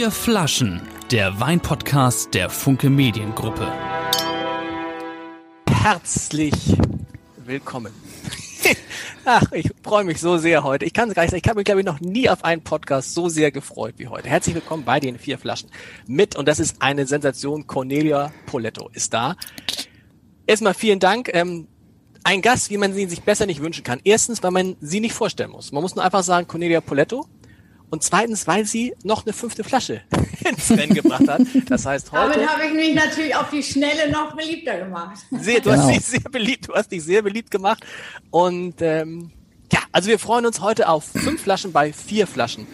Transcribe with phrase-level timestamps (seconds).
[0.00, 0.80] Vier Flaschen,
[1.10, 3.70] der Weinpodcast der Funke Mediengruppe.
[5.68, 6.54] Herzlich
[7.36, 7.92] willkommen.
[9.26, 10.86] Ach, ich freue mich so sehr heute.
[10.86, 11.42] Ich kann es gar nicht sagen.
[11.44, 14.26] Ich habe mich, glaube ich, noch nie auf einen Podcast so sehr gefreut wie heute.
[14.26, 15.68] Herzlich willkommen bei den vier Flaschen
[16.06, 16.34] mit.
[16.34, 17.66] Und das ist eine Sensation.
[17.66, 19.36] Cornelia Poletto ist da.
[20.46, 21.28] Erstmal vielen Dank.
[21.34, 21.68] Ähm,
[22.24, 24.00] ein Gast, wie man sie sich besser nicht wünschen kann.
[24.04, 25.72] Erstens, weil man sie nicht vorstellen muss.
[25.72, 27.26] Man muss nur einfach sagen, Cornelia Poletto.
[27.90, 30.02] Und zweitens, weil sie noch eine fünfte Flasche
[30.48, 31.42] ins Rennen gebracht hat.
[31.68, 32.34] Das heißt heute.
[32.34, 35.18] Damit habe ich mich natürlich auf die Schnelle noch beliebter gemacht.
[35.32, 35.82] Sehr, du genau.
[35.82, 37.84] hast dich sehr beliebt, du hast dich sehr beliebt gemacht.
[38.30, 39.32] Und ähm,
[39.72, 42.66] ja, also wir freuen uns heute auf fünf Flaschen bei vier Flaschen.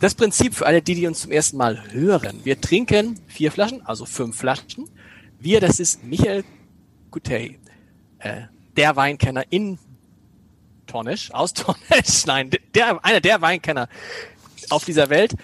[0.00, 2.40] Das Prinzip für alle, die, die uns zum ersten Mal hören.
[2.44, 4.90] Wir trinken vier Flaschen, also fünf Flaschen.
[5.38, 6.44] Wir, das ist Michael
[7.10, 7.58] Gutey,
[8.18, 8.42] äh,
[8.76, 9.78] der Weinkenner in
[10.86, 13.88] Tornisch, aus Tornisch, nein, der, einer der Weinkenner
[14.70, 15.34] auf dieser Welt.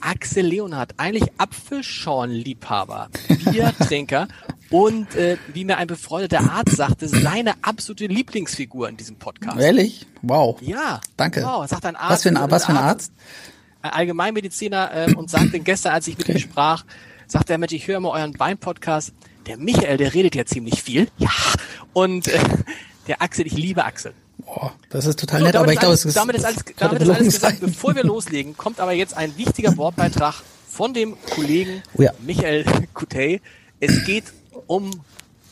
[0.00, 3.08] Axel Leonhardt, eigentlich Apfelschornliebhaber,
[3.50, 4.26] Biertrinker
[4.70, 9.60] und äh, wie mir ein befreundeter Arzt sagte, seine absolute Lieblingsfigur in diesem Podcast.
[9.60, 10.06] Ehrlich?
[10.22, 10.60] Wow.
[10.60, 11.00] Ja.
[11.16, 11.42] Danke.
[11.44, 12.10] Wow, sagt ein Arzt.
[12.10, 13.12] Was für ein, was für ein Arzt?
[13.82, 16.84] Ein Allgemeinmediziner äh, und sagte gestern, als ich mit ihm sprach,
[17.26, 19.12] sagte er, Mensch, ich höre immer euren Wein-Podcast.
[19.46, 21.08] Der Michael, der redet ja ziemlich viel.
[21.18, 21.30] Ja.
[21.92, 22.38] Und äh,
[23.06, 24.14] der Axel, ich liebe Axel.
[24.38, 26.16] Boah, das ist total so, nett, aber ich glaube, es ist.
[26.16, 27.60] Damit ist alles, damit ist alles gesagt.
[27.60, 32.12] Bevor wir loslegen, kommt aber jetzt ein wichtiger Wortbeitrag von dem Kollegen oh ja.
[32.20, 33.40] Michael Kutey.
[33.78, 34.24] Es geht
[34.66, 34.90] um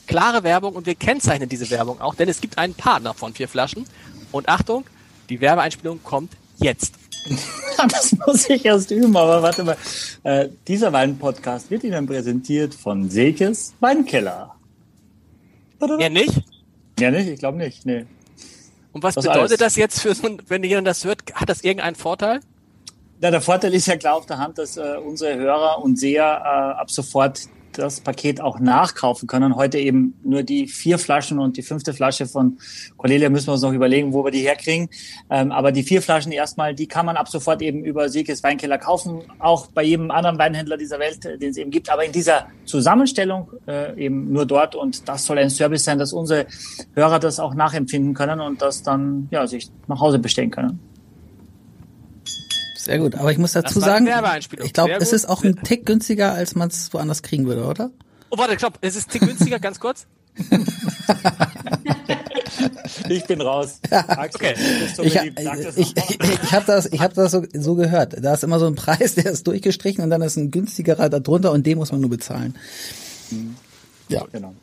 [0.06, 3.48] klare Werbung und wir kennzeichnen diese Werbung auch, denn es gibt einen Partner von vier
[3.48, 3.84] Flaschen.
[4.32, 4.84] Und Achtung,
[5.28, 6.94] die Werbeeinspielung kommt jetzt.
[7.88, 9.76] das muss ich erst üben, aber warte mal.
[10.22, 14.54] Äh, dieser Wein-Podcast wird Ihnen präsentiert von Sekes Weinkeller.
[15.98, 16.42] Ja, nicht?
[16.98, 17.28] Ja, nicht?
[17.28, 17.86] Ich glaube nicht.
[17.86, 18.04] Nee.
[18.92, 19.58] Und was das bedeutet alles.
[19.58, 22.40] das jetzt für so ein, wenn ihr das hört, hat das irgendeinen Vorteil?
[23.20, 26.24] Ja, der Vorteil ist ja klar auf der Hand, dass äh, unsere Hörer und Seher
[26.24, 27.40] äh, ab sofort
[27.80, 29.56] das Paket auch nachkaufen können.
[29.56, 32.58] Heute eben nur die vier Flaschen und die fünfte Flasche von
[32.96, 34.88] Cornelia müssen wir uns noch überlegen, wo wir die herkriegen.
[35.30, 38.78] Ähm, aber die vier Flaschen erstmal, die kann man ab sofort eben über Siekes Weinkeller
[38.78, 41.90] kaufen, auch bei jedem anderen Weinhändler dieser Welt, äh, den es eben gibt.
[41.90, 46.12] Aber in dieser Zusammenstellung äh, eben nur dort und das soll ein Service sein, dass
[46.12, 46.46] unsere
[46.94, 50.89] Hörer das auch nachempfinden können und das dann ja sich nach Hause bestellen können.
[52.84, 54.08] Sehr gut, aber ich muss dazu sagen,
[54.62, 57.90] ich glaube, es ist auch ein Tick günstiger, als man es woanders kriegen würde, oder?
[58.30, 60.06] Oh, warte, stopp, es ist ein Tick günstiger, ganz kurz.
[63.08, 63.80] ich bin raus.
[63.90, 64.54] Okay.
[65.02, 65.36] Ich, ich,
[65.76, 68.24] ich, ich habe das, ich hab das so, so gehört.
[68.24, 71.52] Da ist immer so ein Preis, der ist durchgestrichen und dann ist ein günstigerer darunter
[71.52, 72.56] und den muss man nur bezahlen.
[74.08, 74.54] Ja, genau.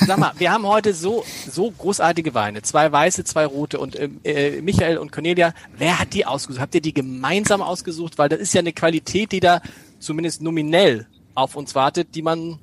[0.00, 2.62] Sag mal, wir haben heute so, so großartige Weine.
[2.62, 5.54] Zwei weiße, zwei rote und ähm, äh, Michael und Cornelia.
[5.76, 6.60] Wer hat die ausgesucht?
[6.60, 8.18] Habt ihr die gemeinsam ausgesucht?
[8.18, 9.60] Weil das ist ja eine Qualität, die da
[9.98, 12.58] zumindest nominell auf uns wartet, die man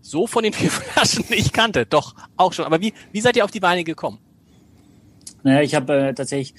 [0.00, 1.86] so von den vier Flaschen nicht kannte.
[1.86, 2.64] Doch, auch schon.
[2.64, 4.18] Aber wie, wie seid ihr auf die Weine gekommen?
[5.42, 6.54] Naja, ich habe äh, tatsächlich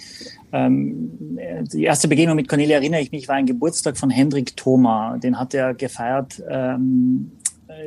[0.54, 1.38] ähm,
[1.74, 5.18] die erste Begegnung mit Cornelia erinnere ich mich, war ein Geburtstag von Hendrik Thoma.
[5.18, 7.37] Den hat er gefeiert ähm, äh,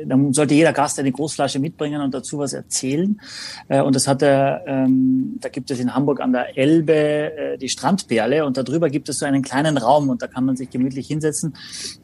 [0.05, 3.19] dann sollte jeder Gast eine Großflasche mitbringen und dazu was erzählen.
[3.67, 7.57] Äh, und das hat er, ähm, da gibt es in Hamburg an der Elbe äh,
[7.57, 10.69] die Strandperle und darüber gibt es so einen kleinen Raum und da kann man sich
[10.69, 11.53] gemütlich hinsetzen.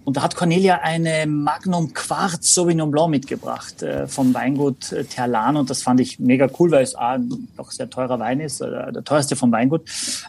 [0.07, 5.81] Und da hat Cornelia eine Magnum Quarz Sauvignon Blanc mitgebracht vom Weingut Terlan und das
[5.81, 9.51] fand ich mega cool, weil es ein doch sehr teurer Wein ist, der teuerste vom
[9.51, 9.81] Weingut.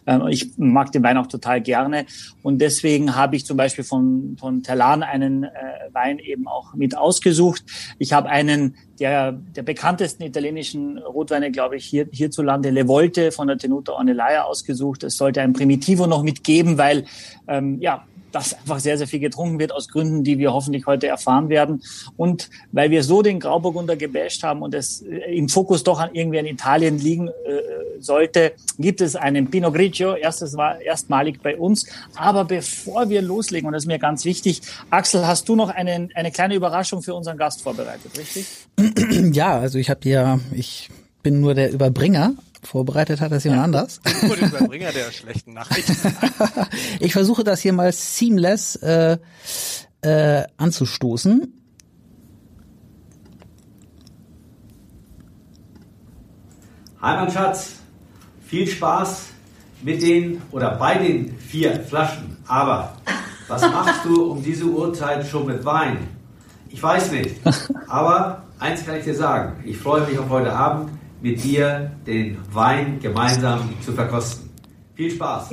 [0.04, 2.06] Ähm, ich mag den Wein auch total gerne
[2.42, 5.46] und deswegen habe ich zum Beispiel von, von Terlan einen
[5.92, 7.64] Wein eben auch mit ausgesucht ausgesucht.
[7.98, 13.48] Ich habe einen der, der bekanntesten italienischen Rotweine, glaube ich, hier, hierzulande, Le Volte von
[13.48, 15.04] der Tenuta Ornellaia ausgesucht.
[15.04, 17.04] Es sollte ein Primitivo noch mitgeben, weil
[17.46, 21.06] ähm, ja, dass einfach sehr, sehr viel getrunken wird, aus Gründen, die wir hoffentlich heute
[21.06, 21.82] erfahren werden.
[22.16, 26.10] Und weil wir so den Grauburgunder gebasht haben und es äh, im Fokus doch an
[26.12, 27.32] irgendwie in Italien liegen äh,
[28.00, 31.86] sollte, gibt es einen Pinot Grigio, erstes war erstmalig bei uns.
[32.14, 36.10] Aber bevor wir loslegen, und das ist mir ganz wichtig, Axel, hast du noch einen,
[36.14, 38.46] eine kleine Überraschung für unseren Gast vorbereitet, richtig?
[39.32, 40.90] Ja, also ich habe ja, ich
[41.22, 43.64] bin nur der Überbringer, Vorbereitet hat das jemand ja.
[43.64, 44.00] anders.
[44.22, 45.94] Nur den Überbringer der schlechten Nachrichten.
[47.00, 49.18] ich versuche das hier mal seamless äh,
[50.02, 51.54] äh, anzustoßen.
[57.00, 57.74] Hi mein Schatz,
[58.44, 59.26] viel Spaß
[59.82, 62.36] mit den oder bei den vier Flaschen.
[62.48, 62.96] Aber
[63.46, 66.08] was machst du um diese Uhrzeit schon mit Wein?
[66.68, 67.36] Ich weiß nicht.
[67.88, 69.62] Aber eins kann ich dir sagen.
[69.64, 74.50] Ich freue mich auf heute Abend mit dir den Wein gemeinsam zu verkosten.
[74.94, 75.50] Viel Spaß.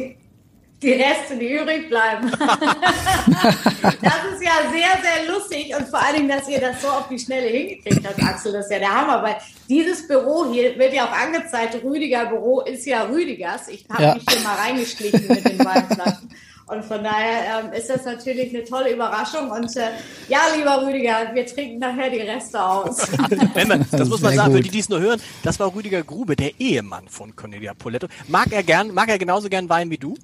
[0.82, 2.32] die Reste, die übrig bleiben.
[2.40, 7.08] das ist ja sehr, sehr lustig und vor allen Dingen, dass ihr das so auf
[7.08, 10.94] die Schnelle hingekriegt habt, Axel, das ist ja der Hammer, weil dieses Büro hier wird
[10.94, 13.68] ja auch angezeigt, Rüdiger Büro ist ja Rüdigers.
[13.70, 14.14] Ich habe ja.
[14.16, 16.30] mich hier mal reingeschlichen mit den Weinflaschen.
[16.68, 19.52] Und von daher ähm, ist das natürlich eine tolle Überraschung.
[19.52, 19.90] Und äh,
[20.28, 22.98] ja, lieber Rüdiger, wir trinken nachher die Reste aus.
[23.92, 24.58] das muss man Sehr sagen, gut.
[24.58, 28.08] für die, die es nur hören, das war Rüdiger Grube, der Ehemann von Cornelia Poletto.
[28.28, 30.16] Mag er gern, mag er genauso gern Wein wie du?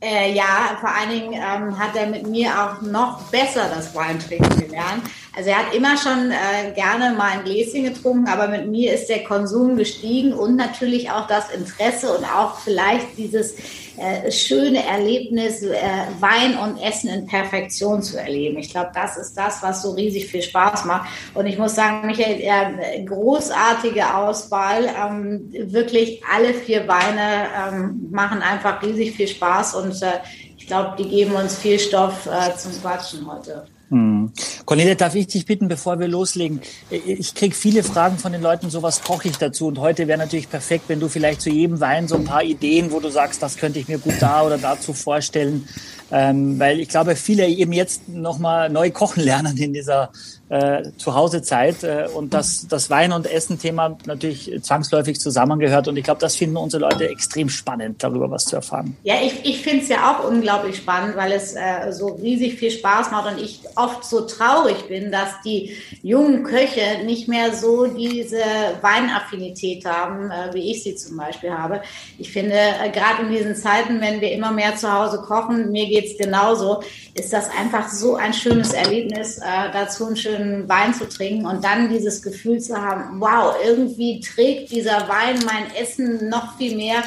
[0.00, 4.61] Äh, ja, vor allen Dingen ähm, hat er mit mir auch noch besser das Weintrinken
[4.72, 5.04] gelernt.
[5.34, 9.08] Also er hat immer schon äh, gerne mal ein Gläschen getrunken, aber mit mir ist
[9.08, 13.54] der Konsum gestiegen und natürlich auch das Interesse und auch vielleicht dieses
[13.96, 15.78] äh, schöne Erlebnis, äh,
[16.20, 18.58] Wein und Essen in Perfektion zu erleben.
[18.58, 21.08] Ich glaube, das ist das, was so riesig viel Spaß macht.
[21.34, 24.84] Und ich muss sagen, Michael, äh, großartige Auswahl.
[24.84, 30.20] Ähm, wirklich alle vier Weine ähm, machen einfach riesig viel Spaß und äh,
[30.56, 33.66] ich glaube, die geben uns viel Stoff äh, zum Quatschen heute.
[33.92, 34.32] Hm.
[34.64, 36.62] Cornelia, darf ich dich bitten, bevor wir loslegen?
[36.88, 39.66] Ich kriege viele Fragen von den Leuten, so was koche ich dazu.
[39.66, 42.90] Und heute wäre natürlich perfekt, wenn du vielleicht zu jedem Wein so ein paar Ideen,
[42.90, 45.68] wo du sagst, das könnte ich mir gut da oder dazu vorstellen.
[46.10, 50.10] Ähm, weil ich glaube, viele eben jetzt nochmal neu kochen lernen in dieser
[50.52, 55.88] äh, Zuhausezeit äh, und dass das Wein- und Essen-Thema natürlich zwangsläufig zusammengehört.
[55.88, 58.94] Und ich glaube, das finden unsere Leute extrem spannend, darüber was zu erfahren.
[59.02, 62.70] Ja, ich, ich finde es ja auch unglaublich spannend, weil es äh, so riesig viel
[62.70, 67.86] Spaß macht und ich oft so traurig bin, dass die jungen Köche nicht mehr so
[67.86, 68.42] diese
[68.82, 71.80] Weinaffinität haben, äh, wie ich sie zum Beispiel habe.
[72.18, 75.86] Ich finde, äh, gerade in diesen Zeiten, wenn wir immer mehr zu Hause kochen, mir
[75.86, 76.82] geht's genauso,
[77.14, 81.64] ist das einfach so ein schönes Erlebnis, äh, dazu einen schönen Wein zu trinken und
[81.64, 87.02] dann dieses Gefühl zu haben, wow, irgendwie trägt dieser Wein mein Essen noch viel mehr.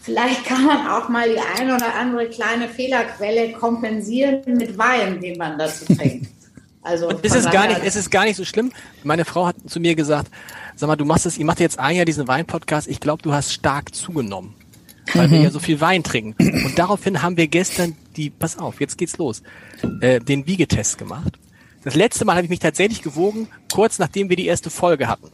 [0.00, 5.38] Vielleicht kann man auch mal die eine oder andere kleine Fehlerquelle kompensieren mit Wein, den
[5.38, 6.28] man dazu trinkt.
[6.84, 8.72] Also und ist es gar nicht, ist es gar nicht so schlimm.
[9.04, 10.32] Meine Frau hat zu mir gesagt,
[10.74, 12.88] sag mal, du machst es, ihr macht jetzt ein Jahr diesen Wein-Podcast.
[12.88, 14.56] Ich glaube, du hast stark zugenommen
[15.14, 15.32] weil mhm.
[15.32, 16.34] wir ja so viel Wein trinken.
[16.64, 19.42] Und daraufhin haben wir gestern die, pass auf, jetzt geht's los,
[20.00, 21.38] äh, den Wiegetest gemacht.
[21.84, 25.30] Das letzte Mal habe ich mich tatsächlich gewogen, kurz nachdem wir die erste Folge hatten.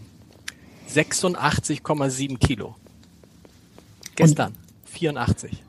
[0.91, 2.75] 86,7 Kilo.
[4.17, 4.53] Gestern.
[4.53, 4.91] Und?
[4.91, 5.63] 84.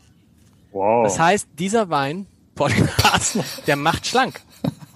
[0.71, 1.03] Wow.
[1.03, 3.37] Das heißt, dieser Wein, Podcast,
[3.67, 4.41] der macht schlank.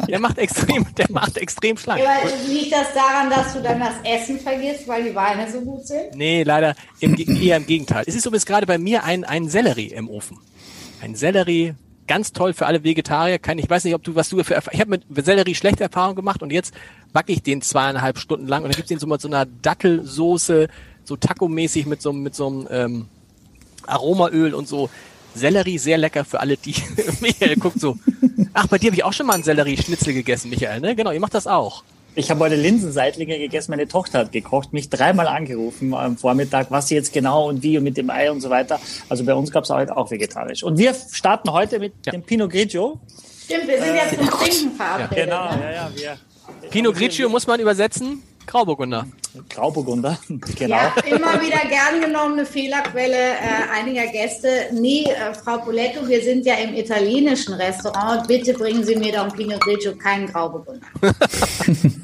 [0.07, 2.01] Der macht extrem, der macht extrem schlank.
[2.01, 5.87] Aber liegt das daran, dass du dann das Essen vergisst, weil die Weine so gut
[5.87, 6.13] sind?
[6.15, 8.03] Nee, leider im, eher im Gegenteil.
[8.05, 10.39] Es ist übrigens gerade bei mir ein, ein Sellerie im Ofen.
[11.01, 11.75] Ein Sellerie,
[12.07, 13.39] ganz toll für alle Vegetarier.
[13.57, 16.41] Ich weiß nicht, ob du, was du für Ich habe mit Sellerie schlechte Erfahrungen gemacht
[16.41, 16.73] und jetzt
[17.11, 20.67] backe ich den zweieinhalb Stunden lang und dann gibt's den so mit so einer Dattelsoße,
[21.03, 23.05] so Taco-mäßig mit so, mit so einem ähm,
[23.87, 24.89] Aromaöl und so.
[25.35, 26.75] Sellerie sehr lecker für alle, die.
[27.21, 27.97] Michael guckt so.
[28.53, 30.95] Ach, bei dir habe ich auch schon mal einen Sellerie-Schnitzel gegessen, Michael, ne?
[30.95, 31.83] Genau, ihr macht das auch.
[32.15, 33.71] Ich habe heute Linsenseitlinge gegessen.
[33.71, 37.77] Meine Tochter hat gekocht, mich dreimal angerufen am Vormittag, was sie jetzt genau und wie
[37.77, 38.79] und mit dem Ei und so weiter.
[39.09, 40.63] Also bei uns gab es heute auch vegetarisch.
[40.63, 42.11] Und wir starten heute mit ja.
[42.11, 42.99] dem Pinot Grigio.
[43.45, 45.25] Stimmt, wir sind äh, jetzt zum Trinken verabredet.
[45.25, 45.61] Genau, ne?
[45.63, 45.91] ja, ja.
[45.95, 48.21] Wir, Pinot Grigio muss man übersetzen.
[48.45, 49.07] Grauburgunder.
[49.49, 50.19] Grauburgunder,
[50.55, 50.75] genau.
[50.75, 54.67] Ja, immer wieder gern genommene Fehlerquelle äh, einiger Gäste.
[54.73, 58.27] Nee, äh, Frau Poletto, wir sind ja im italienischen Restaurant.
[58.27, 60.85] Bitte bringen Sie mir doch ein Pinot Grigio keinen Grauburgunder.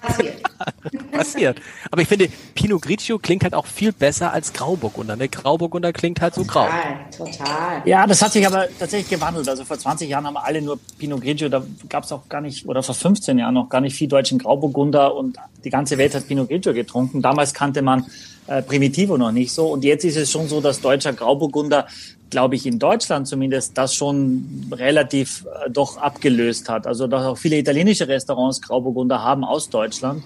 [0.00, 0.42] Passiert.
[1.12, 1.60] Passiert.
[1.90, 5.16] Aber ich finde, Pinot Grigio klingt halt auch viel besser als Grauburgunder.
[5.16, 5.28] Ne?
[5.28, 7.26] Grauburgunder klingt halt so total, grau.
[7.26, 7.82] Total.
[7.84, 9.48] Ja, das hat sich aber tatsächlich gewandelt.
[9.48, 11.48] Also vor 20 Jahren haben alle nur Pinot Grigio.
[11.48, 14.38] Da gab es auch gar nicht, oder vor 15 Jahren noch gar nicht viel deutschen
[14.38, 17.22] Grauburgunder und die ganze Welt hat Pinot Grigio getrunken.
[17.22, 18.06] Damals kannte man
[18.46, 19.68] äh, Primitivo noch nicht so.
[19.68, 21.86] Und jetzt ist es schon so, dass deutscher Grauburgunder
[22.30, 26.86] glaube ich, in Deutschland zumindest das schon relativ äh, doch abgelöst hat.
[26.86, 30.22] Also dass auch viele italienische Restaurants Grauburgunder haben aus Deutschland.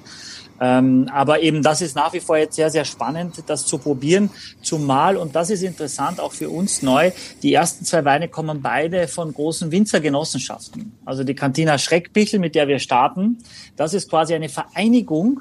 [0.60, 4.30] Ähm, aber eben das ist nach wie vor jetzt sehr, sehr spannend, das zu probieren.
[4.62, 7.10] Zumal, und das ist interessant, auch für uns neu,
[7.42, 10.92] die ersten zwei Weine kommen beide von großen Winzergenossenschaften.
[11.04, 13.38] Also die Cantina Schreckbichel, mit der wir starten,
[13.76, 15.40] das ist quasi eine Vereinigung,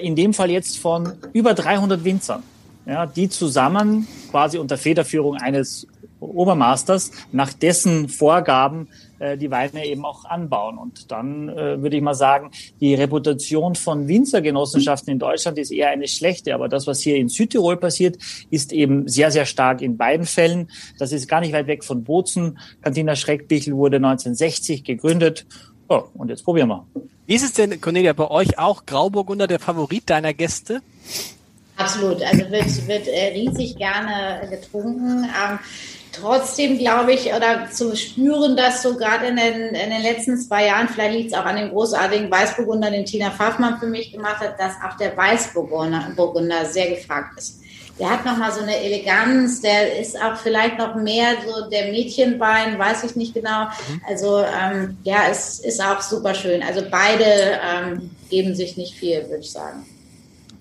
[0.00, 2.42] in dem Fall jetzt von über 300 Winzern
[2.86, 5.86] ja, die zusammen quasi unter Federführung eines
[6.20, 10.78] Obermasters nach dessen Vorgaben äh, die Weine eben auch anbauen.
[10.78, 15.90] Und dann äh, würde ich mal sagen, die Reputation von Winzergenossenschaften in Deutschland ist eher
[15.90, 16.54] eine schlechte.
[16.54, 18.18] Aber das, was hier in Südtirol passiert,
[18.50, 20.70] ist eben sehr, sehr stark in beiden Fällen.
[20.98, 22.58] Das ist gar nicht weit weg von Bozen.
[22.82, 25.46] Cantina Schreckbichel wurde 1960 gegründet.
[25.88, 26.86] Oh, und jetzt probieren wir.
[27.26, 30.82] Wie ist es denn, Cornelia, bei euch auch Grauburgunder der Favorit deiner Gäste?
[31.76, 35.24] Absolut, also wird, wird äh, riesig gerne getrunken.
[35.24, 35.58] Ähm,
[36.12, 40.66] Trotzdem glaube ich, oder zu spüren, dass so gerade in den, in den letzten zwei
[40.66, 44.40] Jahren, vielleicht liegt es auch an den großartigen Weißburgunder, den Tina Pfaffmann für mich gemacht
[44.40, 47.61] hat, dass auch der Weißburgunder sehr gefragt ist
[48.02, 52.76] der hat nochmal so eine Eleganz, der ist auch vielleicht noch mehr so der Mädchenbein,
[52.76, 53.66] weiß ich nicht genau.
[53.66, 54.02] Mhm.
[54.08, 56.64] Also ähm, ja, es ist auch super schön.
[56.64, 59.86] Also beide ähm, geben sich nicht viel, würde ich sagen.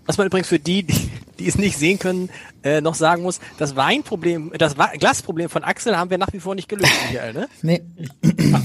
[0.05, 2.29] Was man übrigens für die, die, die es nicht sehen können,
[2.63, 6.55] äh, noch sagen muss, das Weinproblem, das Glasproblem von Axel haben wir nach wie vor
[6.55, 7.49] nicht gelöst, Michael, ne?
[7.61, 7.81] Nee.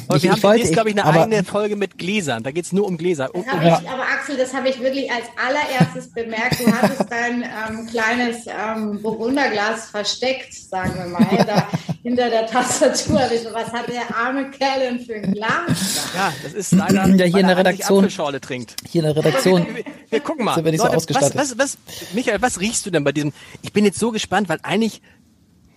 [0.08, 2.42] Aber ich, wir haben demnächst, glaube ich, eine eigene Folge mit Gläsern.
[2.42, 3.34] Da geht's nur um Gläser.
[3.34, 3.80] Um, um ja.
[3.80, 6.60] ich, aber Axel, das habe ich wirklich als allererstes bemerkt.
[6.60, 11.68] Du hattest dein ähm, kleines ähm, Burgunderglas versteckt, sagen wir mal, da
[12.02, 13.20] hinter der Tastatur.
[13.52, 16.10] Was hat der arme Kerl denn für ein Glas?
[16.14, 18.08] Ja, das ist leider, ja, hier in der Redaktion.
[18.40, 18.76] trinkt.
[18.88, 19.66] Hier in der Redaktion.
[19.66, 20.54] Wir, wir, wir, gucken mal.
[20.54, 21.34] Sind wir nicht Leute, so ausgestattet.
[21.36, 23.32] Was, was, was, Michael, was riechst du denn bei diesem?
[23.62, 25.00] Ich bin jetzt so gespannt, weil eigentlich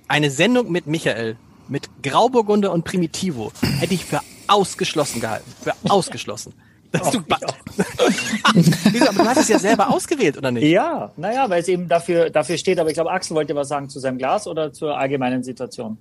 [0.08, 1.38] eine Sendung mit Michael,
[1.68, 5.52] mit Grauburgunder und Primitivo, hätte ich für ausgeschlossen gehalten.
[5.62, 6.54] Für ausgeschlossen.
[6.92, 7.20] Dass du,
[8.92, 10.64] Wieso, aber du hast es ja selber ausgewählt, oder nicht?
[10.64, 12.80] Ja, naja, weil es eben dafür, dafür steht.
[12.80, 16.00] Aber ich glaube, Axel wollte was sagen zu seinem Glas oder zur allgemeinen Situation.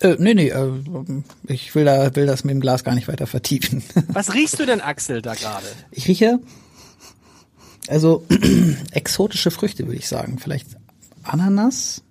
[0.00, 0.72] Äh, nee, nee, äh,
[1.46, 3.82] ich will, da, will das mit dem Glas gar nicht weiter vertiefen.
[4.08, 5.66] Was riechst du denn, Axel, da gerade?
[5.90, 6.40] Ich rieche,
[7.88, 8.24] also
[8.92, 10.38] exotische Früchte, würde ich sagen.
[10.38, 10.68] Vielleicht
[11.24, 12.02] Ananas.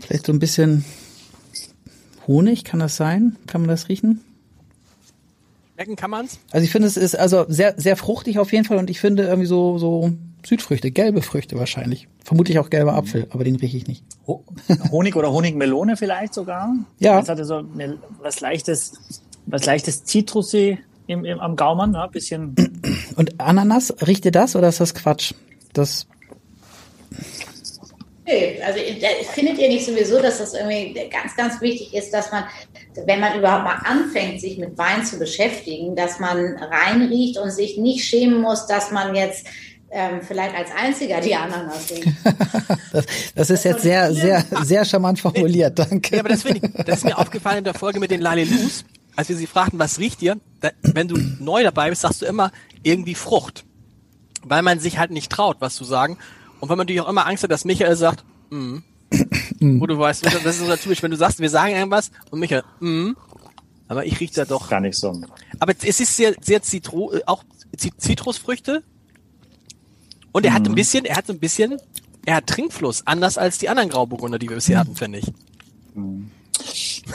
[0.00, 0.84] Vielleicht so ein bisschen
[2.26, 3.36] Honig, kann das sein?
[3.46, 4.20] Kann man das riechen?
[5.74, 6.38] Schmecken kann man's?
[6.50, 9.24] Also ich finde, es ist also sehr, sehr fruchtig auf jeden Fall und ich finde
[9.24, 10.12] irgendwie so, so
[10.44, 12.08] Südfrüchte, gelbe Früchte wahrscheinlich.
[12.24, 14.04] Vermutlich auch gelber Apfel, aber den rieche ich nicht.
[14.90, 16.74] Honig oder Honigmelone vielleicht sogar?
[16.98, 17.20] Ja.
[17.20, 22.08] Das hatte so eine, was leichtes, was leichtes Zitrusy im, im, am Gaumen, ne?
[22.12, 22.54] bisschen.
[23.16, 25.32] Und Ananas, riecht ihr das oder ist das Quatsch?
[25.78, 26.06] Das
[28.28, 28.78] Nee, also
[29.32, 32.44] findet ihr nicht sowieso, dass das irgendwie ganz, ganz wichtig ist, dass man,
[33.06, 37.78] wenn man überhaupt mal anfängt, sich mit Wein zu beschäftigen, dass man reinriecht und sich
[37.78, 39.46] nicht schämen muss, dass man jetzt
[39.90, 42.08] ähm, vielleicht als einziger die Ananas trinkt.
[42.92, 46.16] das, das ist jetzt sehr, sehr, sehr charmant formuliert, danke.
[46.16, 48.84] Ja, aber das, ich, das ist mir aufgefallen in der Folge mit den Lalelus,
[49.16, 50.36] als wir sie fragten, was riecht ihr?
[50.60, 53.64] Da, wenn du neu dabei bist, sagst du immer irgendwie Frucht.
[54.48, 56.18] Weil man sich halt nicht traut, was zu sagen.
[56.60, 58.78] Und weil man natürlich auch immer Angst hat, dass Michael sagt, mm.
[59.60, 62.62] Wo du weißt, das ist so natürlich, wenn du sagst, wir sagen irgendwas und Michael,
[62.80, 63.12] mm.
[63.88, 64.68] Aber ich rieche da doch.
[64.68, 65.18] Gar nicht so.
[65.58, 67.42] Aber es ist sehr, sehr Zitro, äh, auch
[67.74, 68.84] Zitrusfrüchte.
[70.30, 70.54] Und er mm.
[70.54, 70.76] hat ein mhm.
[70.76, 71.78] bisschen, er hat so ein bisschen,
[72.26, 75.32] er hat Trinkfluss, anders als die anderen Grauburgunder, die wir bisher hatten, finde ich.
[75.94, 76.26] Mm.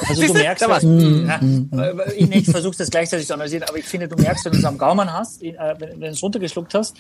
[0.08, 1.40] Also du merkst, was, mm, ja,
[2.16, 4.66] ich, ich versuche das gleichzeitig zu analysieren, aber ich finde, du merkst, wenn du es
[4.66, 6.96] am Gaumen hast, äh, wenn, wenn du es runtergeschluckt hast,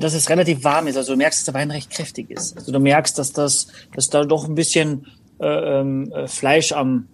[0.00, 0.96] dass es relativ warm ist.
[0.96, 2.56] Also du merkst, dass der Wein recht kräftig ist.
[2.56, 5.06] Also du merkst, dass das, dass da doch ein bisschen
[5.38, 7.08] äh, ähm, äh, Fleisch am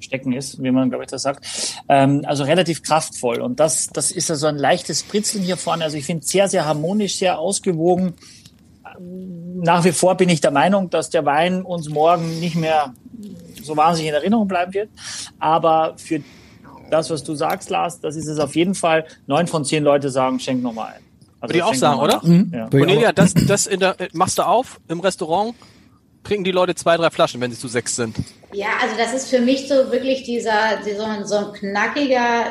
[0.00, 1.46] Stecken ist, wie man, glaube ich, das sagt.
[1.88, 3.40] Ähm, also relativ kraftvoll.
[3.40, 5.84] Und das, das ist also ein leichtes Spritzeln hier vorne.
[5.84, 8.14] Also ich finde sehr, sehr harmonisch, sehr ausgewogen.
[8.98, 12.92] Nach wie vor bin ich der Meinung, dass der Wein uns morgen nicht mehr
[13.64, 14.90] so wahnsinnig in Erinnerung bleiben wird.
[15.38, 16.20] Aber für
[16.90, 19.06] das, was du sagst, Lars, das ist es auf jeden Fall.
[19.26, 21.02] Neun von zehn Leute sagen, schenk nochmal ein.
[21.40, 22.20] Also Würde ich auch sagen, oder?
[22.22, 22.52] Mhm.
[22.54, 22.68] Ja.
[22.68, 25.54] Cornelia, das, das in der, machst du auf im Restaurant,
[26.24, 28.16] trinken die Leute zwei, drei Flaschen, wenn sie zu sechs sind.
[28.52, 32.44] Ja, also das ist für mich so wirklich dieser, dieser so ein knackiger,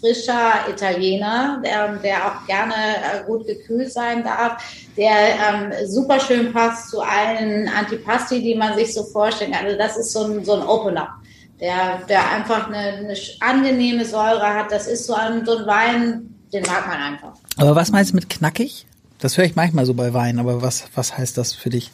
[0.00, 4.62] frischer Italiener, der, der auch gerne äh, gut gekühlt sein darf,
[4.96, 9.54] der ähm, super schön passt zu allen Antipasti, die man sich so vorstellt.
[9.54, 11.14] Also das ist so ein, so ein Opener.
[11.60, 14.70] Der, der einfach eine, eine angenehme Säure hat.
[14.70, 17.32] Das ist so ein, so ein Wein, den mag man einfach.
[17.56, 18.84] Aber was meinst du mit knackig?
[19.20, 21.90] Das höre ich manchmal so bei Wein, aber was, was heißt das für dich?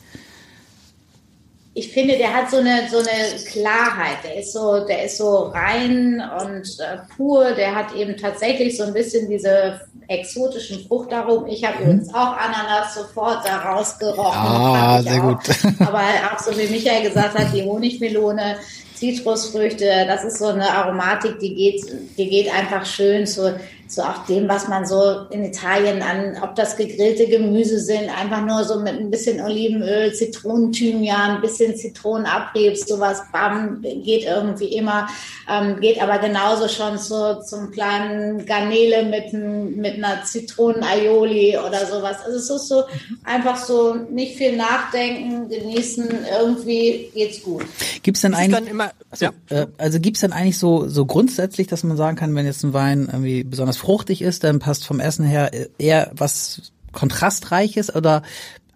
[1.75, 4.19] Ich finde, der hat so eine, so eine Klarheit.
[4.25, 7.53] Der ist so, der ist so rein und äh, pur.
[7.53, 11.47] Der hat eben tatsächlich so ein bisschen diese exotischen Frucht darum.
[11.47, 11.85] Ich habe mhm.
[11.85, 14.39] übrigens auch Ananas sofort da rausgerochen.
[14.39, 15.29] Ah, sehr auch.
[15.29, 15.49] gut.
[15.81, 16.03] Aber
[16.33, 18.57] auch so wie Michael gesagt hat, die Honigmelone,
[18.95, 21.83] Zitrusfrüchte, das ist so eine Aromatik, die geht,
[22.19, 23.59] die geht einfach schön zu,
[23.93, 28.43] zu auch dem, was man so in Italien an, ob das gegrillte Gemüse sind, einfach
[28.45, 35.09] nur so mit ein bisschen Olivenöl, Zitronenthymian, ein bisschen Zitronenabrieb, sowas, bam, geht irgendwie immer,
[35.47, 39.35] ähm, geht aber genauso schon zu, zum kleinen Garnele mit,
[39.77, 42.17] mit einer Zitronenaioli oder sowas.
[42.25, 42.85] Also es ist so
[43.25, 46.09] einfach so nicht viel nachdenken, genießen,
[46.41, 47.67] irgendwie geht's gut.
[48.03, 48.73] Gibt's denn eigentlich,
[49.11, 49.33] also, ja.
[49.51, 52.73] äh, also gibt's denn eigentlich so, so grundsätzlich, dass man sagen kann, wenn jetzt ein
[52.73, 58.23] Wein irgendwie besonders fruchtig ist, dann passt vom Essen her eher was kontrastreiches oder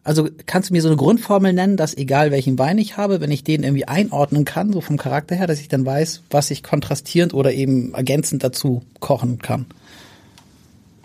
[0.03, 3.33] Also kannst du mir so eine Grundformel nennen, dass egal welchen Wein ich habe, wenn
[3.33, 6.63] ich den irgendwie einordnen kann, so vom Charakter her, dass ich dann weiß, was ich
[6.63, 9.67] kontrastierend oder eben ergänzend dazu kochen kann?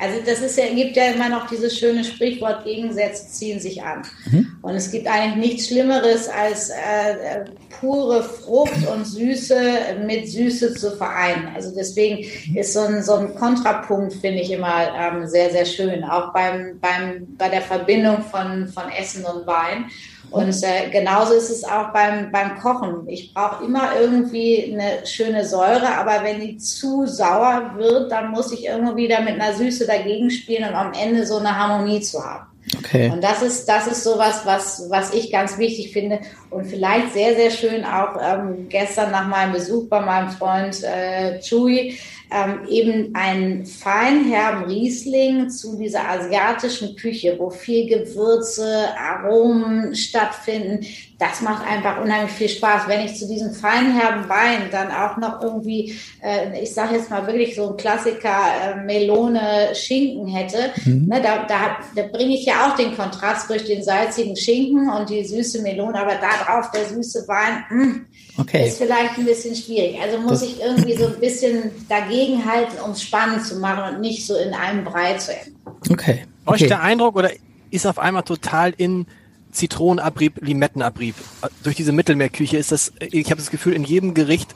[0.01, 4.01] Also das ist ja, gibt ja immer noch dieses schöne Sprichwort, Gegensätze ziehen sich an.
[4.31, 4.57] Mhm.
[4.63, 7.45] Und es gibt eigentlich nichts Schlimmeres, als äh,
[7.79, 9.59] pure Frucht und Süße
[10.03, 11.49] mit Süße zu vereinen.
[11.55, 16.03] Also deswegen ist so ein, so ein Kontrapunkt, finde ich immer ähm, sehr, sehr schön,
[16.03, 19.85] auch beim, beim, bei der Verbindung von, von Essen und Wein.
[20.31, 23.07] Und äh, genauso ist es auch beim, beim Kochen.
[23.07, 28.53] Ich brauche immer irgendwie eine schöne Säure, aber wenn die zu sauer wird, dann muss
[28.53, 32.23] ich irgendwie da mit einer Süße dagegen spielen, um am Ende so eine Harmonie zu
[32.23, 32.45] haben.
[32.77, 33.09] Okay.
[33.09, 36.19] Und das ist, das ist sowas, was, was ich ganz wichtig finde
[36.49, 41.39] und vielleicht sehr, sehr schön auch ähm, gestern nach meinem Besuch bei meinem Freund äh,
[41.39, 41.97] Chewy
[42.31, 50.85] ähm, eben einen feinherben Riesling zu dieser asiatischen Küche, wo viel Gewürze, Aromen stattfinden.
[51.19, 52.87] Das macht einfach unheimlich viel Spaß.
[52.87, 57.27] Wenn ich zu diesem feinherben Wein dann auch noch irgendwie, äh, ich sage jetzt mal
[57.27, 58.29] wirklich so ein Klassiker
[58.63, 61.07] äh, Melone Schinken hätte, mhm.
[61.07, 65.09] ne, da, da, da bringe ich ja auch den Kontrast durch den salzigen Schinken und
[65.09, 68.05] die süße Melone, aber da drauf der süße Wein, mh, mm,
[68.41, 68.67] okay.
[68.67, 69.99] ist vielleicht ein bisschen schwierig.
[70.01, 73.95] Also muss das ich irgendwie so ein bisschen dagegen gegenhalten, um es spannend zu machen
[73.95, 75.55] und nicht so in einem Brei zu enden.
[75.65, 75.91] Okay.
[75.91, 76.25] okay.
[76.45, 77.31] Euch der Eindruck oder
[77.69, 79.05] ist auf einmal total in
[79.51, 81.15] Zitronenabrieb, Limettenabrieb?
[81.63, 84.55] Durch diese Mittelmeerküche ist das, ich habe das Gefühl, in jedem Gericht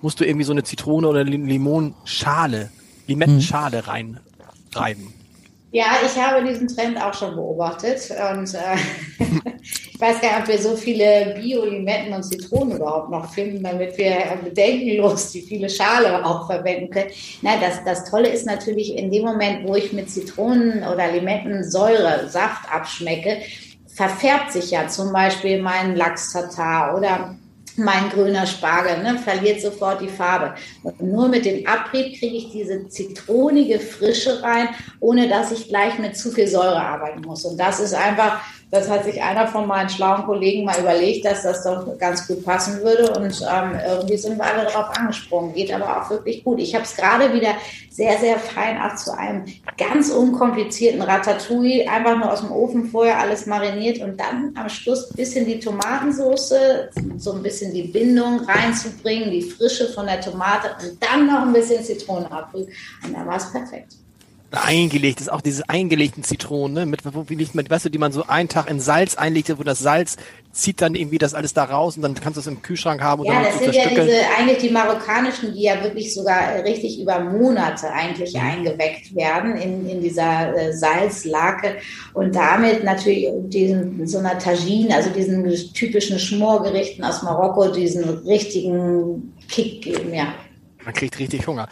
[0.00, 2.70] musst du irgendwie so eine Zitrone oder Limonschale,
[3.06, 4.18] Limettenschale hm.
[4.74, 5.21] reinreiben.
[5.74, 8.76] Ja, ich habe diesen Trend auch schon beobachtet und äh,
[9.90, 13.96] ich weiß gar nicht, ob wir so viele Bio-Limetten und Zitronen überhaupt noch finden, damit
[13.96, 17.10] wir bedenkenlos die viele Schale auch verwenden können.
[17.40, 22.28] Na, das, das Tolle ist natürlich in dem Moment, wo ich mit Zitronen oder Limettensäure
[22.28, 23.38] Saft abschmecke,
[23.86, 27.34] verfärbt sich ja zum Beispiel mein Lachs-Tatar oder
[27.76, 30.54] mein grüner Spargel, ne, verliert sofort die Farbe.
[30.82, 34.68] Und nur mit dem Abrieb kriege ich diese zitronige Frische rein,
[35.00, 37.44] ohne dass ich gleich mit zu viel Säure arbeiten muss.
[37.44, 38.40] Und das ist einfach
[38.72, 42.42] das hat sich einer von meinen schlauen Kollegen mal überlegt, dass das doch ganz gut
[42.42, 43.12] passen würde.
[43.12, 45.52] Und ähm, irgendwie sind wir alle darauf angesprungen.
[45.52, 46.58] Geht aber auch wirklich gut.
[46.58, 47.54] Ich habe es gerade wieder
[47.90, 49.44] sehr, sehr fein auch zu einem
[49.76, 51.86] ganz unkomplizierten Ratatouille.
[51.86, 55.60] Einfach nur aus dem Ofen vorher alles mariniert und dann am Schluss ein bisschen die
[55.60, 56.54] Tomatensauce,
[57.18, 61.52] so ein bisschen die Bindung reinzubringen, die Frische von der Tomate und dann noch ein
[61.52, 62.68] bisschen Zitronenabrieb.
[63.04, 63.96] Und dann war es perfekt
[64.52, 68.12] eingelegt ist, auch diese eingelegten Zitronen, ne, mit, wie liegt man, weißt du, die man
[68.12, 70.16] so einen Tag in Salz einlegt, wo das Salz
[70.52, 73.24] zieht dann irgendwie das alles da raus und dann kannst du es im Kühlschrank haben.
[73.24, 77.90] Ja, das sind ja diese, eigentlich die marokkanischen, die ja wirklich sogar richtig über Monate
[77.90, 78.40] eigentlich mhm.
[78.40, 81.76] eingeweckt werden in, in dieser äh, Salzlake
[82.12, 89.32] und damit natürlich diesen, so einer Tagine, also diesen typischen Schmorgerichten aus Marokko, diesen richtigen
[89.48, 90.34] Kick geben, ja.
[90.84, 91.68] Man kriegt richtig Hunger.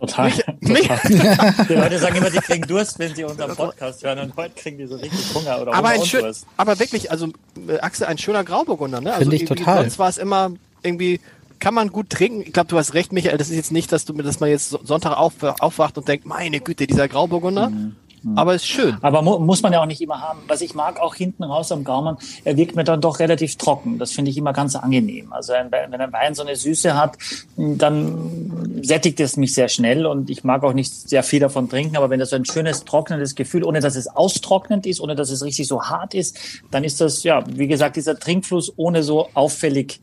[0.00, 0.32] Total.
[0.60, 1.54] Mich, total.
[1.68, 4.78] die Leute sagen immer, die kriegen Durst, wenn sie unseren Podcast hören und heute kriegen
[4.78, 7.28] die so richtig Hunger oder aber, ein schön, aber wirklich, also
[7.68, 9.12] äh, Axel, ein schöner Grauburgunder, ne?
[9.12, 9.82] Also Finde ich total.
[9.82, 10.52] Sonst war es immer
[10.82, 11.20] irgendwie
[11.58, 12.42] kann man gut trinken.
[12.42, 13.36] Ich glaube, du hast recht, Michael.
[13.36, 16.86] Das ist jetzt nicht, dass du, dass man jetzt Sonntag aufwacht und denkt, meine Güte,
[16.86, 17.70] dieser Grauburgunder.
[17.70, 17.96] Mhm.
[18.28, 18.38] Mhm.
[18.38, 18.96] Aber ist schön.
[19.00, 20.40] Aber mu muss man ja auch nicht immer haben.
[20.46, 23.98] Was ich mag, auch hinten raus am Gaumen, er wirkt mir dann doch relativ trocken.
[23.98, 25.32] Das finde ich immer ganz angenehm.
[25.32, 27.16] Also wenn ein Wein so eine Süße hat,
[27.56, 31.96] dann sättigt es mich sehr schnell und ich mag auch nicht sehr viel davon trinken.
[31.96, 35.30] Aber wenn das so ein schönes, trocknendes Gefühl, ohne dass es austrocknend ist, ohne dass
[35.30, 36.36] es richtig so hart ist,
[36.70, 40.00] dann ist das, ja, wie gesagt, dieser Trinkfluss ohne so auffällig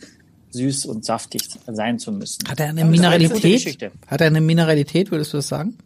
[0.51, 2.47] süß und saftig sein zu müssen.
[2.47, 3.91] Hat er eine Mineralität?
[4.07, 5.77] Hat er eine Mineralität, würdest du das sagen?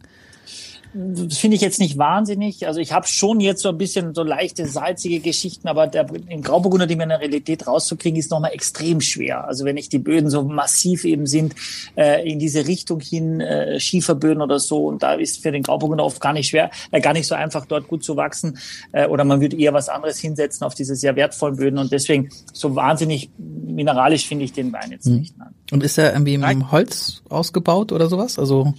[0.92, 2.66] Das finde ich jetzt nicht wahnsinnig.
[2.66, 6.42] Also ich habe schon jetzt so ein bisschen so leichte salzige Geschichten, aber der, in
[6.42, 9.46] Grauburgunder die Mineralität rauszukriegen, ist nochmal extrem schwer.
[9.46, 11.54] Also wenn nicht die Böden so massiv eben sind,
[11.96, 16.04] äh, in diese Richtung hin, äh, Schieferböden oder so, und da ist für den Grauburgunder
[16.04, 18.58] oft gar nicht schwer, äh, gar nicht so einfach dort gut zu wachsen.
[18.90, 21.78] Äh, oder man würde eher was anderes hinsetzen auf diese sehr wertvollen Böden.
[21.78, 25.18] Und deswegen so wahnsinnig mineralisch finde ich den Wein jetzt mhm.
[25.18, 25.38] nicht.
[25.38, 25.54] Nein.
[25.70, 28.38] Und ist er irgendwie im Holz ausgebaut oder sowas?
[28.40, 28.74] Also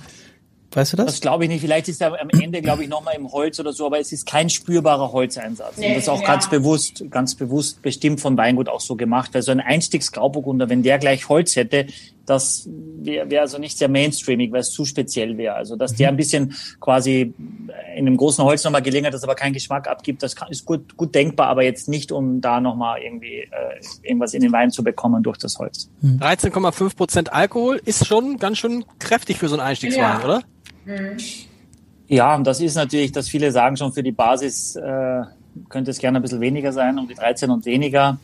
[0.74, 1.06] Weißt du das?
[1.08, 1.62] Das glaube ich nicht.
[1.62, 4.26] Vielleicht ist er am Ende, glaube ich, nochmal im Holz oder so, aber es ist
[4.26, 5.78] kein spürbarer Holzeinsatz.
[5.78, 6.28] Nee, und das ist auch ja.
[6.28, 9.36] ganz bewusst, ganz bewusst bestimmt von Weingut auch so gemacht.
[9.36, 11.88] Also ein Einstiegsgrauburgunder, wenn der gleich Holz hätte,
[12.26, 15.56] das wäre wär also nicht sehr mainstreamig, weil es zu speziell wäre.
[15.56, 17.34] Also dass der ein bisschen quasi
[17.96, 20.96] in einem großen Holz nochmal gelingen das aber keinen Geschmack abgibt, das kann, ist gut,
[20.96, 23.50] gut denkbar, aber jetzt nicht, um da nochmal irgendwie äh,
[24.04, 25.90] irgendwas in den Wein zu bekommen durch das Holz.
[26.04, 30.24] 13,5 Prozent Alkohol ist schon ganz schön kräftig für so einen Einstiegswein, ja.
[30.24, 30.44] oder?
[30.86, 31.18] Mhm.
[32.08, 35.22] Ja, und das ist natürlich, dass viele sagen schon für die Basis, äh,
[35.70, 38.20] könnte es gerne ein bisschen weniger sein, um die 13 und weniger.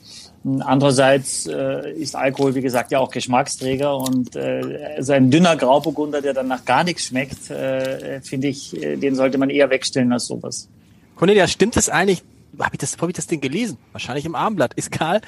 [0.60, 6.22] Andererseits äh, ist Alkohol, wie gesagt, ja auch Geschmacksträger und äh, so ein dünner Grauburgunder,
[6.22, 10.12] der dann nach gar nichts schmeckt, äh, finde ich, äh, den sollte man eher wegstellen
[10.14, 10.70] als sowas.
[11.16, 12.24] Cornelia, stimmt es eigentlich?
[12.60, 13.78] Habe ich das, hab ich das Ding gelesen?
[13.92, 14.74] Wahrscheinlich im Armblatt.
[14.76, 15.22] Ist Karl?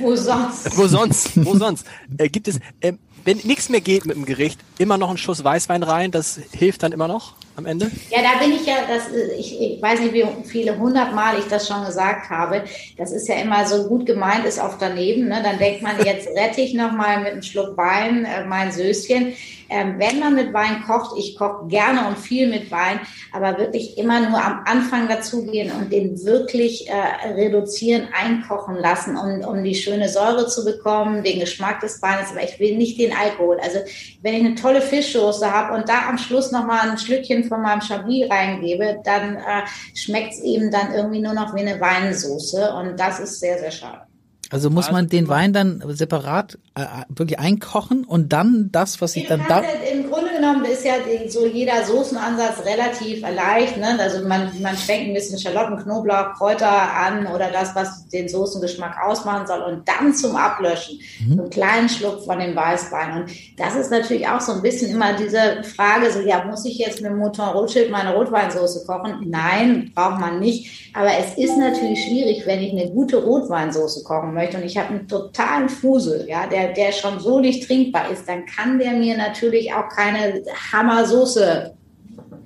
[0.00, 0.76] Wo sonst?
[0.76, 1.44] Wo sonst?
[1.44, 1.86] Wo sonst?
[2.16, 2.92] Äh, gibt es, äh,
[3.24, 6.10] wenn nichts mehr geht mit dem Gericht, immer noch einen Schuss Weißwein rein?
[6.10, 7.90] Das hilft dann immer noch am Ende?
[8.10, 9.04] Ja, da bin ich ja, das,
[9.38, 12.64] ich, ich weiß nicht, wie viele hundertmal ich das schon gesagt habe.
[12.96, 15.28] Das ist ja immer so gut gemeint, ist oft daneben.
[15.28, 15.40] Ne?
[15.42, 19.34] Dann denkt man, jetzt rette ich noch mal mit einem Schluck Wein äh, mein Söschen.
[19.70, 23.00] Ähm, wenn man mit Wein kocht, ich koche gerne und viel mit Wein,
[23.32, 29.48] aber wirklich immer nur am Anfang dazugehen und den wirklich äh, reduzieren, einkochen lassen, um,
[29.48, 32.30] um die schöne Säure zu bekommen, den Geschmack des Weines.
[32.30, 33.58] Aber ich will nicht den Alkohol.
[33.62, 33.78] Also
[34.22, 37.62] wenn ich eine tolle Fischsoße habe und da am Schluss noch mal ein Schlückchen von
[37.62, 39.62] meinem Chablis reingebe, dann äh,
[39.94, 43.70] schmeckt es eben dann irgendwie nur noch wie eine Weinsoße und das ist sehr, sehr
[43.70, 44.09] schade.
[44.50, 49.28] Also muss man den Wein dann separat äh, wirklich einkochen und dann das, was ich
[49.28, 49.62] dann da.
[49.92, 50.94] Im Grunde genommen ist ja
[51.28, 53.76] so jeder Soßenansatz relativ leicht.
[53.76, 53.96] Ne?
[54.00, 58.96] Also man, man schwenkt ein bisschen Schalotten, Knoblauch, Kräuter an oder das, was den Soßengeschmack
[59.06, 61.40] ausmachen soll und dann zum Ablöschen mhm.
[61.40, 63.22] einen kleinen Schluck von dem Weißwein.
[63.22, 66.78] Und das ist natürlich auch so ein bisschen immer diese Frage, so ja, muss ich
[66.78, 69.26] jetzt mit Mouton Rothschild meine Rotweinsoße kochen?
[69.26, 70.90] Nein, braucht man nicht.
[70.92, 74.76] Aber es ist natürlich schwierig, wenn ich eine gute Rotweinsoße kochen möchte möchte und ich
[74.76, 78.92] habe einen totalen Fusel, ja, der, der schon so nicht trinkbar ist, dann kann der
[78.92, 81.74] mir natürlich auch keine Hammersoße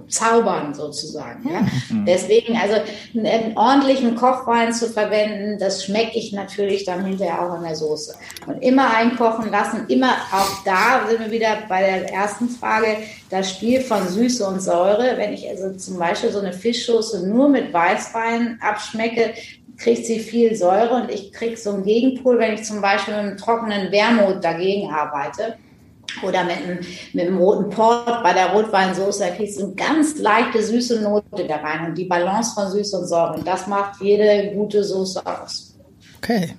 [0.08, 1.48] zaubern sozusagen.
[1.48, 1.60] Ja?
[1.90, 2.06] Mhm.
[2.06, 2.76] Deswegen also
[3.14, 7.76] einen, einen, ordentlichen Kochwein zu verwenden, das schmecke ich natürlich dann hinterher auch in der
[7.76, 8.14] Soße.
[8.46, 12.98] Und immer einkochen lassen, immer auch da sind wir wieder bei der ersten Frage,
[13.30, 15.14] das Spiel von Süße und Säure.
[15.16, 19.34] Wenn ich also zum Beispiel so eine Fischsoße nur mit Weißwein abschmecke,
[19.76, 23.22] kriegt sie viel Säure und ich kriege so einen Gegenpol, wenn ich zum Beispiel mit
[23.22, 25.56] einem trockenen Wermut dagegen arbeite
[26.22, 26.78] oder mit einem,
[27.12, 31.46] mit einem roten Port bei der Rotweinsoße, da kriegst du eine ganz leichte süße Note
[31.46, 33.34] da rein und die Balance von Süße und Säure.
[33.34, 35.74] Und das macht jede gute Soße aus.
[36.18, 36.54] Okay.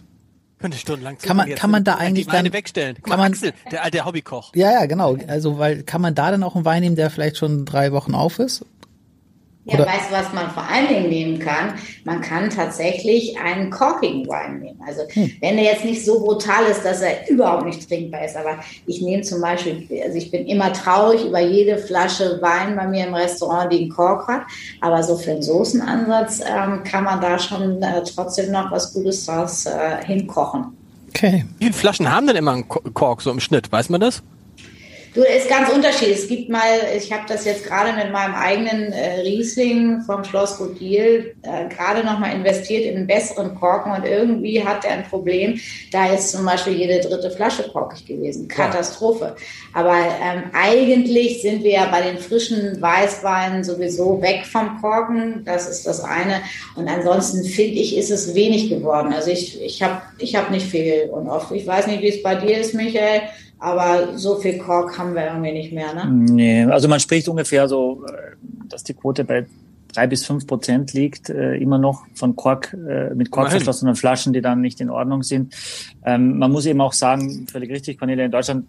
[0.60, 2.97] Könnte stundenlang kann man, kann man da eigentlich dann wegstellen?
[3.04, 4.56] Kann man, Axel, der alte Hobbykoch.
[4.56, 5.17] Ja, ja, genau.
[5.28, 8.15] Also, weil, kann man da dann auch einen Wein nehmen, der vielleicht schon drei Wochen
[8.15, 8.65] auf ist?
[9.67, 9.88] Ja, Oder?
[9.88, 11.73] weißt du, was man vor allen Dingen nehmen kann?
[12.04, 14.80] Man kann tatsächlich einen korkigen Wein nehmen.
[14.86, 15.32] Also hm.
[15.41, 19.01] wenn der jetzt nicht so brutal ist, dass er überhaupt nicht trinkbar ist, aber ich
[19.01, 23.15] nehme zum Beispiel, also ich bin immer traurig über jede Flasche Wein bei mir im
[23.15, 24.43] Restaurant, die einen Kork hat,
[24.82, 29.25] aber so für einen Soßenansatz ähm, kann man da schon äh, trotzdem noch was Gutes
[29.25, 30.78] draus äh, hinkochen.
[31.10, 31.45] Okay.
[31.58, 33.71] Wie viele Flaschen haben denn immer einen Kork so im Schnitt?
[33.71, 34.21] Weiß man das?
[35.15, 36.17] Du, ist ganz unterschiedlich.
[36.17, 36.62] Es gibt mal,
[36.93, 42.06] ich habe das jetzt gerade mit meinem eigenen äh, Riesling vom Schloss Godil äh, gerade
[42.06, 45.58] nochmal investiert in einen besseren Korken und irgendwie hat er ein Problem.
[45.93, 48.49] Da ist zum Beispiel jede dritte Flasche korkig gewesen.
[48.49, 49.38] Katastrophe.
[49.73, 55.45] Aber ähm, eigentlich sind wir ja bei den frischen Weißweinen sowieso weg vom Korken.
[55.45, 56.41] Das ist das eine.
[56.75, 59.13] Und ansonsten finde ich, ist es wenig geworden.
[59.13, 61.54] Also ich, ich habe ich hab nicht viel und oft.
[61.54, 63.21] Ich weiß nicht, wie es bei dir ist, Michael.
[63.60, 66.06] Aber so viel Kork haben wir irgendwie nicht mehr, ne?
[66.12, 68.36] Nee, also man spricht ungefähr so, äh,
[68.68, 69.46] dass die Quote bei
[69.96, 74.34] drei bis fünf Prozent liegt, äh, immer noch von Kork, äh, mit Kork verschlossenen Flaschen,
[74.34, 75.56] die dann nicht in Ordnung sind.
[76.06, 78.65] Ähm, man muss eben auch sagen, völlig richtig, Cornelia, in Deutschland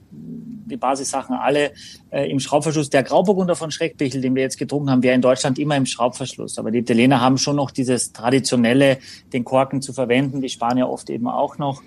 [0.67, 1.73] die Basissachen alle
[2.11, 2.91] äh, im Schraubverschluss.
[2.91, 6.59] Der Grauburgunder von Schreckbichel, den wir jetzt getrunken haben, wäre in Deutschland immer im Schraubverschluss.
[6.59, 8.99] Aber die Italiener haben schon noch dieses traditionelle,
[9.33, 11.83] den Korken zu verwenden, die Spanier oft eben auch noch.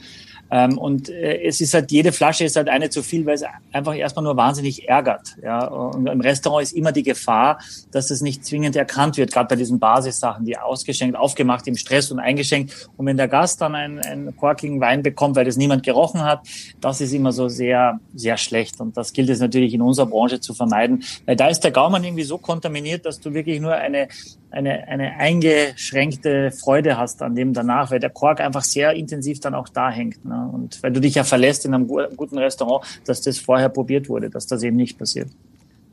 [0.52, 3.44] Ähm, und äh, es ist halt, jede Flasche ist halt eine zu viel, weil es
[3.72, 5.36] einfach erstmal nur wahnsinnig ärgert.
[5.44, 5.66] Ja?
[5.68, 7.60] Und im Restaurant ist immer die Gefahr,
[7.92, 12.12] dass es nicht zwingend erkannt wird, gerade bei diesen Basissachen, die ausgeschenkt, aufgemacht im Stress
[12.12, 12.90] und eingeschenkt.
[12.98, 16.42] Und wenn der Gast dann einen, einen korkigen Wein bekommt, weil das niemand gerochen hat,
[16.82, 18.80] das ist immer so sehr, sehr schlecht.
[18.80, 22.04] Und das gilt es natürlich in unserer Branche zu vermeiden, weil da ist der Gaumann
[22.04, 24.08] irgendwie so kontaminiert, dass du wirklich nur eine,
[24.52, 29.54] eine, eine eingeschränkte Freude hast an dem danach, weil der Kork einfach sehr intensiv dann
[29.54, 30.26] auch da hängt.
[30.26, 30.50] Ne?
[30.52, 34.30] Und weil du dich ja verlässt in einem guten Restaurant, dass das vorher probiert wurde,
[34.30, 35.30] dass das eben nicht passiert.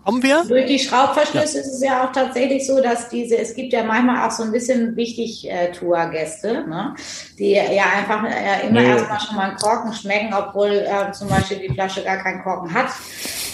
[0.07, 0.45] Kommen wir?
[0.47, 1.65] Durch die Schraubverschlüsse ja.
[1.65, 4.53] ist es ja auch tatsächlich so, dass diese, es gibt ja manchmal auch so ein
[4.53, 6.95] bisschen wichtig äh, Tour-Gäste, ne?
[7.37, 8.89] die ja einfach äh, immer nee.
[8.91, 12.73] erstmal schon mal einen Korken schmecken, obwohl äh, zum Beispiel die Flasche gar keinen Korken
[12.73, 12.87] hat.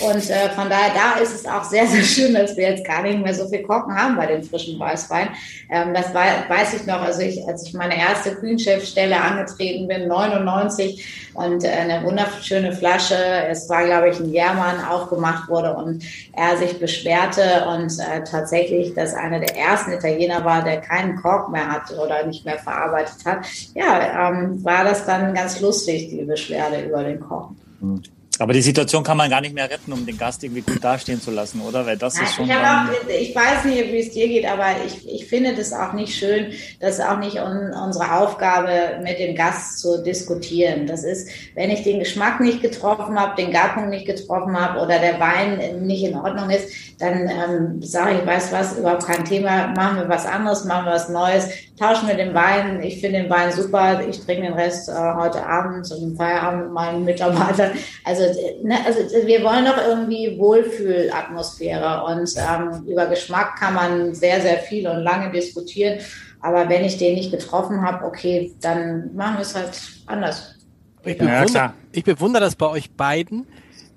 [0.03, 3.03] Und äh, von daher, da ist es auch sehr, sehr schön, dass wir jetzt gar
[3.03, 5.31] nicht mehr so viel Korken haben bei den frischen Weißwein.
[5.71, 10.07] Ähm, das war, weiß ich noch, also ich, als ich meine erste Kühnchefstelle angetreten bin,
[10.07, 13.17] 99, und äh, eine wunderschöne Flasche,
[13.49, 18.95] es war, glaube ich, ein Jährmann, aufgemacht wurde und er sich beschwerte und äh, tatsächlich,
[18.95, 23.25] dass einer der ersten Italiener war, der keinen Kork mehr hatte oder nicht mehr verarbeitet
[23.25, 23.47] hat.
[23.75, 27.51] Ja, ähm, war das dann ganz lustig, die Beschwerde über den Kork.
[27.81, 28.03] Mhm.
[28.39, 31.21] Aber die Situation kann man gar nicht mehr retten, um den Gast irgendwie gut dastehen
[31.21, 31.85] zu lassen, oder?
[31.85, 32.47] Weil das Nein, ist schon.
[32.47, 35.93] Ich, auch, ich weiß nicht, wie es dir geht, aber ich, ich finde das auch
[35.93, 36.47] nicht schön.
[36.81, 40.87] Das ist auch nicht un, unsere Aufgabe, mit dem Gast zu diskutieren.
[40.87, 44.99] Das ist, wenn ich den Geschmack nicht getroffen habe, den Garpunkt nicht getroffen habe oder
[44.99, 46.69] der Wein nicht in Ordnung ist,
[46.99, 50.93] dann ähm, sage ich, weiß was, überhaupt kein Thema, machen wir was anderes, machen wir
[50.93, 51.49] was Neues,
[51.83, 52.81] tauschen wir den Wein.
[52.83, 56.73] Ich finde den Wein super, ich trinke den Rest äh, heute Abend zum Feierabend mit
[56.73, 57.73] meinen Mitarbeitern.
[58.05, 58.23] Also,
[58.63, 64.59] ne, also wir wollen doch irgendwie Wohlfühlatmosphäre und ähm, über Geschmack kann man sehr, sehr
[64.59, 65.99] viel und lange diskutieren.
[66.41, 70.57] Aber wenn ich den nicht getroffen habe, okay, dann machen wir es halt anders.
[71.05, 73.47] Ich bewundere, ja, ich bewundere das bei euch beiden,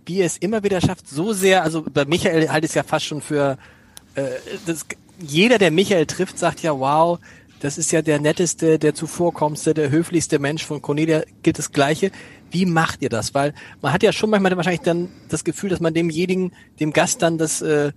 [0.06, 2.84] wie ihr es immer wieder schafft, so sehr, also bei Michael halte ich es ja
[2.84, 3.58] fast schon für,
[4.16, 4.24] äh,
[4.66, 4.86] das,
[5.20, 7.20] jeder, der Michael trifft, sagt ja, wow,
[7.66, 12.12] das ist ja der netteste, der zuvorkommendste, der höflichste Mensch von Cornelia, gilt das Gleiche.
[12.52, 13.34] Wie macht ihr das?
[13.34, 17.24] Weil man hat ja schon manchmal wahrscheinlich dann das Gefühl, dass man demjenigen, dem Gast
[17.24, 17.92] dann das, äh,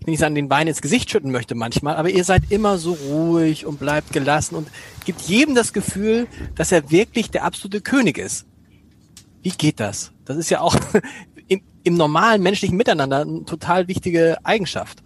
[0.00, 2.94] ich nicht sagen, den Wein ins Gesicht schütten möchte manchmal, aber ihr seid immer so
[2.94, 4.66] ruhig und bleibt gelassen und
[5.04, 8.44] gibt jedem das Gefühl, dass er wirklich der absolute König ist.
[9.42, 10.10] Wie geht das?
[10.24, 10.74] Das ist ja auch
[11.46, 15.04] im, im normalen menschlichen Miteinander eine total wichtige Eigenschaft.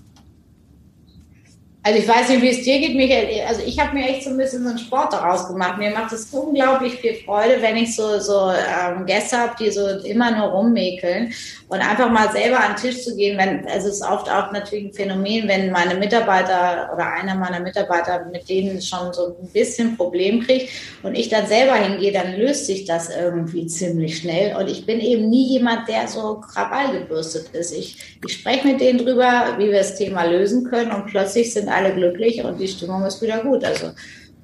[1.82, 3.46] Also ich weiß nicht, wie es dir geht, Michael.
[3.48, 5.78] Also ich habe mir echt so ein bisschen so einen Sport daraus gemacht.
[5.78, 9.88] Mir macht es unglaublich viel Freude, wenn ich so, so ähm, Gäste habe, die so
[10.04, 11.32] immer nur rummäkeln
[11.68, 13.38] und einfach mal selber an den Tisch zu gehen.
[13.38, 17.60] Wenn, also es ist oft auch natürlich ein Phänomen, wenn meine Mitarbeiter oder einer meiner
[17.60, 20.68] Mitarbeiter mit denen schon so ein bisschen Problem kriegt
[21.02, 24.54] und ich dann selber hingehe, dann löst sich das irgendwie ziemlich schnell.
[24.54, 27.72] Und ich bin eben nie jemand, der so Krawall gebürstet ist.
[27.72, 31.69] Ich, ich spreche mit denen drüber, wie wir das Thema lösen können und plötzlich sind
[31.70, 33.64] alle glücklich und die Stimmung ist wieder gut.
[33.64, 33.86] Also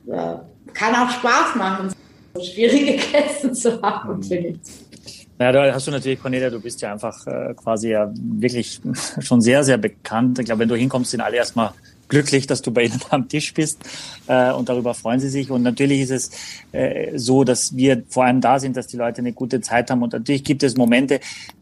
[0.08, 0.36] äh,
[0.72, 1.90] kann auch Spaß machen,
[2.34, 4.58] so schwierige Gäste zu haben, finde ich.
[5.38, 8.80] Ja, da hast du natürlich, Cornelia, du bist ja einfach äh, quasi ja wirklich
[9.20, 10.38] schon sehr, sehr bekannt.
[10.38, 11.72] Ich glaube, wenn du hinkommst, sind alle erstmal
[12.08, 13.80] glücklich, dass du bei ihnen am Tisch bist
[14.26, 15.50] äh, und darüber freuen sie sich.
[15.50, 16.30] Und natürlich ist es
[16.72, 20.02] äh, so, dass wir vor allem da sind, dass die Leute eine gute Zeit haben.
[20.02, 21.20] Und natürlich gibt es Momente,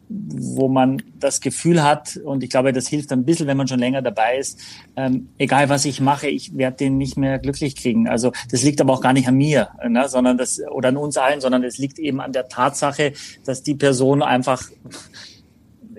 [0.09, 3.79] wo man das Gefühl hat, und ich glaube, das hilft ein bisschen, wenn man schon
[3.79, 4.61] länger dabei ist,
[4.97, 8.07] ähm, egal was ich mache, ich werde den nicht mehr glücklich kriegen.
[8.07, 11.17] Also das liegt aber auch gar nicht an mir, ne, sondern das, oder an uns
[11.17, 13.13] allen, sondern es liegt eben an der Tatsache,
[13.45, 14.69] dass die Person einfach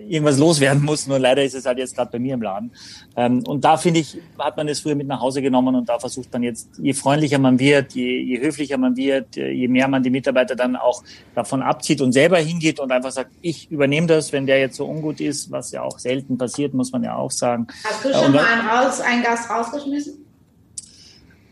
[0.07, 1.07] irgendwas loswerden muss.
[1.07, 2.71] Nur leider ist es halt jetzt gerade bei mir im Laden.
[3.15, 5.99] Ähm, und da finde ich, hat man es früher mit nach Hause genommen und da
[5.99, 10.03] versucht man jetzt, je freundlicher man wird, je, je höflicher man wird, je mehr man
[10.03, 14.31] die Mitarbeiter dann auch davon abzieht und selber hingeht und einfach sagt, ich übernehme das,
[14.31, 17.31] wenn der jetzt so ungut ist, was ja auch selten passiert, muss man ja auch
[17.31, 17.67] sagen.
[17.83, 20.25] Hast du schon und, mal einen, raus, einen Gast rausgeschmissen?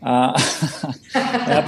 [0.02, 0.06] Äh,
[1.46, 1.64] ja,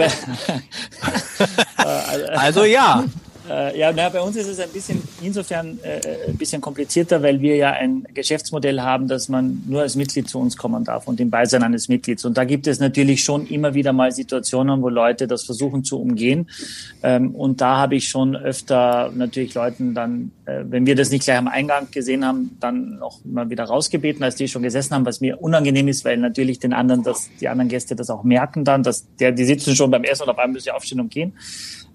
[2.34, 3.04] also ja.
[3.48, 7.40] Äh, ja, na, bei uns ist es ein bisschen insofern äh, ein bisschen komplizierter, weil
[7.40, 11.20] wir ja ein Geschäftsmodell haben, dass man nur als Mitglied zu uns kommen darf und
[11.20, 12.24] im Beisein eines Mitglieds.
[12.24, 16.00] Und da gibt es natürlich schon immer wieder mal Situationen, wo Leute das versuchen zu
[16.00, 16.48] umgehen.
[17.02, 21.24] Ähm, und da habe ich schon öfter natürlich Leuten dann, äh, wenn wir das nicht
[21.24, 25.06] gleich am Eingang gesehen haben, dann noch mal wieder rausgebeten, als die schon gesessen haben,
[25.06, 28.64] was mir unangenehm ist, weil natürlich den anderen, dass die anderen Gäste das auch merken
[28.64, 31.10] dann, dass der, die sitzen schon beim Essen und auf einmal müssen sie aufstehen und
[31.10, 31.32] gehen.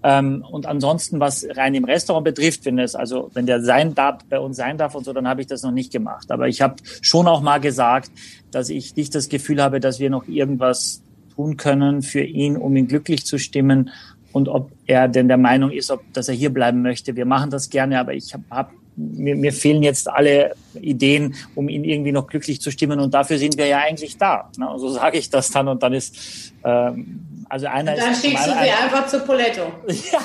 [0.04, 4.24] Ähm, und ansonsten, was rein im Restaurant betrifft, wenn es also, wenn der sein darf,
[4.30, 6.32] bei uns sein darf und so, dann habe ich das noch nicht gemacht.
[6.32, 8.12] Aber ich habe schon auch mal gesagt,
[8.50, 11.04] dass ich nicht das Gefühl habe, dass wir noch irgendwas
[11.36, 13.90] tun können für ihn, um ihn glücklich zu stimmen
[14.34, 17.16] und ob er denn der Meinung ist, ob, dass er hier bleiben möchte.
[17.16, 21.70] Wir machen das gerne, aber ich habe hab, mir, mir fehlen jetzt alle Ideen, um
[21.70, 23.00] ihn irgendwie noch glücklich zu stimmen.
[23.00, 24.50] Und dafür sind wir ja eigentlich da.
[24.58, 24.68] Ne?
[24.78, 27.20] So sage ich das dann und dann ist ähm,
[27.52, 28.24] also einer dann ist.
[28.24, 29.62] Dann schickst du sie einfach zu Poletto.
[29.88, 30.20] ja,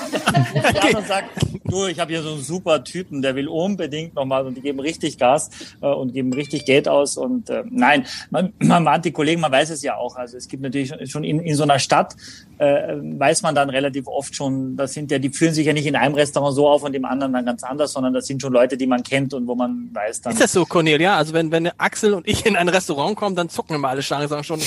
[0.73, 1.29] der andere sagt,
[1.65, 4.79] du, ich habe hier so einen super Typen, der will unbedingt nochmal und die geben
[4.79, 5.49] richtig Gas
[5.81, 7.17] äh, und geben richtig Geld aus.
[7.17, 10.15] Und äh, nein, man, man warnt die Kollegen, man weiß es ja auch.
[10.15, 12.15] Also es gibt natürlich schon in, in so einer Stadt,
[12.59, 15.85] äh, weiß man dann relativ oft schon, das sind ja, die fühlen sich ja nicht
[15.85, 18.53] in einem Restaurant so auf und im anderen dann ganz anders, sondern das sind schon
[18.53, 20.31] Leute, die man kennt und wo man weiß dann.
[20.31, 21.17] Ist das so, Cornelia?
[21.17, 24.29] Also wenn, wenn Axel und ich in ein Restaurant kommen, dann zucken immer alle Schlangen,
[24.29, 24.61] sagen schon,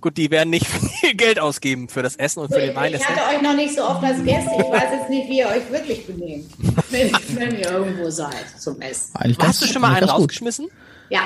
[0.00, 0.66] Gut, die werden nicht
[1.00, 2.94] viel Geld ausgeben für das Essen und für den Wein.
[2.94, 4.50] Ich hatte euch noch nicht so oft als Gäste.
[4.56, 6.50] Ich weiß jetzt nicht, wie ihr euch wirklich benehmt,
[6.90, 9.16] wenn, wenn ihr irgendwo seid zum Essen.
[9.16, 10.20] Eigentlich Hast du schon mal einen ganz gut.
[10.20, 10.68] rausgeschmissen?
[11.10, 11.22] Ja,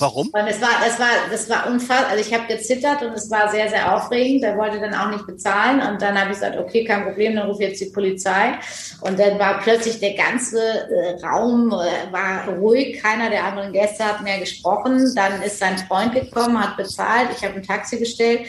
[0.00, 0.28] Warum?
[0.28, 2.10] und es war, das war, das war unfassbar.
[2.10, 4.42] Also ich habe gezittert und es war sehr, sehr aufregend.
[4.42, 7.48] Er wollte dann auch nicht bezahlen und dann habe ich gesagt, okay, kein Problem, dann
[7.48, 8.58] rufe jetzt die Polizei.
[9.02, 13.00] Und dann war plötzlich der ganze äh, Raum äh, war ruhig.
[13.02, 15.12] Keiner der anderen Gäste hat mehr gesprochen.
[15.14, 17.28] Dann ist sein Freund gekommen, hat bezahlt.
[17.36, 18.46] Ich habe ein Taxi bestellt.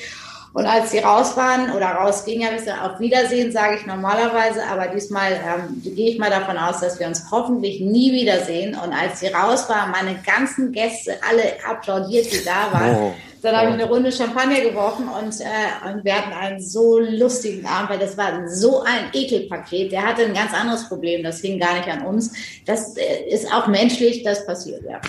[0.53, 4.65] Und als sie raus waren oder rausgingen, habe ich gesagt, auf Wiedersehen, sage ich normalerweise,
[4.69, 8.75] aber diesmal ähm, gehe ich mal davon aus, dass wir uns hoffentlich nie wiedersehen.
[8.75, 12.95] Und als sie raus waren, meine ganzen Gäste alle applaudiert, die da waren.
[12.95, 13.13] Oh.
[13.41, 17.65] Dann habe ich eine Runde Champagner geworfen und, äh, und wir hatten einen so lustigen
[17.65, 19.91] Abend, weil das war so ein Ekelpaket.
[19.91, 22.33] Der hatte ein ganz anderes Problem, das hing gar nicht an uns.
[22.67, 25.01] Das äh, ist auch menschlich, das passiert, ja.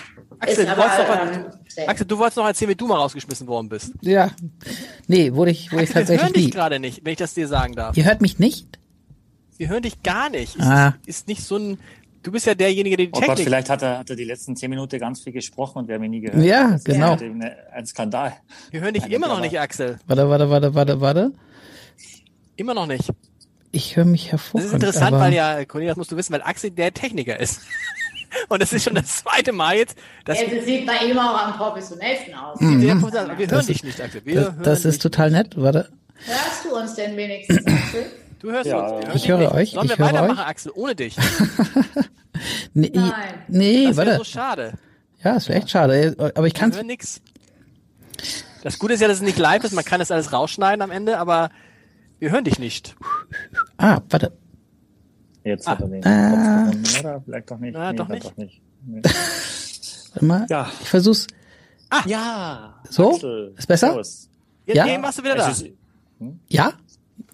[0.43, 2.97] Axel, ist du wolltest, noch, ähm, mal- Axel, du wolltest noch erzählen, wie du mal
[2.97, 3.93] rausgeschmissen worden bist.
[4.01, 4.31] Ja.
[5.07, 7.49] Nee, wurde ich, wurde ich Wir hören tatsächlich dich gerade nicht, wenn ich das dir
[7.49, 7.97] sagen darf.
[7.97, 8.67] Ihr hört mich nicht?
[9.57, 10.57] Wir hören dich gar nicht.
[10.57, 10.95] Ist, Ah.
[11.07, 11.79] ist nicht so ein.
[12.25, 13.47] Du bist ja derjenige, der die Oh Gott, Technik.
[13.47, 16.05] vielleicht hat er, hat er die letzten zehn Minuten ganz viel gesprochen und wir haben
[16.05, 16.45] ihn nie gehört.
[16.45, 17.09] Ja, Das ist genau.
[17.11, 18.35] halt eben Ein Skandal.
[18.71, 19.99] wir hören dich Eine immer noch nicht, Axel.
[20.07, 21.33] Warte, warte, warte, warte, warte.
[22.57, 23.11] Immer noch nicht.
[23.73, 24.69] Ich höre mich Das hervorragend.
[24.69, 27.61] ist interessant, aber weil ja, Cornelia, das musst du wissen, weil Axel der Techniker ist.
[28.49, 31.39] Und das ist schon das zweite Mal jetzt, dass Ja, das sieht bei ihm auch
[31.47, 32.59] am professionellsten aus.
[32.61, 34.23] wir, wir hören Das dich nicht, Axel.
[34.25, 35.55] Wir das, hören das ist total nett.
[35.57, 35.89] Warte.
[36.25, 38.07] Hörst du uns denn wenigstens, Axel?
[38.41, 39.07] Du hörst Ja, uns.
[39.07, 39.53] Hören ich höre nicht.
[39.53, 40.47] euch, Sollen ich wir höre weitermachen, euch.
[40.47, 41.17] Axel, ohne dich?
[42.75, 43.13] Nee, Nein.
[43.49, 44.19] nee Das wäre warte.
[44.19, 44.73] so schade.
[45.23, 46.17] Ja, ist echt schade.
[46.35, 47.21] Aber ich hören nix.
[48.63, 49.73] Das Gute ist ja, dass es nicht live ist.
[49.75, 51.51] Man kann das alles rausschneiden am Ende, aber
[52.19, 52.97] wir hören dich nicht.
[53.77, 54.33] Ah, warte.
[55.45, 56.31] Jetzt hat er den Ah.
[56.31, 57.23] Kopf gefunden, oder?
[57.25, 57.75] Vielleicht doch nicht.
[57.75, 58.25] Na, doch hat nicht.
[58.27, 58.61] Doch nicht.
[58.87, 59.03] Nee.
[60.13, 60.47] Warte mal.
[60.49, 60.71] Ja.
[60.83, 61.27] Ich versuch's.
[62.07, 62.75] Ja.
[62.89, 63.15] So?
[63.15, 63.97] Axel, Ist besser?
[63.97, 64.29] Jetzt
[64.67, 65.03] Ja?
[65.03, 65.49] warst du wieder da.
[65.49, 65.67] Ist,
[66.49, 66.73] Ja?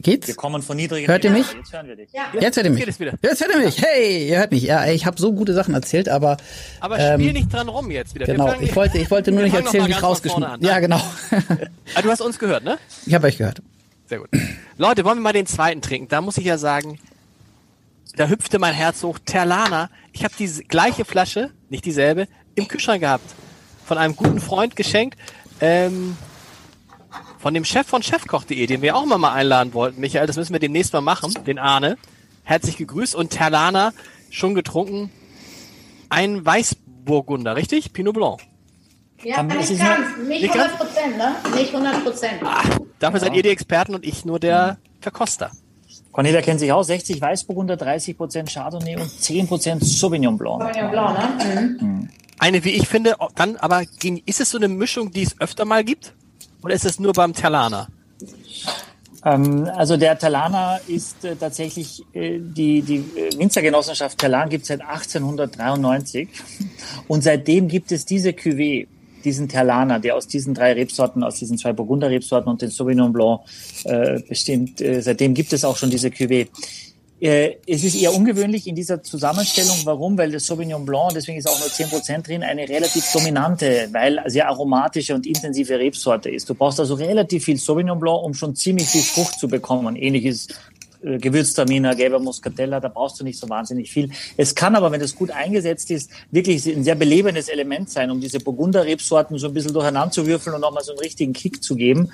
[0.01, 0.29] Geht's?
[0.29, 1.47] wir kommen von niedrigen Hört ihr mich?
[1.49, 2.09] aber Jetzt hören wir dich.
[2.13, 2.27] Ja.
[2.41, 2.81] Jetzt hört ihr mich.
[2.81, 3.13] geht es wieder.
[3.21, 3.83] Jetzt hört ihr mich.
[3.83, 4.63] Hey, ihr hört mich.
[4.63, 6.37] Ja, ich habe so gute Sachen erzählt, aber
[6.79, 8.27] Aber ähm, spiel nicht dran rum jetzt wieder.
[8.27, 8.53] Genau.
[8.61, 10.45] Ich wollte, ich wollte nur nicht erzählen, wie ich rausgeschnitten.
[10.53, 11.01] an, Ja, genau.
[11.95, 12.79] Ah, du hast uns gehört, ne?
[13.07, 13.61] ich habe euch gehört.
[14.07, 14.29] Sehr gut.
[14.77, 16.09] Leute, wollen wir mal den zweiten trinken?
[16.09, 16.99] Da muss ich ja sagen,
[18.17, 19.19] da hüpfte mein Herz hoch.
[19.25, 23.25] Terlana, ich habe diese gleiche Flasche, nicht dieselbe, im Kühlschrank gehabt.
[23.85, 25.19] Von einem guten Freund geschenkt.
[25.61, 26.17] Ähm,
[27.39, 30.01] von dem Chef von chefkoch.de, den wir auch mal, mal einladen wollten.
[30.01, 31.33] Michael, das müssen wir demnächst mal machen.
[31.47, 31.97] Den Arne.
[32.43, 33.15] Herzlich gegrüßt.
[33.15, 33.93] Und Terlana,
[34.31, 35.11] schon getrunken.
[36.09, 37.93] Ein Weißburgunder, richtig?
[37.93, 38.41] Pinot Blanc.
[39.23, 40.17] Ja, nicht ganz.
[40.19, 40.73] Nicht nicht ganz?
[40.73, 41.37] 100 Prozent, ne?
[41.55, 42.43] Nicht 100 Prozent.
[42.99, 45.51] Dafür seid ihr die Experten und ich nur der Verkoster.
[46.13, 46.89] Cornelia kennt sich aus.
[46.89, 50.63] 60 Weißburgunder, 30 Prozent Chardonnay und 10 Prozent Sauvignon Blanc.
[50.63, 51.77] Sauvignon Blanc, ne?
[51.81, 52.09] Mhm.
[52.41, 53.83] Eine, wie ich finde, dann aber,
[54.27, 56.15] ist es so eine Mischung, die es öfter mal gibt?
[56.63, 57.89] Oder ist es nur beim Terlaner?
[59.25, 64.69] Ähm, also der Talana ist äh, tatsächlich, äh, die, die äh, Winzergenossenschaft Talan gibt es
[64.69, 66.29] seit 1893
[67.09, 68.87] und seitdem gibt es diese Cuvée,
[69.25, 73.13] diesen Terlaner, der aus diesen drei Rebsorten, aus diesen zwei Burgunder Rebsorten und den Sauvignon
[73.13, 73.41] Blanc
[73.85, 76.49] äh, bestimmt, äh, seitdem gibt es auch schon diese Cuvée.
[77.21, 79.77] Äh, es ist eher ungewöhnlich in dieser Zusammenstellung.
[79.85, 80.17] Warum?
[80.17, 84.49] Weil das Sauvignon Blanc, deswegen ist auch nur 10% drin, eine relativ dominante, weil sehr
[84.49, 86.49] aromatische und intensive Rebsorte ist.
[86.49, 89.97] Du brauchst also relativ viel Sauvignon Blanc, um schon ziemlich viel Frucht zu bekommen.
[89.97, 90.47] Ähnliches
[91.03, 94.11] äh, Gewürztraminer, gelber Muscatella, da brauchst du nicht so wahnsinnig viel.
[94.37, 98.21] Es kann aber, wenn es gut eingesetzt ist, wirklich ein sehr belebendes Element sein, um
[98.21, 101.77] diese Burgunder-Rebsorten so ein bisschen durcheinander zu würfeln und nochmal so einen richtigen Kick zu
[101.77, 102.11] geben.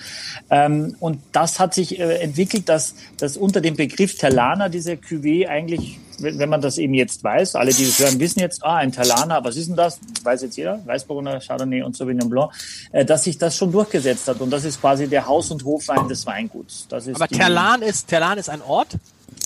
[0.51, 5.47] Ähm, und das hat sich äh, entwickelt, dass, dass unter dem Begriff Talana diese Cuvée
[5.47, 8.77] eigentlich, wenn, wenn man das eben jetzt weiß, alle, die das hören, wissen jetzt, ah,
[8.77, 9.99] ein Talana, was ist denn das?
[10.23, 12.53] Weiß jetzt jeder, Weißburgunder, Chardonnay und Sauvignon Blanc,
[12.93, 14.41] äh, dass sich das schon durchgesetzt hat.
[14.41, 16.87] Und das ist quasi der Haus- und Hofwein des Weinguts.
[16.89, 18.97] Das ist Aber die- Terlan ist, Terlan ist ein Ort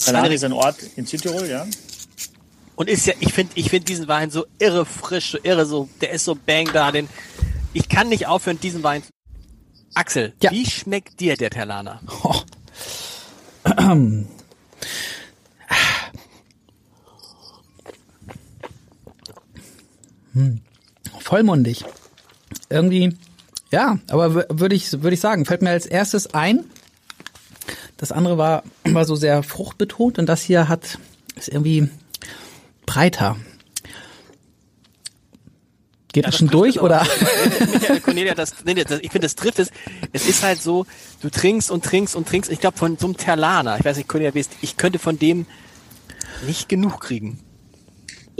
[0.05, 1.67] Talan ist ein Ort in Südtirol, ja.
[2.77, 5.89] und ist ja, ich finde, ich finde diesen Wein so irre frisch, so irre, so,
[6.01, 7.09] der ist so bang da, den,
[7.73, 9.03] ich kann nicht aufhören, diesen Wein.
[9.95, 10.51] Axel, Ja.
[10.53, 12.01] wie schmeckt dir der Terlaner?
[12.23, 12.35] Oh.
[20.39, 20.61] Hm.
[21.19, 21.85] Vollmundig.
[22.71, 23.17] Irgendwie,
[23.73, 26.65] ja, aber würde ich, würde ich sagen, fällt mir als erstes ein.
[27.97, 30.99] Das andere war, war so sehr fruchtbetont und das hier hat,
[31.35, 31.91] ist irgendwie
[32.87, 33.37] breiter.
[36.13, 37.07] Geht das schon durch oder?
[37.73, 39.71] Michael Cornelia, das, nee, das, ich finde, das trifft es.
[40.13, 40.87] Es ist halt so,
[41.21, 42.51] du trinkst und trinkst und trinkst.
[42.51, 44.33] Ich glaube, von so einem Terlaner, ich weiß nicht, Cornelia,
[44.63, 45.47] ich könnte von dem
[46.47, 47.41] nicht genug kriegen.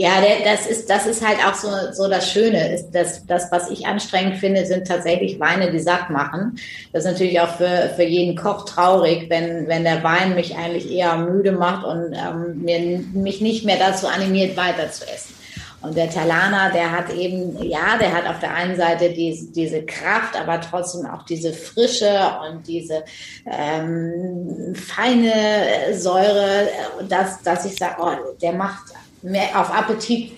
[0.01, 2.73] Ja, der, das ist das ist halt auch so, so das Schöne.
[2.73, 6.57] Ist das, das, was ich anstrengend finde, sind tatsächlich Weine, die satt machen.
[6.93, 10.89] Das ist natürlich auch für, für jeden Koch traurig, wenn, wenn der Wein mich eigentlich
[10.89, 15.35] eher müde macht und ähm, mir, mich nicht mehr dazu animiert, weiter zu essen.
[15.81, 19.83] Und der Talana, der hat eben, ja, der hat auf der einen Seite die, diese
[19.83, 23.03] Kraft, aber trotzdem auch diese Frische und diese
[23.45, 26.69] ähm, feine Säure,
[27.09, 30.33] dass, dass ich sage, oh, der macht mehr auf Appetit,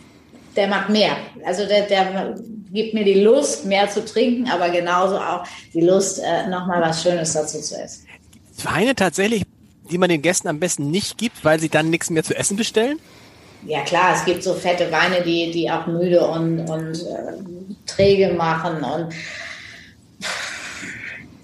[0.56, 1.16] der macht mehr.
[1.46, 2.36] Also der, der
[2.72, 7.04] gibt mir die Lust, mehr zu trinken, aber genauso auch die Lust, äh, nochmal was
[7.04, 8.08] Schönes dazu zu essen.
[8.64, 9.44] Weine tatsächlich,
[9.90, 12.58] die man den Gästen am besten nicht gibt, weil sie dann nichts mehr zu essen
[12.58, 13.00] bestellen?
[13.66, 18.34] Ja klar, es gibt so fette Weine, die, die auch müde und, und äh, träge
[18.34, 19.14] machen und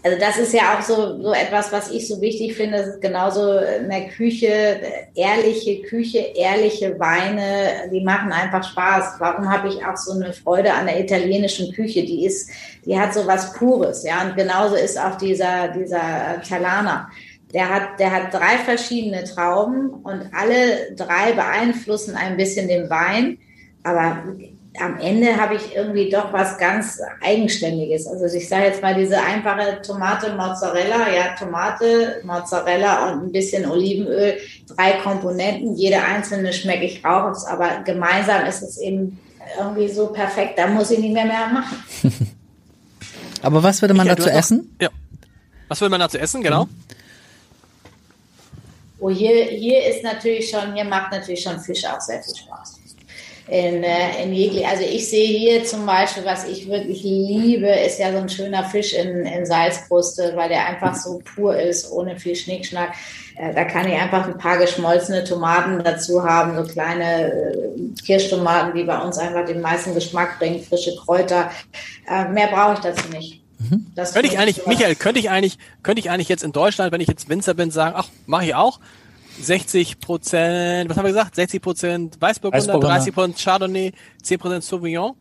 [0.07, 2.77] also das ist ja auch so, so etwas, was ich so wichtig finde.
[2.77, 4.79] Das ist genauso in der Küche,
[5.15, 9.15] ehrliche Küche, ehrliche Weine, die machen einfach Spaß.
[9.19, 12.03] Warum habe ich auch so eine Freude an der italienischen Küche?
[12.03, 12.49] Die ist,
[12.85, 14.23] die hat so was Pures, ja.
[14.23, 17.09] Und genauso ist auch dieser, dieser Talana.
[17.53, 23.39] Der hat, der hat drei verschiedene Trauben und alle drei beeinflussen ein bisschen den Wein.
[23.83, 24.23] Aber
[24.79, 28.07] am Ende habe ich irgendwie doch was ganz Eigenständiges.
[28.07, 33.69] Also ich sage jetzt mal diese einfache Tomate, Mozzarella, ja, Tomate, Mozzarella und ein bisschen
[33.69, 39.19] Olivenöl, drei Komponenten, jede einzelne schmecke ich raus, aber gemeinsam ist es eben
[39.57, 41.83] irgendwie so perfekt, da muss ich nicht mehr mehr machen.
[43.41, 44.75] aber was würde man dazu essen?
[44.81, 44.89] Ja.
[45.67, 46.65] Was würde man dazu essen, genau?
[46.65, 46.69] Mhm.
[48.99, 52.77] Oh, hier, hier ist natürlich schon, hier macht natürlich schon Fisch auch sehr viel Spaß
[53.47, 57.99] in, äh, in jeglich, also ich sehe hier zum Beispiel, was ich wirklich liebe, ist
[57.99, 62.19] ja so ein schöner Fisch in, in Salzkruste, weil der einfach so pur ist, ohne
[62.19, 62.93] viel Schnickschnack.
[63.37, 68.75] Äh, da kann ich einfach ein paar geschmolzene Tomaten dazu haben, so kleine äh, Kirschtomaten,
[68.75, 71.49] die bei uns einfach den meisten Geschmack bringen, frische Kräuter.
[72.31, 73.43] mehr brauche ich dazu nicht.
[73.59, 73.87] Mhm.
[73.95, 77.01] Das könnte ich eigentlich, Michael, könnte ich eigentlich, könnte ich eigentlich jetzt in Deutschland, wenn
[77.01, 78.79] ich jetzt Winzer bin, sagen, ach, mache ich auch,
[79.39, 81.35] 60 Prozent, was haben wir gesagt?
[81.35, 85.13] 60 Prozent Weißburgunder, Weißburgunder, 30 Prozent Chardonnay, 10 Prozent Sauvignon.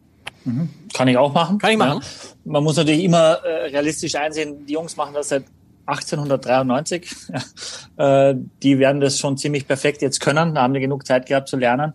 [0.45, 0.69] Mhm.
[0.93, 1.59] Kann ich auch machen.
[1.59, 2.01] Kann ich machen.
[2.03, 2.53] Ja.
[2.53, 5.45] Man muss natürlich immer äh, realistisch einsehen, die Jungs machen das seit
[5.87, 7.15] 1893.
[7.97, 11.49] äh, die werden das schon ziemlich perfekt jetzt können, da haben die genug Zeit gehabt
[11.49, 11.95] zu lernen.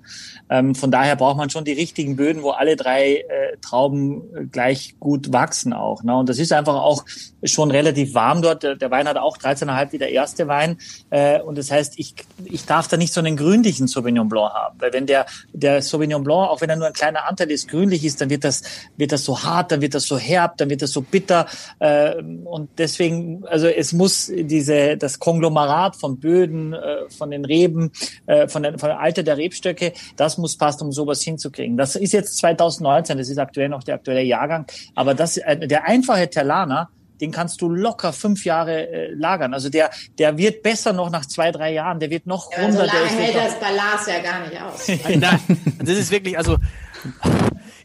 [0.49, 4.45] Ähm, von daher braucht man schon die richtigen Böden, wo alle drei äh, Trauben äh,
[4.45, 6.03] gleich gut wachsen auch.
[6.03, 6.15] Ne?
[6.15, 7.05] Und das ist einfach auch
[7.43, 8.63] schon relativ warm dort.
[8.63, 10.77] Der, Wein hat auch 13,5 wie der erste Wein.
[11.09, 12.15] Äh, und das heißt, ich,
[12.45, 14.75] ich darf da nicht so einen grünlichen Sauvignon Blanc haben.
[14.79, 18.03] Weil wenn der, der Sauvignon Blanc, auch wenn er nur ein kleiner Anteil ist, grünlich
[18.03, 18.63] ist, dann wird das,
[18.97, 21.47] wird das so hart, dann wird das so herb, dann wird das so bitter.
[21.79, 27.91] Äh, und deswegen, also es muss diese, das Konglomerat von Böden, äh, von den Reben,
[28.27, 31.77] äh, von, der, von der Alter der Rebstöcke, das muss passen, um sowas hinzukriegen.
[31.77, 34.65] Das ist jetzt 2019, das ist aktuell noch der aktuelle Jahrgang,
[34.95, 39.53] aber das, äh, der einfache Terlaner, den kannst du locker fünf Jahre äh, lagern.
[39.53, 42.87] Also der, der wird besser noch nach zwei, drei Jahren, der wird noch ja, runder.
[42.87, 44.87] So lange hält das Ballas ja gar nicht aus.
[45.15, 45.39] Nein,
[45.83, 46.57] das ist wirklich, also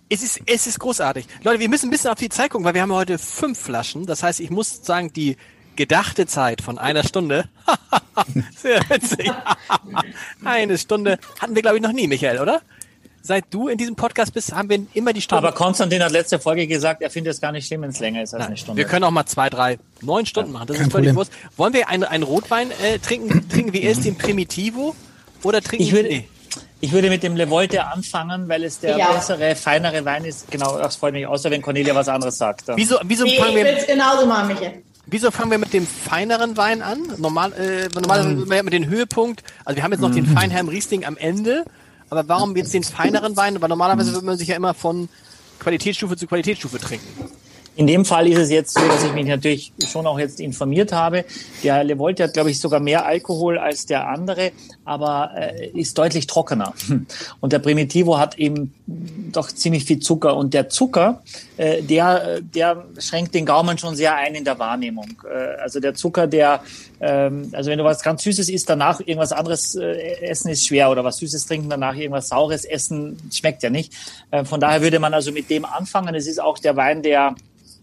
[0.08, 1.26] es ist, es ist großartig.
[1.42, 4.06] Leute, wir müssen ein bisschen auf die Zeit gucken, weil wir haben heute fünf Flaschen.
[4.06, 5.36] Das heißt, ich muss sagen, die
[5.76, 7.48] gedachte Zeit von einer Stunde.
[8.56, 9.30] Sehr witzig.
[10.44, 12.62] Eine Stunde hatten wir, glaube ich, noch nie, Michael, oder?
[13.22, 15.46] Seit du in diesem Podcast bist, haben wir immer die Stunde.
[15.46, 18.22] Aber Konstantin hat letzte Folge gesagt, er findet es gar nicht schlimm, wenn es länger
[18.22, 18.78] ist als Nein, eine Stunde.
[18.78, 20.68] Wir können auch mal zwei, drei, neun Stunden ja, machen.
[20.68, 21.32] Das ist völlig wurscht.
[21.56, 23.48] Wollen wir einen, einen Rotwein äh, trinken?
[23.48, 24.94] Trinken wir erst den Primitivo
[25.42, 26.28] oder trinken ich würde, nee.
[26.80, 29.12] Ich würde mit dem Le Volte anfangen, weil es der ja.
[29.12, 30.50] bessere, feinere Wein ist.
[30.50, 32.64] Genau, das freut mich außer wenn Cornelia was anderes sagt.
[32.76, 33.62] Wieso, wieso nee, fangen wir?
[33.62, 34.82] Ich will es genauso machen, Michael.
[35.06, 37.00] Wieso fangen wir mit dem feineren Wein an?
[37.18, 38.64] Normal, äh, normalerweise ähm.
[38.64, 39.44] mit dem Höhepunkt.
[39.64, 40.34] Also wir haben jetzt noch den mhm.
[40.34, 41.64] Feinherm Riesling am Ende.
[42.10, 43.60] Aber warum jetzt den feineren Wein?
[43.60, 45.08] Weil normalerweise würde man sich ja immer von
[45.60, 47.06] Qualitätsstufe zu Qualitätsstufe trinken.
[47.76, 50.92] In dem Fall ist es jetzt so, dass ich mich natürlich schon auch jetzt informiert
[50.92, 51.26] habe.
[51.62, 54.52] Der Levolte hat, glaube ich, sogar mehr Alkohol als der andere,
[54.86, 56.72] aber äh, ist deutlich trockener.
[57.40, 58.72] Und der Primitivo hat eben
[59.30, 60.36] doch ziemlich viel Zucker.
[60.36, 61.22] Und der Zucker,
[61.58, 65.22] äh, der, der schränkt den Gaumen schon sehr ein in der Wahrnehmung.
[65.30, 66.62] Äh, also der Zucker, der,
[67.00, 70.90] ähm, also wenn du was ganz Süßes isst, danach irgendwas anderes äh, essen ist schwer
[70.90, 73.92] oder was Süßes trinken, danach irgendwas Saures essen, schmeckt ja nicht.
[74.30, 76.14] Äh, von daher würde man also mit dem anfangen.
[76.14, 77.34] Es ist auch der Wein, der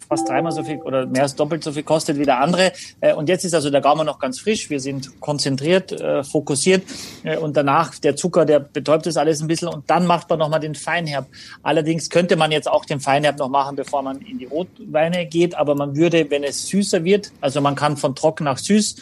[0.07, 2.71] fast dreimal so viel oder mehr als doppelt so viel kostet wie der andere.
[3.01, 4.69] Äh, und jetzt ist also der Gaumen noch ganz frisch.
[4.69, 6.83] Wir sind konzentriert, äh, fokussiert.
[7.23, 9.67] Äh, und danach der Zucker, der betäubt das alles ein bisschen.
[9.67, 11.27] Und dann macht man nochmal den Feinherb.
[11.61, 15.55] Allerdings könnte man jetzt auch den Feinherb noch machen, bevor man in die Rotweine geht.
[15.55, 18.95] Aber man würde, wenn es süßer wird, also man kann von trocken nach süß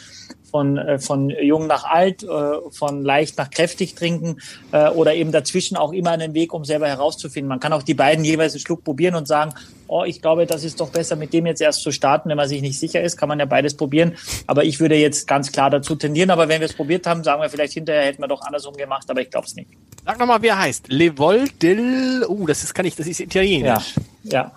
[0.52, 2.28] von, äh, von jung nach alt, äh,
[2.70, 4.36] von leicht nach kräftig trinken
[4.70, 7.48] äh, oder eben dazwischen auch immer einen Weg, um selber herauszufinden.
[7.48, 9.54] Man kann auch die beiden jeweils einen Schluck probieren und sagen,
[9.88, 12.28] oh, ich glaube, das ist doch besser, mit dem jetzt erst zu starten.
[12.28, 14.14] Wenn man sich nicht sicher ist, kann man ja beides probieren.
[14.46, 16.30] Aber ich würde jetzt ganz klar dazu tendieren.
[16.30, 19.10] Aber wenn wir es probiert haben, sagen wir vielleicht hinterher, hätten wir doch andersrum gemacht,
[19.10, 19.70] aber ich glaube es nicht.
[20.04, 20.88] Sag nochmal, wie er heißt.
[20.88, 22.24] Le Vol del...
[22.28, 23.94] Uh, das ist, kann ich, das ist italienisch.
[24.24, 24.52] Ja, ja.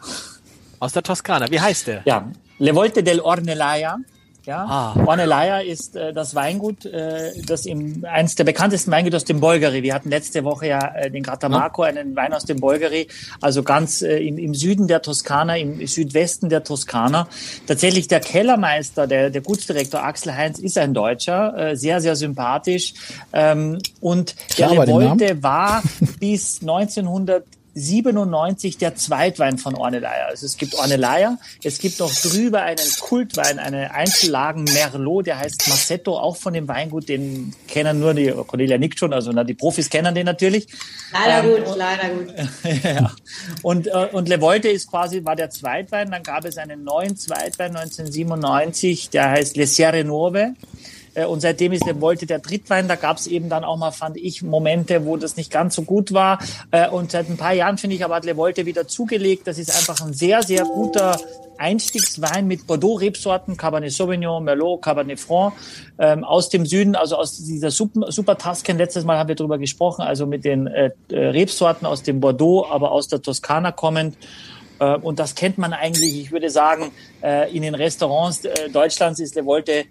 [0.80, 1.50] Aus der Toskana.
[1.50, 2.02] Wie heißt der?
[2.06, 2.30] Ja,
[2.60, 3.98] Le Volte del Ornellaia.
[4.46, 4.96] Ja, Ah.
[5.06, 9.82] Ornellaia ist äh, das Weingut, äh, das im eins der bekanntesten Weingüter aus dem Bolgari.
[9.82, 13.08] Wir hatten letzte Woche ja äh, den Gratamarco, einen Wein aus dem Bolgari,
[13.42, 17.28] also ganz äh, im, im Süden der Toskana, im Südwesten der Toskana.
[17.66, 22.94] Tatsächlich der Kellermeister, der, der Gutsdirektor Axel Heinz, ist ein Deutscher, äh, sehr, sehr sympathisch.
[23.34, 25.82] Ähm, und Klar, der Revolte war
[26.20, 26.62] bis
[27.76, 30.28] 1997 der Zweitwein von Ornellaia.
[30.28, 35.68] Also es gibt Ornellaia, es gibt noch drüber einen Kultwein, eine Einzellagen Merlot, der heißt
[35.68, 39.54] Massetto, auch von dem Weingut, den kennen nur die, Cornelia nickt schon, also na, die
[39.54, 40.68] Profis kennen den natürlich.
[41.12, 42.34] Leider Ähm, gut, leider gut.
[42.84, 43.12] ja.
[43.62, 47.18] Und, äh, und Le Volte ist quasi, war der Zweitwein, dann gab es einen neuen
[47.18, 50.54] Zweitwein 1997, der heißt Le Sierre Nuove.
[51.16, 52.88] Äh, Und seitdem ist Le Volte der Drittwein.
[52.88, 55.82] Da gab es eben dann auch mal, fand ich, Momente, wo das nicht ganz so
[55.82, 56.40] gut war.
[56.72, 59.48] Äh, Und seit ein paar Jahren, finde ich, aber hat Le Volte wieder zugelegt.
[59.48, 61.18] Das ist einfach ein sehr, sehr guter
[61.58, 65.54] Einstiegswein mit Bordeaux-Rebsorten, Cabernet Sauvignon, Merlot, Cabernet Franc
[65.98, 68.38] ähm, aus dem Süden, also aus dieser Super, Super.
[68.78, 72.66] Letztes Mal haben wir darüber gesprochen, also mit den äh, äh, Rebsorten aus dem Bordeaux,
[72.70, 74.18] aber aus der Toskana kommend.
[74.80, 76.92] Äh, und das kennt man eigentlich, ich würde sagen,
[77.24, 78.42] äh, in den Restaurants
[78.74, 79.86] Deutschlands ist Le Volte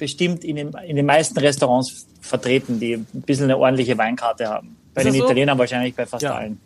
[0.00, 4.76] bestimmt in den, in den meisten Restaurants vertreten, die ein bisschen eine ordentliche Weinkarte haben.
[4.94, 5.22] Bei den so?
[5.24, 6.34] Italienern wahrscheinlich bei fast Ja.
[6.34, 6.58] allen.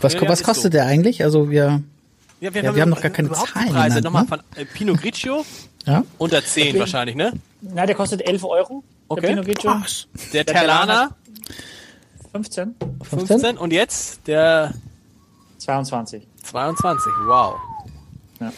[0.00, 0.68] Was, Ja, was kostet so.
[0.70, 1.22] der eigentlich?
[1.22, 1.80] Also wir,
[2.40, 4.00] Ja, Ja, wir haben noch gar keine Zahlen Preise.
[4.00, 4.28] Nochmal ne?
[4.28, 5.44] von äh, Pinot Grigio.
[5.86, 6.02] ja?
[6.18, 6.80] Unter 10 Okay.
[6.80, 7.32] wahrscheinlich, ne?
[7.60, 8.82] Na, der kostet 11 Euro.
[9.08, 9.20] Okay.
[9.20, 9.72] Der Pinot Grigio.
[10.32, 11.10] Der Der Terlana
[12.32, 14.72] 15, 15 und jetzt der
[15.58, 16.26] 22.
[16.44, 17.12] 22.
[17.26, 17.54] Wow.
[18.40, 18.52] Ja.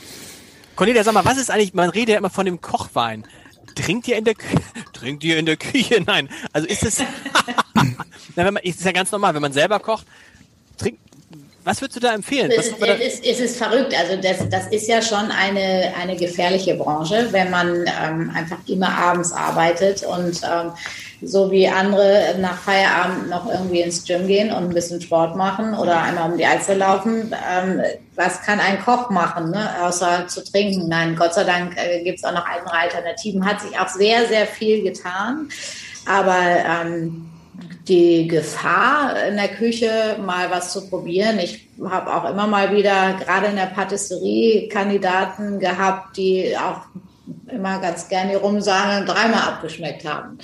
[0.77, 3.25] Cornelia, sag mal, was ist eigentlich, man redet ja immer von dem Kochwein.
[3.87, 4.61] Trinkt ihr in der Küche?
[4.93, 6.03] Trinkt ihr in der Küche?
[6.07, 6.29] Nein.
[6.53, 6.99] Also ist es,
[8.37, 10.07] Na, wenn man, ist ja ganz normal, wenn man selber kocht,
[10.79, 11.01] trinkt,
[11.65, 12.51] was würdest du da empfehlen?
[12.51, 13.95] Es, da, es, ist- es ist verrückt.
[13.95, 18.89] Also das, das ist ja schon eine, eine gefährliche Branche, wenn man ähm, einfach immer
[18.97, 20.73] abends arbeitet und ähm,
[21.23, 25.75] so wie andere nach Feierabend noch irgendwie ins Gym gehen und ein bisschen Sport machen
[25.75, 27.35] oder einmal um die Alster laufen.
[27.51, 27.83] Ähm,
[28.17, 29.69] was kann ein Koch machen, ne?
[29.83, 30.89] außer zu trinken?
[30.89, 33.45] Nein, Gott sei Dank äh, gibt es auch noch andere Alternativen.
[33.45, 35.49] Hat sich auch sehr, sehr viel getan.
[36.07, 37.31] Aber ähm,
[37.89, 41.39] die Gefahr in der Küche mal was zu probieren.
[41.39, 46.83] Ich habe auch immer mal wieder gerade in der Patisserie Kandidaten gehabt, die auch
[47.51, 50.39] immer ganz gerne die Rumsahne dreimal abgeschmeckt haben.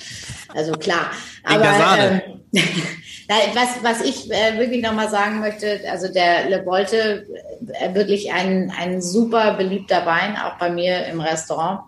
[0.53, 1.11] Also klar.
[1.77, 2.23] Sahne.
[2.53, 2.63] ähm,
[3.53, 7.25] was, was ich äh, wirklich nochmal sagen möchte, also der Le Volte,
[7.73, 11.81] äh, wirklich ein, ein super beliebter Wein, auch bei mir im Restaurant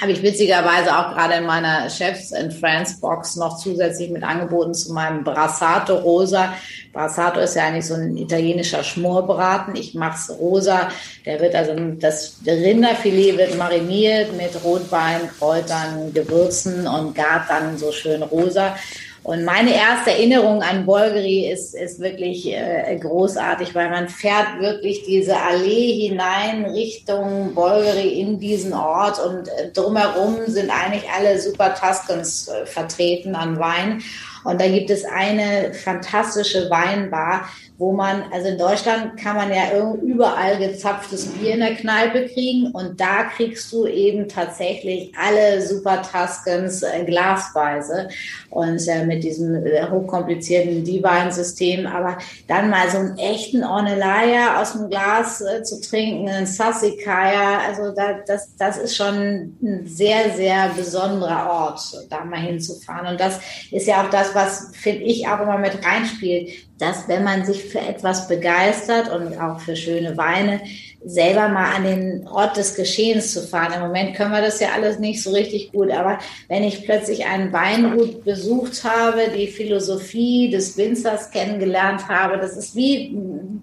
[0.00, 4.74] habe ich witzigerweise auch gerade in meiner Chefs in France Box noch zusätzlich mit angeboten
[4.74, 6.54] zu meinem Brassato Rosa.
[6.92, 9.76] Brassato ist ja eigentlich so ein italienischer Schmorbraten.
[9.76, 10.88] Ich mach's rosa.
[11.24, 17.92] Der wird also das Rinderfilet wird mariniert mit Rotwein, Kräutern, Gewürzen und gart dann so
[17.92, 18.74] schön rosa.
[19.22, 25.04] Und meine erste Erinnerung an Bolgeri ist, ist wirklich äh, großartig, weil man fährt wirklich
[25.04, 31.74] diese Allee hinein Richtung Bolgeri in diesen Ort und äh, drumherum sind eigentlich alle Super
[31.74, 34.02] Tuscans äh, vertreten an Wein.
[34.44, 37.44] Und da gibt es eine fantastische Weinbar,
[37.80, 39.72] wo man, also in Deutschland kann man ja
[40.02, 46.02] überall gezapftes Bier in der Kneipe kriegen und da kriegst du eben tatsächlich alle Super
[46.02, 48.10] Tuscans äh, glasweise
[48.50, 52.18] und äh, mit diesem äh, hochkomplizierten Divine-System, aber
[52.48, 57.94] dann mal so einen echten Ornellaia aus dem Glas äh, zu trinken, einen Sassicaia, also
[57.94, 63.06] da, das, das ist schon ein sehr, sehr besonderer Ort, da mal hinzufahren.
[63.06, 67.24] Und das ist ja auch das, was, finde ich, auch immer mit reinspielt, dass wenn
[67.24, 70.60] man sich für etwas begeistert und auch für schöne Weine,
[71.02, 73.72] selber mal an den Ort des Geschehens zu fahren.
[73.74, 76.18] Im Moment können wir das ja alles nicht so richtig gut, aber
[76.48, 82.76] wenn ich plötzlich ein Weingut besucht habe, die Philosophie des Winzers kennengelernt habe, das ist
[82.76, 83.16] wie,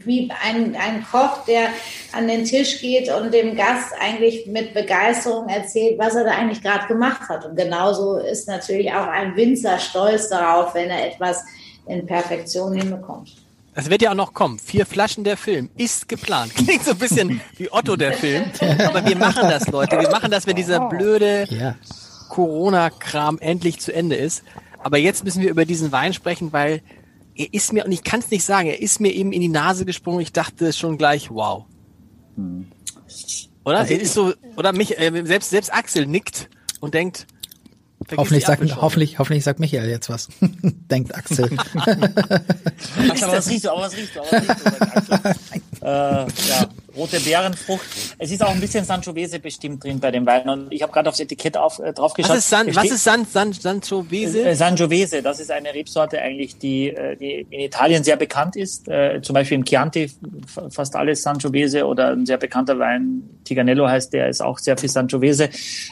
[0.03, 1.69] wie ein, ein Koch, der
[2.11, 6.63] an den Tisch geht und dem Gast eigentlich mit Begeisterung erzählt, was er da eigentlich
[6.63, 7.45] gerade gemacht hat.
[7.45, 11.43] Und genauso ist natürlich auch ein Winzer stolz darauf, wenn er etwas
[11.87, 13.35] in Perfektion hinbekommt.
[13.75, 14.59] das wird ja auch noch kommen.
[14.59, 16.53] Vier Flaschen der Film ist geplant.
[16.55, 18.45] Klingt so ein bisschen wie Otto der Film.
[18.85, 19.99] Aber wir machen das, Leute.
[19.99, 21.75] Wir machen das, wenn dieser blöde Ja.
[22.29, 24.43] Corona-Kram endlich zu Ende ist.
[24.83, 26.81] Aber jetzt müssen wir über diesen Wein sprechen, weil
[27.35, 29.47] er ist mir, und ich kann es nicht sagen, er ist mir eben in die
[29.47, 30.21] Nase gesprungen.
[30.21, 31.65] Ich dachte schon gleich, wow.
[32.35, 32.67] Hm.
[33.63, 33.79] Oder?
[33.79, 37.27] Also, er ist so, oder mich, äh, selbst, selbst Axel nickt und denkt,
[38.15, 40.29] Hoffentlich sagt, hoffentlich, hoffentlich sagt Michael jetzt was.
[40.41, 41.49] Denkt Axel.
[41.75, 45.89] aber was riecht du, aber was riecht du, aber was riecht du, äh,
[46.49, 47.85] ja rote Beerenfrucht.
[48.17, 50.49] Es ist auch ein bisschen Sanchovese bestimmt drin bei dem Wein.
[50.49, 52.31] Und ich habe gerade aufs Etikett auf, äh, drauf geschaut.
[52.31, 54.43] Was ist, San, was ist San, San, Sanchovese?
[54.43, 58.87] Äh, Sanchovese, das ist eine Rebsorte eigentlich, die, äh, die in Italien sehr bekannt ist.
[58.87, 60.11] Äh, zum Beispiel im Chianti
[60.69, 64.89] fast alles Sanchovese oder ein sehr bekannter Wein, Tiganello heißt der, ist auch sehr viel
[64.89, 65.49] Sanchovese.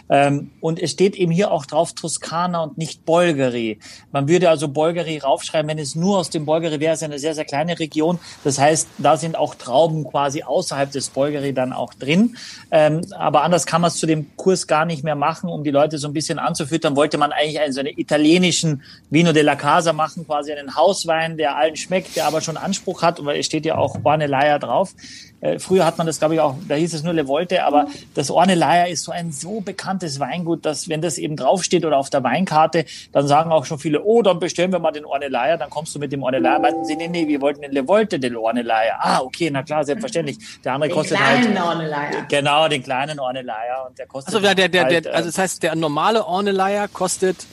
[0.09, 3.79] Ähm, und es steht eben hier auch drauf Toskana und nicht Bolgari.
[4.11, 7.33] Man würde also Bolgari raufschreiben, wenn es nur aus dem Bolgari wäre, es eine sehr,
[7.33, 8.19] sehr kleine Region.
[8.43, 12.37] Das heißt, da sind auch Trauben quasi außerhalb des Bolgeri dann auch drin.
[12.71, 15.71] Ähm, aber anders kann man es zu dem Kurs gar nicht mehr machen, um die
[15.71, 16.95] Leute so ein bisschen anzufüttern.
[16.95, 21.57] Wollte man eigentlich einen so einen italienischen Vino della Casa machen, quasi einen Hauswein, der
[21.57, 24.93] allen schmeckt, der aber schon Anspruch hat, weil es steht ja auch Ornellaia drauf.
[25.41, 27.87] Äh, früher hat man das, glaube ich, auch, da hieß es nur Le Volte, aber
[28.15, 32.09] das Ornellaia ist so ein so bekanntes Weingut, dass wenn das eben draufsteht oder auf
[32.09, 35.69] der Weinkarte, dann sagen auch schon viele, oh, dann bestellen wir mal den Ornellaia, dann
[35.69, 36.59] kommst du mit dem Ornellaia.
[36.59, 38.97] Meinten sie, nee, nee, wir wollten den Le Volte del Ornellaia.
[38.99, 40.37] Ah, okay, na klar, selbstverständlich.
[40.63, 41.43] Der andere den kostet halt.
[41.43, 42.25] Den kleinen Ornellaia.
[42.29, 44.33] Genau, den kleinen Ornellaia und der kostet.
[44.33, 47.45] Also, der, der, der, halt, also das heißt, der normale Ornellaia kostet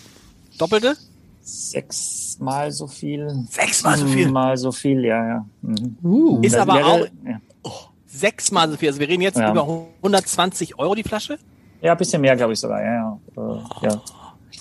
[0.58, 0.96] doppelte?
[1.40, 3.28] Sechsmal so viel.
[3.50, 4.30] Sechsmal so viel?
[4.30, 5.44] Mal so viel, ja, ja.
[5.62, 5.96] Mhm.
[6.02, 7.40] Uh, ist aber wäre, auch, ja
[8.12, 8.88] sechsmal so viel.
[8.88, 9.50] Also wir reden jetzt ja.
[9.50, 11.38] über 120 Euro die Flasche?
[11.80, 12.80] Ja, ein bisschen mehr, glaube ich sogar.
[12.80, 13.18] Ja, ja.
[13.36, 14.02] Äh, ja.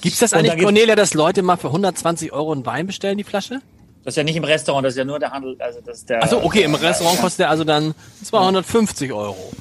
[0.02, 3.18] Gibt es das eigentlich, da Cornelia, dass Leute mal für 120 Euro einen Wein bestellen,
[3.18, 3.62] die Flasche?
[4.04, 5.56] Das ist ja nicht im Restaurant, das ist ja nur der Handel.
[5.60, 7.94] Also das ist der, Achso, okay, im Restaurant kostet der also dann
[8.24, 9.52] 250 Euro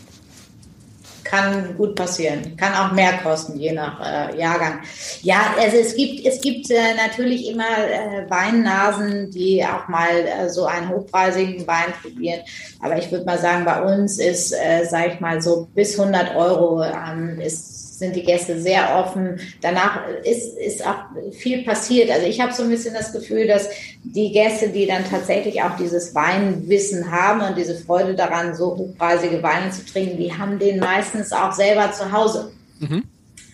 [1.30, 2.57] kann gut passieren.
[2.57, 4.80] Kann auch mehr kosten, je nach äh, Jahrgang.
[5.22, 10.51] Ja, also es gibt, es gibt äh, natürlich immer äh, Weinnasen, die auch mal äh,
[10.51, 12.41] so einen hochpreisigen Wein probieren.
[12.80, 16.34] Aber ich würde mal sagen, bei uns ist, äh, sage ich mal, so bis 100
[16.34, 19.38] Euro ähm, ist sind die Gäste sehr offen.
[19.61, 22.11] Danach ist, ist auch viel passiert.
[22.11, 23.68] Also ich habe so ein bisschen das Gefühl, dass
[24.03, 29.42] die Gäste, die dann tatsächlich auch dieses Weinwissen haben und diese Freude daran, so hochpreisige
[29.42, 32.51] Weine zu trinken, die haben den meistens auch selber zu Hause.
[32.78, 33.05] Mhm.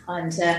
[0.06, 0.54] Und äh,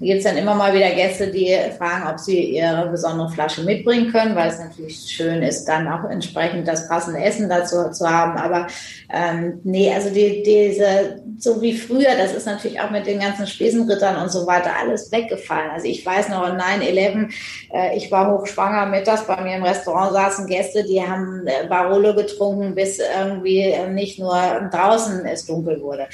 [0.00, 4.10] gibt es dann immer mal wieder Gäste, die fragen, ob sie ihre besondere Flasche mitbringen
[4.10, 8.38] können, weil es natürlich schön ist, dann auch entsprechend das passende Essen dazu zu haben.
[8.38, 8.66] Aber
[9.12, 13.46] ähm, nee, also die, diese, so wie früher, das ist natürlich auch mit den ganzen
[13.46, 15.70] Spesenrittern und so weiter alles weggefallen.
[15.70, 17.30] Also ich weiß noch, 9-11,
[17.74, 22.14] äh, ich war hochschwanger mittags, bei mir im Restaurant saßen Gäste, die haben äh, Barolo
[22.14, 24.34] getrunken, bis irgendwie nicht nur
[24.72, 26.06] draußen es dunkel wurde.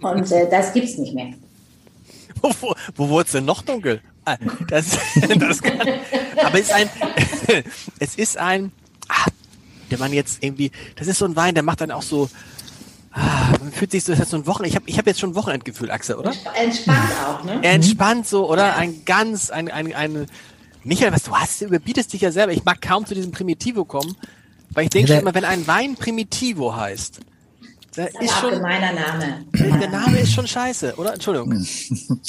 [0.00, 1.32] Und äh, das gibt's nicht mehr
[2.60, 4.00] wo, wo wurde es denn noch dunkel?
[4.24, 4.36] Ah,
[4.68, 4.98] das,
[5.38, 6.90] das kann, aber es ist ein,
[7.98, 8.72] es ist ein,
[9.08, 9.26] ah,
[9.90, 12.30] der man jetzt irgendwie, das ist so ein Wein, der macht dann auch so,
[13.12, 15.18] ah, man fühlt sich so, das ist so ein Wochen, ich habe ich hab jetzt
[15.20, 16.32] schon ein Wochenendgefühl, Axel, oder?
[16.54, 17.60] Entspannt auch, ne?
[17.62, 18.76] Entspannt so, oder?
[18.76, 20.26] Ein ganz, ein, ein, ein,
[20.84, 22.52] Michael, was du hast, du überbietest dich ja selber.
[22.52, 24.16] Ich mag kaum zu diesem Primitivo kommen,
[24.70, 27.20] weil ich denke schon immer, wenn ein Wein Primitivo heißt,
[27.94, 29.44] da das ist schon gemeiner Name.
[29.80, 31.14] Der Name ist schon scheiße, oder?
[31.14, 31.66] Entschuldigung.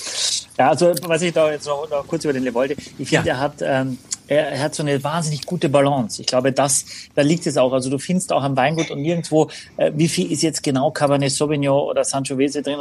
[0.56, 3.34] Ja, also was ich da jetzt noch, noch kurz über den Levolde, ich finde, ja.
[3.34, 3.98] er hat ähm,
[4.28, 6.22] er, er hat so eine wahnsinnig gute Balance.
[6.22, 6.86] Ich glaube, das
[7.16, 7.74] da liegt es auch.
[7.74, 11.32] Also du findest auch am Weingut und nirgendwo, äh, wie viel ist jetzt genau Cabernet
[11.32, 12.80] Sauvignon oder Sangiovese drin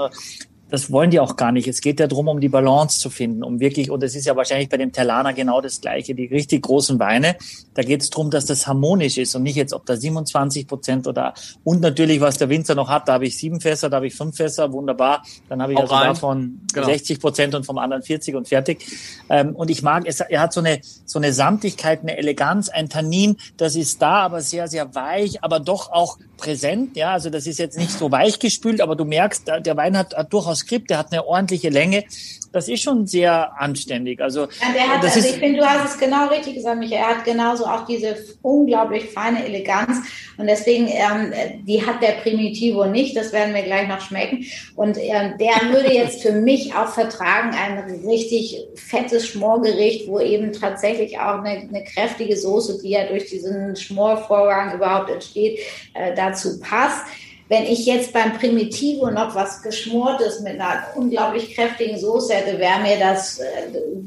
[0.73, 1.69] das wollen die auch gar nicht.
[1.69, 4.37] Es geht ja darum, um die Balance zu finden, um wirklich, und es ist ja
[4.37, 7.37] wahrscheinlich bei dem Terlana genau das Gleiche, die richtig großen Weine,
[7.75, 11.07] da geht es darum, dass das harmonisch ist und nicht jetzt, ob da 27 Prozent
[11.07, 14.07] oder, und natürlich, was der Winzer noch hat, da habe ich sieben Fässer, da habe
[14.07, 16.07] ich fünf Fässer, wunderbar, dann habe ich auch also rein.
[16.07, 16.87] davon genau.
[16.87, 18.83] 60 Prozent und vom anderen 40 und fertig.
[19.29, 22.89] Ähm, und ich mag, es, er hat so eine, so eine Samtigkeit, eine Eleganz, ein
[22.89, 27.47] Tannin, das ist da, aber sehr, sehr weich, aber doch auch präsent, ja, also das
[27.47, 30.91] ist jetzt nicht so weich gespült, aber du merkst, der Wein hat, hat durchaus Skript,
[30.91, 32.05] der hat eine ordentliche Länge.
[32.53, 34.21] Das ist schon sehr anständig.
[34.21, 37.01] Also, ja, hat, also ich finde, du hast es genau richtig gesagt, Michael.
[37.01, 39.97] Er hat genauso auch diese unglaublich feine Eleganz.
[40.37, 43.17] Und deswegen, ähm, die hat der Primitivo nicht.
[43.17, 44.45] Das werden wir gleich noch schmecken.
[44.77, 50.53] Und ähm, der würde jetzt für mich auch vertragen, ein richtig fettes Schmorgericht, wo eben
[50.53, 55.59] tatsächlich auch eine, eine kräftige Soße, die ja durch diesen Schmorvorgang überhaupt entsteht,
[55.95, 57.07] äh, dazu passt.
[57.53, 62.81] Wenn ich jetzt beim Primitivo noch was Geschmortes mit einer unglaublich kräftigen Soße hätte, wäre
[62.81, 63.45] mir das, äh,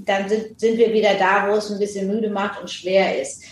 [0.03, 3.43] dann sind, sind wir wieder da, wo es ein bisschen müde macht und schwer ist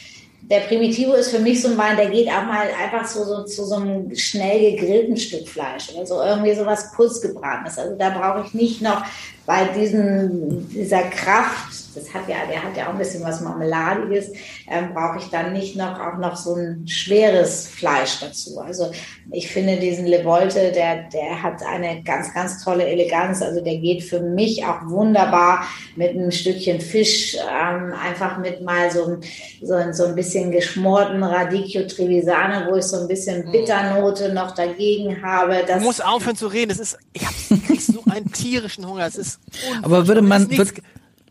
[0.49, 3.43] der Primitivo ist für mich so ein Wein, der geht auch mal einfach so, so
[3.43, 7.77] zu so einem schnell gegrillten Stück Fleisch oder so irgendwie sowas kurz gebratenes.
[7.77, 9.03] Also da brauche ich nicht noch
[9.45, 14.31] bei diesem, dieser Kraft, das hat ja, der hat ja auch ein bisschen was Marmeladiges,
[14.69, 18.59] ähm, brauche ich dann nicht noch auch noch so ein schweres Fleisch dazu.
[18.59, 18.91] Also
[19.31, 23.41] ich finde diesen Levolte, der, der hat eine ganz, ganz tolle Eleganz.
[23.41, 25.67] Also der geht für mich auch wunderbar
[25.97, 29.17] mit einem Stückchen Fisch, ähm, einfach mit mal so,
[29.61, 33.51] so, so ein bisschen geschmorten Radicchio Trevisane, wo ich so ein bisschen mm.
[33.51, 35.63] Bitternote noch dagegen habe.
[35.67, 36.69] Das du musst aufhören zu reden.
[36.69, 37.35] Das ist, ich habe
[37.79, 39.03] so einen tierischen Hunger.
[39.03, 39.32] Das ist
[39.81, 40.73] Aber würde man, wird,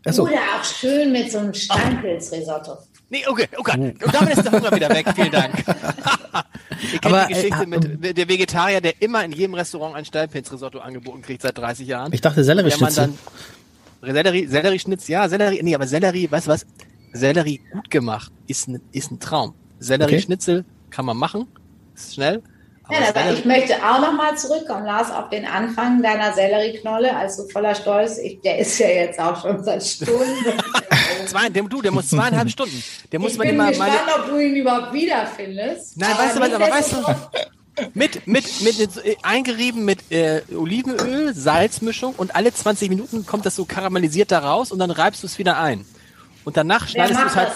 [0.05, 0.23] Achso.
[0.23, 2.77] Oder auch schön mit so einem Steinpilzrisotto.
[3.09, 3.93] Nee, okay, okay.
[3.99, 5.05] Oh Und damit ist der Hunger wieder weg.
[5.15, 5.53] Vielen Dank.
[5.67, 10.03] Ihr kennt Aber, die Geschichte äh, mit der Vegetarier, der immer in jedem Restaurant ein
[10.03, 12.11] Steinpilzrisotto angeboten kriegt seit 30 Jahren.
[12.11, 13.13] Ich dachte Sellerieschnitzel.
[14.01, 16.65] Sellerie, Sellerieschnitz, ja, Sellerie, nee, aber Sellerie, weißt du was?
[17.13, 19.53] Sellerie gut gemacht ist ein, ist ein Traum.
[19.79, 20.67] Sellerie-Schnitzel okay.
[20.89, 21.47] kann man machen,
[21.95, 22.41] ist schnell.
[22.93, 27.75] Ja, aber ich möchte auch nochmal zurückkommen, Lars, auf den Anfang deiner Sellerieknolle, also voller
[27.75, 28.17] Stolz.
[28.17, 30.23] Ich, der ist ja jetzt auch schon seit Stunden.
[31.25, 32.83] Zwei, der, du, der muss zweieinhalb Stunden.
[33.11, 34.23] Der muss ich bin immer gespannt, meine...
[34.23, 35.97] ob du ihn überhaupt wiederfindest.
[35.97, 36.97] Nein, weißt du was, aber weißt du,
[37.93, 43.55] mit, mit, mit, äh, eingerieben mit äh, Olivenöl, Salzmischung und alle 20 Minuten kommt das
[43.55, 45.85] so karamellisiert da raus und dann reibst du es wieder ein.
[46.45, 47.49] Und danach schneidest du es halt.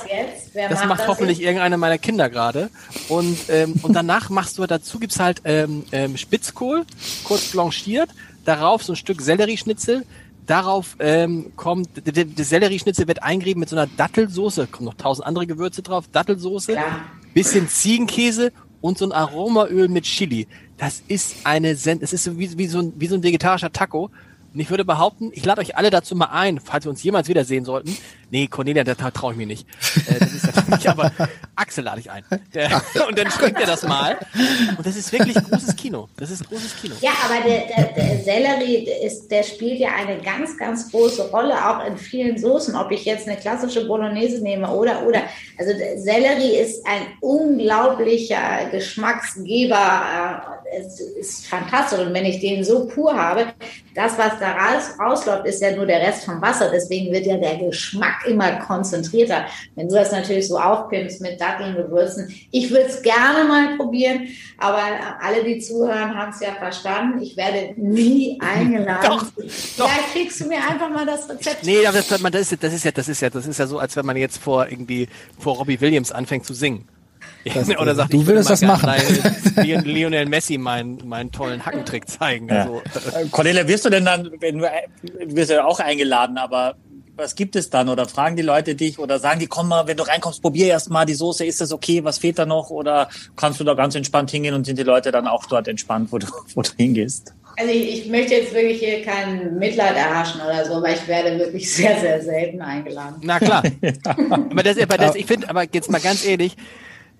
[0.53, 1.47] Das, das macht, macht hoffentlich jetzt?
[1.47, 2.69] irgendeiner meiner Kinder gerade.
[3.09, 6.85] Und, ähm, und danach machst du dazu gibt's halt ähm, ähm, Spitzkohl,
[7.23, 8.09] kurz blanchiert,
[8.45, 10.05] darauf so ein Stück Sellerieschnitzel,
[10.45, 15.27] darauf ähm, kommt, der, der Sellerieschnitzel wird eingerieben mit so einer Dattelsoße, kommen noch tausend
[15.27, 17.01] andere Gewürze drauf, Dattelsoße, ja.
[17.33, 20.47] bisschen Ziegenkäse und so ein Aromaöl mit Chili.
[20.77, 23.71] Das ist eine Sen das ist so wie, wie, so ein, wie so ein vegetarischer
[23.71, 24.09] Taco.
[24.53, 27.27] Und ich würde behaupten, ich lade euch alle dazu mal ein, falls wir uns jemals
[27.27, 27.95] wiedersehen sollten.
[28.29, 29.67] Nee, Cornelia, da traue ich mir nicht.
[30.07, 31.11] Äh, das ist natürlich, aber
[31.55, 32.23] Axel lade ich ein.
[32.53, 34.17] Der, und dann schmeckt er das mal.
[34.77, 36.09] Und das ist wirklich großes Kino.
[36.17, 36.95] Das ist großes Kino.
[36.99, 41.53] Ja, aber der, der, der Sellerie, ist, der spielt ja eine ganz, ganz große Rolle,
[41.53, 42.75] auch in vielen Soßen.
[42.75, 45.21] Ob ich jetzt eine klassische Bolognese nehme oder, oder.
[45.57, 50.45] Also Sellerie ist ein unglaublicher Geschmacksgeber.
[50.73, 51.99] Äh, es ist fantastisch.
[51.99, 53.53] Und wenn ich den so pur habe,
[53.95, 56.69] das, was da raus, rausläuft, ist ja nur der Rest vom Wasser.
[56.71, 59.45] Deswegen wird ja der Geschmack immer konzentrierter.
[59.75, 62.33] Wenn du das natürlich so aufpimpst mit Datteln, Gewürzen.
[62.51, 64.27] Ich würde es gerne mal probieren,
[64.57, 64.81] aber
[65.21, 67.21] alle, die zuhören, haben es ja verstanden.
[67.21, 69.05] Ich werde nie eingeladen.
[69.05, 69.23] doch,
[69.77, 69.89] doch.
[69.89, 71.63] Vielleicht kriegst du mir einfach mal das Rezept.
[71.63, 73.79] Nee, aber das, das, ist, das ist ja, das ist ja, das ist ja so,
[73.79, 75.07] als wenn man jetzt vor irgendwie
[75.39, 76.87] vor Robbie Williams anfängt zu singen.
[77.53, 78.89] Das, Oder sagt, du würdest das machen.
[79.63, 82.49] Lionel Messi meinen, meinen tollen Hackentrick zeigen.
[82.49, 82.63] Ja.
[82.63, 82.81] Also.
[83.15, 84.69] Äh, Cornelia, wirst du denn dann, wenn du,
[85.03, 86.75] du wirst ja auch eingeladen, aber
[87.17, 87.89] was gibt es dann?
[87.89, 90.89] Oder fragen die Leute dich oder sagen die, komm mal, wenn du reinkommst, probier erst
[90.89, 92.69] mal die Soße, ist das okay, was fehlt da noch?
[92.69, 96.11] Oder kannst du da ganz entspannt hingehen und sind die Leute dann auch dort entspannt,
[96.11, 97.33] wo du, wo du hingehst?
[97.59, 101.39] Also ich, ich möchte jetzt wirklich hier kein Mitleid erhaschen oder so, weil ich werde
[101.39, 103.15] wirklich sehr, sehr selten eingeladen.
[103.23, 103.63] Na klar.
[104.05, 106.55] aber das, aber das, ich finde, aber jetzt mal ganz ehrlich,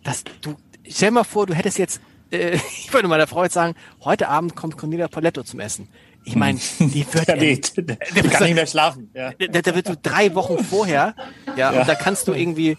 [0.08, 0.56] dass du,
[0.88, 2.02] stell mal vor, du hättest jetzt,
[2.32, 5.90] äh, ich würde meiner Frau jetzt sagen, heute Abend kommt Cornelia Poletto zum Essen.
[6.24, 9.12] Ich meine, die wird, ja, nee, der, der kann nicht mehr schlafen.
[9.14, 9.32] Ja.
[9.52, 11.14] Da, da wird so drei Wochen vorher,
[11.56, 11.82] ja, ja.
[11.82, 12.78] und da kannst du irgendwie,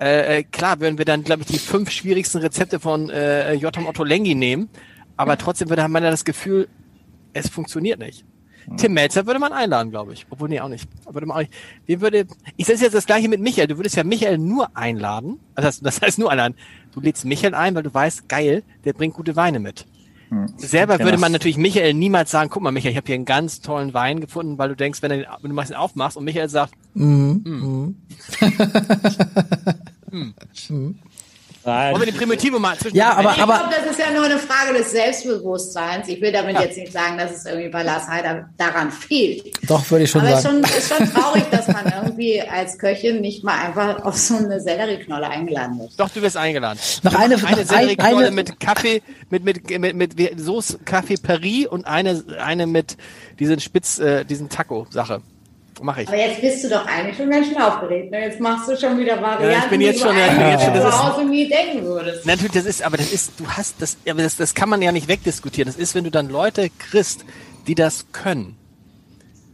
[0.00, 3.86] äh, äh, klar, würden wir dann, glaube ich, die fünf schwierigsten Rezepte von äh, Jotam
[3.86, 4.68] Otto Lengi nehmen,
[5.16, 6.68] aber trotzdem würde man ja das Gefühl,
[7.32, 8.24] es funktioniert nicht.
[8.76, 10.26] Tim Melzer würde man einladen, glaube ich.
[10.30, 10.88] Obwohl, nee, auch nicht.
[11.10, 11.52] Würde man auch nicht.
[11.86, 13.68] Wie würde, ich sehe jetzt das gleiche mit Michael.
[13.68, 15.40] Du würdest ja Michael nur einladen.
[15.54, 16.54] Also das heißt nur einladen.
[16.92, 19.86] Du lädst Michael ein, weil du weißt, geil, der bringt gute Weine mit.
[20.30, 20.46] Hm.
[20.58, 23.60] Selber würde man natürlich Michael niemals sagen, guck mal, Michael, ich habe hier einen ganz
[23.60, 26.74] tollen Wein gefunden, weil du denkst, wenn, er, wenn du ihn aufmachst und Michael sagt,
[26.94, 27.94] mm, mm.
[30.10, 30.34] mm.
[30.70, 30.94] mm.
[31.68, 31.92] Nein.
[31.92, 33.54] Wollen wir die Primitive mal zwischen Ja, aber, ich aber.
[33.54, 36.08] Ich glaube, das ist ja nur eine Frage des Selbstbewusstseins.
[36.08, 36.62] Ich will damit ja.
[36.62, 39.52] jetzt nicht sagen, dass es irgendwie bei Lars Heider daran fehlt.
[39.68, 40.64] Doch, würde ich schon aber sagen.
[40.64, 44.36] Aber es ist schon traurig, dass man irgendwie als Köchin nicht mal einfach auf so
[44.36, 45.90] eine Sellerieknolle eingeladen wird.
[45.98, 46.78] Doch, du wirst eingeladen.
[47.02, 51.86] Noch eine, eine Sellerieknolle mit Kaffee, mit, mit, mit, mit, mit Soße Kaffee Paris und
[51.86, 52.96] eine, eine mit
[53.38, 55.20] diesen Spitz, äh, diesen Taco-Sache.
[55.80, 56.08] Mache ich.
[56.08, 58.10] Aber jetzt bist du doch eigentlich schon ganz schön aufgeregt.
[58.10, 58.20] Ne?
[58.22, 60.64] Jetzt machst du schon wieder Varianten, ja, ich bin jetzt schon, ja, ich bin jetzt
[60.64, 62.26] schon, das zu Hause nie denken würdest.
[62.26, 64.92] Natürlich, das ist, aber das ist, du hast das, aber das, das kann man ja
[64.92, 65.66] nicht wegdiskutieren.
[65.66, 67.24] Das ist, wenn du dann Leute kriegst,
[67.66, 68.56] die das können.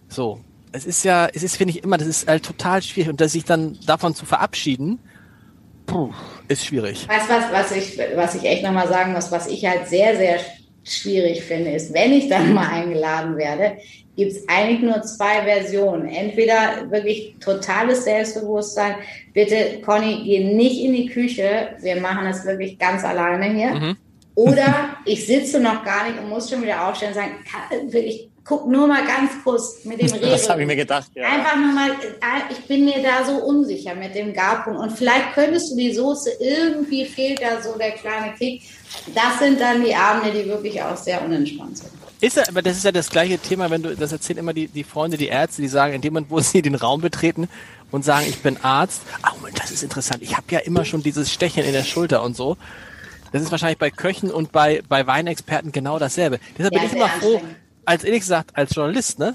[0.08, 0.40] So.
[0.72, 3.10] Es ist ja, es ist, finde ich immer, das ist halt total schwierig.
[3.10, 4.98] Und dass sich dann davon zu verabschieden,
[5.86, 6.10] puh,
[6.48, 7.06] ist schwierig.
[7.08, 10.16] Weißt du was, was ich, was ich echt nochmal sagen muss, was ich halt sehr,
[10.16, 10.40] sehr
[10.82, 13.78] schwierig finde, ist, wenn ich dann mal eingeladen werde,
[14.16, 16.08] gibt es eigentlich nur zwei Versionen.
[16.08, 18.96] Entweder wirklich totales Selbstbewusstsein.
[19.32, 21.70] Bitte, Conny, geh nicht in die Küche.
[21.80, 23.74] Wir machen das wirklich ganz alleine hier.
[23.74, 23.96] Mhm.
[24.34, 27.34] Oder ich sitze noch gar nicht und muss schon wieder aufstehen und sagen,
[27.92, 30.24] will ich guck nur mal ganz kurz mit dem Regen.
[30.30, 31.10] Das habe ich mir gedacht.
[31.14, 31.28] Ja.
[31.28, 34.80] Einfach nur mal, äh, ich bin mir da so unsicher mit dem Garpunkt.
[34.80, 38.62] Und vielleicht könntest du die Soße, irgendwie fehlt da so der kleine Kick.
[39.14, 41.90] Das sind dann die Abende, die wirklich auch sehr unentspannt sind.
[42.20, 44.68] Ist ja, aber das ist ja das gleiche Thema, wenn du, das erzählen immer die,
[44.68, 47.48] die Freunde, die Ärzte, die sagen, in dem Moment, wo sie den Raum betreten
[47.90, 51.02] und sagen, ich bin Arzt, ah, Moment, das ist interessant, ich habe ja immer schon
[51.02, 52.56] dieses Stechen in der Schulter und so.
[53.32, 56.38] Das ist wahrscheinlich bei Köchen und bei, bei Weinexperten genau dasselbe.
[56.56, 57.42] Deshalb Ja, bin ich immer froh.
[57.84, 59.34] Als ehrlich gesagt, als Journalist, ne?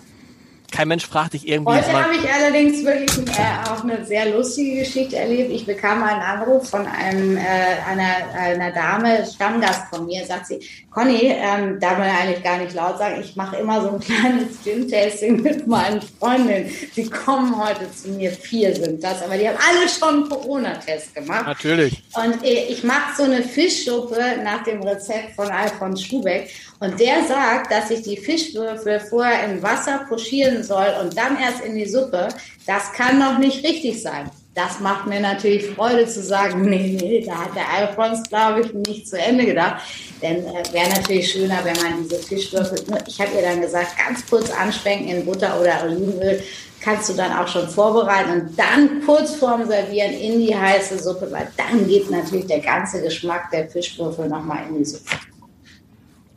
[0.71, 1.71] Kein Mensch fragt dich irgendwie.
[1.71, 5.51] Heute habe ich allerdings wirklich äh, auch eine sehr lustige Geschichte erlebt.
[5.51, 7.41] Ich bekam einen Anruf von einem, äh,
[7.87, 10.59] einer, einer Dame, Stammgast von mir, sagt sie,
[10.91, 14.61] Conny, ähm, darf man eigentlich gar nicht laut sagen, ich mache immer so ein kleines
[14.63, 16.69] Gin-Tasting mit meinen Freundinnen.
[16.95, 21.15] Die kommen heute zu mir, vier sind das, aber die haben alle schon einen Corona-Test
[21.15, 21.47] gemacht.
[21.47, 22.03] Natürlich.
[22.13, 26.49] Und äh, ich mache so eine Fischsuppe nach dem Rezept von Alfons Schubeck.
[26.79, 31.61] Und der sagt, dass ich die Fischwürfel vorher im Wasser pochieren soll und dann erst
[31.61, 32.29] in die Suppe.
[32.65, 34.29] Das kann doch nicht richtig sein.
[34.55, 38.73] Das macht mir natürlich Freude zu sagen, nee, nee, da hat der Alfons, glaube ich,
[38.73, 39.81] nicht zu Ende gedacht.
[40.21, 43.97] Denn äh, wäre natürlich schöner, wenn man diese Fischwürfel, nur ich habe ihr dann gesagt,
[43.97, 46.41] ganz kurz anschwenken in Butter oder Olivenöl,
[46.81, 51.29] kannst du dann auch schon vorbereiten und dann kurz vorm Servieren in die heiße Suppe,
[51.29, 55.28] weil dann geht natürlich der ganze Geschmack der Fischwürfel nochmal in die Suppe.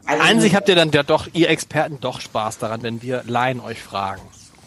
[0.04, 3.22] Also, An sich habt ihr dann ja doch, ihr Experten, doch Spaß daran, wenn wir
[3.26, 4.22] Laien euch fragen.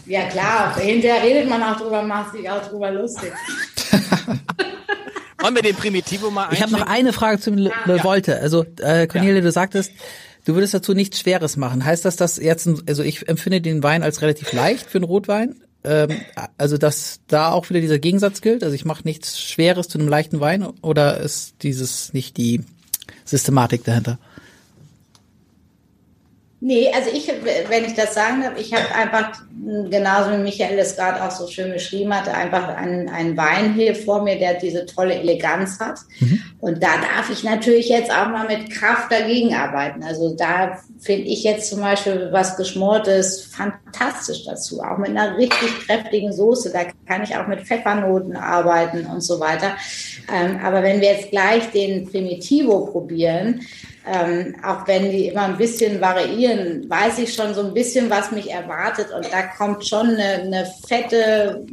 [0.05, 3.31] Ja klar, hinterher redet man auch drüber, macht sich auch drüber lustig.
[5.39, 8.39] Wollen wir den Primitivo mal Ich habe noch eine Frage zum Le Le Volte.
[8.39, 9.91] Also, äh, Cornelia, du sagtest,
[10.45, 11.83] du würdest dazu nichts Schweres machen.
[11.83, 15.05] Heißt das, dass jetzt, ein, also ich empfinde den Wein als relativ leicht für einen
[15.05, 15.55] Rotwein?
[15.83, 16.21] Ähm,
[16.57, 18.63] also, dass da auch wieder dieser Gegensatz gilt?
[18.63, 22.61] Also ich mache nichts Schweres zu einem leichten Wein oder ist dieses nicht die
[23.23, 24.17] Systematik dahinter?
[26.67, 27.31] Nee, also ich,
[27.69, 29.39] wenn ich das sagen darf, ich habe einfach,
[29.91, 33.93] genauso wie Michael es gerade auch so schön beschrieben hatte, einfach einen, einen Wein hier
[33.93, 35.99] vor mir, der diese tolle Eleganz hat.
[36.61, 40.01] Und da darf ich natürlich jetzt auch mal mit Kraft dagegen arbeiten.
[40.03, 45.85] Also da finde ich jetzt zum Beispiel was Geschmortes fantastisch dazu, auch mit einer richtig
[45.85, 46.71] kräftigen Soße.
[46.71, 49.73] Da kann ich auch mit Pfeffernoten arbeiten und so weiter.
[50.33, 53.61] Ähm, aber wenn wir jetzt gleich den Primitivo probieren,
[54.07, 58.31] ähm, auch wenn die immer ein bisschen variieren, weiß ich schon so ein bisschen, was
[58.31, 59.07] mich erwartet.
[59.11, 61.65] Und da kommt schon eine, eine fette,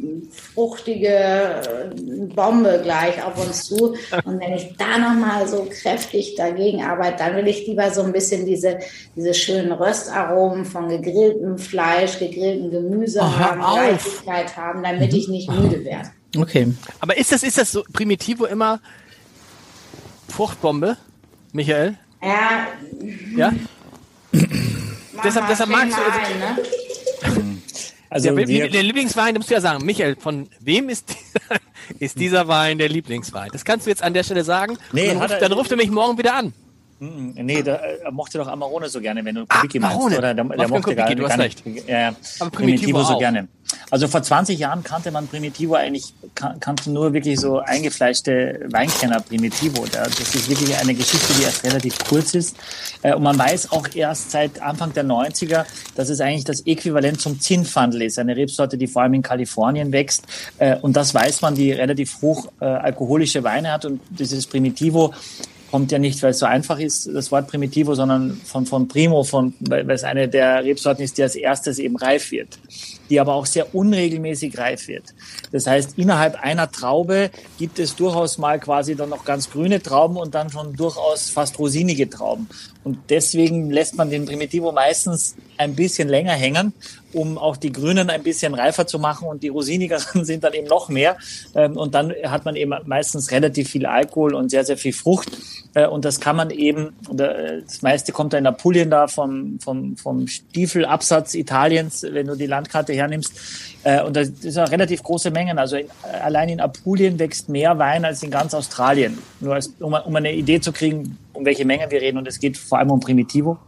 [0.55, 1.91] fruchtige äh,
[2.35, 3.95] Bombe gleich auf uns zu.
[4.25, 8.13] Und wenn ich da nochmal so kräftig dagegen arbeite, dann will ich lieber so ein
[8.13, 8.79] bisschen diese,
[9.15, 13.61] diese schönen Röstaromen von gegrilltem Fleisch, gegrilltem Gemüse Oh, haben.
[13.61, 16.11] Leichtigkeit haben, damit ich nicht müde werde.
[16.37, 16.73] Okay.
[17.01, 18.81] Aber ist das, ist das so Primitivo immer
[20.29, 20.97] Fruchtbombe,
[21.53, 21.99] Michael?
[22.23, 22.67] Ja,
[23.37, 23.53] Ja?
[25.25, 26.59] Deshalb- deshalb magst du- ein, ne?
[28.09, 31.61] Also der, wir, der Lieblingswein, du musst ja sagen, Michael, von wem ist dieser,
[31.99, 33.49] ist dieser Wein der Lieblingswein?
[33.53, 34.77] Das kannst du jetzt an der Stelle sagen.
[34.93, 36.53] Nee, dann, ruft, er- dann ruft er mich morgen wieder an.
[37.05, 39.97] Nee, da, er mochte doch Amarone so gerne, wenn du Ah, Kubicki meinst.
[39.97, 40.19] Amarone.
[40.19, 42.09] Oder der, der mochte Kubicki, du hast ja.
[42.39, 43.49] Aber Primitivo Primitivo so gerne.
[43.91, 49.21] Also vor 20 Jahren kannte man Primitivo eigentlich, kan kannte nur wirklich so eingefleischte Weinkenner
[49.21, 49.85] Primitivo.
[49.91, 52.57] Da- Das ist wirklich eine Geschichte, die erst relativ kurz ist.
[53.03, 55.65] Äh, Und man weiß auch erst seit Anfang der 90er,
[55.97, 58.19] dass es eigentlich das Äquivalent zum Zinfandel ist.
[58.19, 60.25] Eine Rebsorte, die vor allem in Kalifornien wächst.
[60.59, 63.85] Äh, Und das weiß man, die relativ hoch äh, alkoholische Weine hat.
[63.87, 65.15] Und dieses Primitivo
[65.73, 69.25] kommt ja nicht, weil es so einfach ist, das Wort Primitivo, sondern von, von Primo,
[69.25, 72.59] von, weil, weil es eine der Rebsorten ist, die als erstes eben reif wird,
[73.09, 75.15] die aber auch sehr unregelmäßig reif wird.
[75.51, 80.19] Das heißt, innerhalb einer Traube gibt es durchaus mal quasi dann noch ganz grüne Trauben
[80.19, 82.49] und dann schon durchaus fast rosinige Trauben.
[82.85, 86.75] Und deswegen lässt man den Primitivo meistens ein bisschen länger hängen,
[87.15, 90.69] um auch die Grünen ein bisschen reifer zu machen und die Rosinigeren sind dann eben
[90.69, 91.17] noch mehr.
[91.55, 95.31] Ähm, Und dann hat man eben meistens relativ viel Alkohol und sehr, sehr viel Frucht.
[95.75, 99.59] Äh, Und das kann man eben, äh, das meiste kommt da in Apulien da vom,
[99.61, 103.33] vom, vom Stiefelabsatz Italiens, wenn du die Landkarte hernimmst.
[103.85, 105.59] Äh, Und das auch relativ große Mengen.
[105.59, 105.87] Also in,
[106.23, 109.19] allein in Apulien wächst mehr Wein als in ganz Australien.
[109.41, 112.19] Nur als, um, um eine Idee zu kriegen, um welche Mengen wir reden.
[112.19, 113.59] Und es geht vor allem um Primitivo.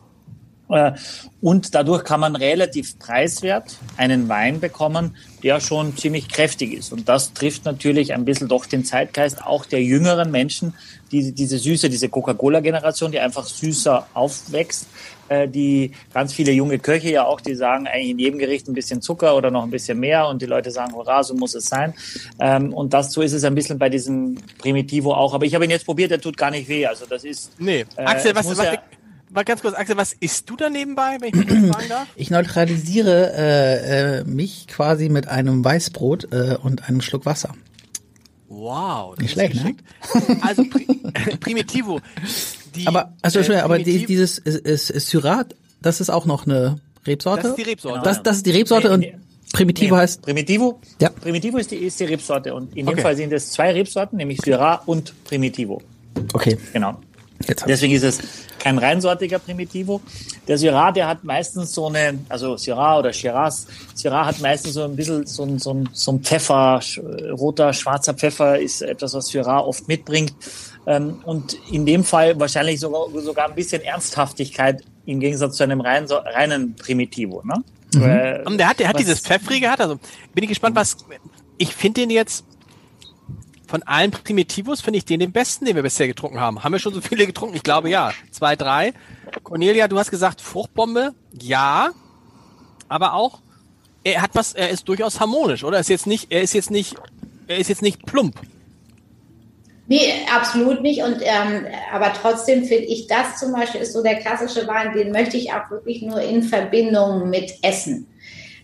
[0.74, 0.92] Äh,
[1.40, 6.92] und dadurch kann man relativ preiswert einen Wein bekommen, der schon ziemlich kräftig ist.
[6.92, 10.74] Und das trifft natürlich ein bisschen doch den Zeitgeist auch der jüngeren Menschen,
[11.12, 14.86] die, diese Süße, diese Coca-Cola-Generation, die einfach süßer aufwächst,
[15.28, 18.74] äh, die ganz viele junge Köche ja auch, die sagen eigentlich in jedem Gericht ein
[18.74, 21.66] bisschen Zucker oder noch ein bisschen mehr und die Leute sagen, hurra, so muss es
[21.66, 21.94] sein.
[22.40, 25.34] Ähm, und das so ist es ein bisschen bei diesem Primitivo auch.
[25.34, 26.86] Aber ich habe ihn jetzt probiert, der tut gar nicht weh.
[26.86, 27.52] Also das ist.
[27.58, 27.84] Nee.
[27.96, 28.78] Äh, Axel, was, was, ja-
[29.34, 32.08] mal ganz kurz, Axel, was isst du da nebenbei, wenn ich mich fragen darf?
[32.16, 37.54] Ich neutralisiere äh, äh, mich quasi mit einem Weißbrot äh, und einem Schluck Wasser.
[38.48, 39.14] Wow.
[39.16, 39.76] das Nicht ist schlecht, ne?
[40.42, 40.86] Also Pri
[41.40, 42.00] Primitivo.
[42.74, 45.44] Die, Aber also äh, aber die, dieses ist, ist, ist Syrah,
[45.82, 47.42] das ist auch noch eine Rebsorte.
[47.42, 48.00] Das ist die Rebsorte.
[48.04, 49.14] Das, das ist die Rebsorte Nee, und nee.
[49.52, 50.22] Primitivo Nee, heißt.
[50.22, 50.80] Primitivo?
[51.00, 51.10] Ja.
[51.10, 52.54] Primitivo ist die, ist die Rebsorte.
[52.54, 53.02] Und in dem Okay.
[53.02, 55.82] Fall sind es zwei Rebsorten, nämlich Syrah und Primitivo.
[56.32, 56.98] Okay, Genau.
[57.66, 58.18] Deswegen ist es
[58.58, 60.00] kein reinsortiger Primitivo.
[60.48, 64.84] Der Syrah, der hat meistens so eine, also Syrah oder Shiraz, Syrah hat meistens so
[64.84, 66.80] ein bisschen so ein, so ein, so ein Pfeffer,
[67.32, 70.32] roter, schwarzer Pfeffer ist etwas, was Syrah oft mitbringt.
[70.86, 75.80] Ähm, Und in dem Fall wahrscheinlich sogar, sogar ein bisschen Ernsthaftigkeit im Gegensatz zu einem
[75.80, 77.42] rein, so, reinen Primitivo.
[77.44, 77.62] Ne?
[78.42, 79.96] Äh, Und der hat, der hat was- dieses Pfeffrige, hat also
[80.34, 80.96] bin ich gespannt, was
[81.58, 82.44] ich finde den jetzt
[83.74, 86.62] von allen Primitivos finde ich den den besten, den wir bisher getrunken haben.
[86.62, 87.56] Haben wir schon so viele getrunken?
[87.56, 88.12] Ich glaube ja.
[88.30, 88.92] Zwei, drei.
[89.42, 91.90] Cornelia, du hast gesagt Fruchtbombe, ja,
[92.88, 93.40] aber auch
[94.04, 95.78] er hat was, er ist durchaus harmonisch, oder?
[95.78, 96.94] Er ist jetzt nicht, er ist jetzt nicht,
[97.48, 98.36] er ist jetzt nicht plump.
[99.88, 101.02] Nee, absolut nicht.
[101.02, 105.10] Und ähm, aber trotzdem finde ich, das zum Beispiel ist so der klassische Wein, den
[105.10, 108.06] möchte ich auch wirklich nur in Verbindung mit Essen.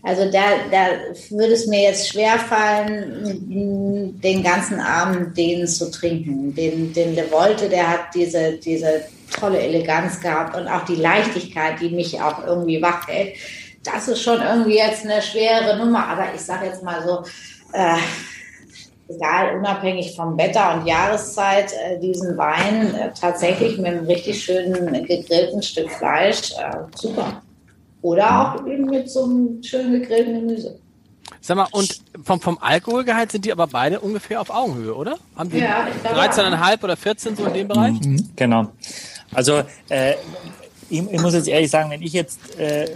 [0.03, 0.41] Also da,
[0.71, 0.87] da
[1.29, 6.55] würde es mir jetzt schwerfallen, den ganzen Abend den zu trinken.
[6.55, 9.03] Den, den Le Volte, der hat diese, diese
[9.39, 13.35] tolle Eleganz gehabt und auch die Leichtigkeit, die mich auch irgendwie wach hält.
[13.83, 17.23] Das ist schon irgendwie jetzt eine schwere Nummer, aber ich sage jetzt mal so,
[17.73, 17.97] äh,
[19.07, 25.05] egal, unabhängig vom Wetter und Jahreszeit, äh, diesen Wein äh, tatsächlich mit einem richtig schönen
[25.05, 27.41] gegrillten Stück Fleisch, äh, super.
[28.01, 30.79] Oder auch eben mit so einem schön gegrillten Gemüse.
[31.39, 35.17] Sag mal, und vom, vom Alkoholgehalt sind die aber beide ungefähr auf Augenhöhe, oder?
[35.35, 37.95] Haben die Ja, ich glaube, 13,5 oder 14 so in dem Bereich?
[38.35, 38.67] Genau.
[39.33, 40.15] Also äh,
[40.89, 42.87] ich, ich muss jetzt ehrlich sagen, wenn ich jetzt, äh,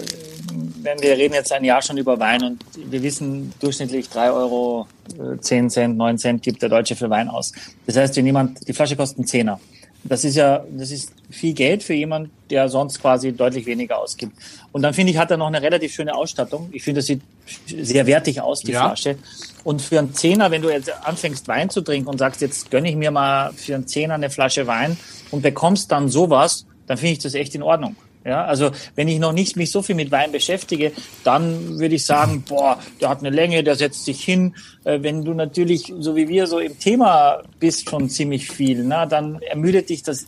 [0.82, 4.88] wenn wir reden jetzt ein Jahr schon über Wein und wir wissen durchschnittlich 3 Euro,
[5.18, 7.54] äh, 10 Cent, 9 Cent gibt der Deutsche für Wein aus.
[7.86, 9.60] Das heißt, wenn jemand, die Flasche kostet einen Zehner.
[10.08, 14.34] Das ist ja, das ist viel Geld für jemand, der sonst quasi deutlich weniger ausgibt.
[14.72, 16.70] Und dann finde ich, hat er noch eine relativ schöne Ausstattung.
[16.72, 17.22] Ich finde, das sieht
[17.68, 18.86] sehr wertig aus, die Ja.
[18.86, 19.18] Flasche.
[19.64, 22.88] Und für einen Zehner, wenn du jetzt anfängst Wein zu trinken und sagst, jetzt gönne
[22.88, 24.96] ich mir mal für einen Zehner eine Flasche Wein
[25.32, 27.96] und bekommst dann sowas, dann finde ich das echt in Ordnung.
[28.26, 30.92] Ja, also wenn ich noch nicht mich so viel mit Wein beschäftige,
[31.24, 34.56] dann würde ich sagen, boah, der hat eine Länge, der setzt sich hin.
[34.84, 39.06] Äh, wenn du natürlich, so wie wir, so im Thema bist schon ziemlich viel, na,
[39.06, 40.26] dann ermüdet dich das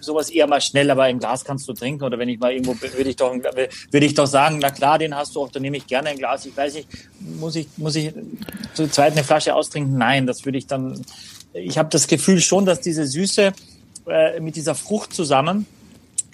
[0.00, 2.04] sowas eher mal schnell, aber im Glas kannst du trinken.
[2.04, 5.16] Oder wenn ich mal irgendwo würde ich doch, würde ich doch sagen, na klar, den
[5.16, 6.46] hast du auch, dann nehme ich gerne ein Glas.
[6.46, 6.88] Ich weiß nicht,
[7.18, 8.12] muss ich, muss ich
[8.74, 9.98] zu zweit eine Flasche austrinken?
[9.98, 11.04] Nein, das würde ich dann.
[11.52, 13.52] Ich habe das Gefühl schon, dass diese Süße
[14.06, 15.66] äh, mit dieser Frucht zusammen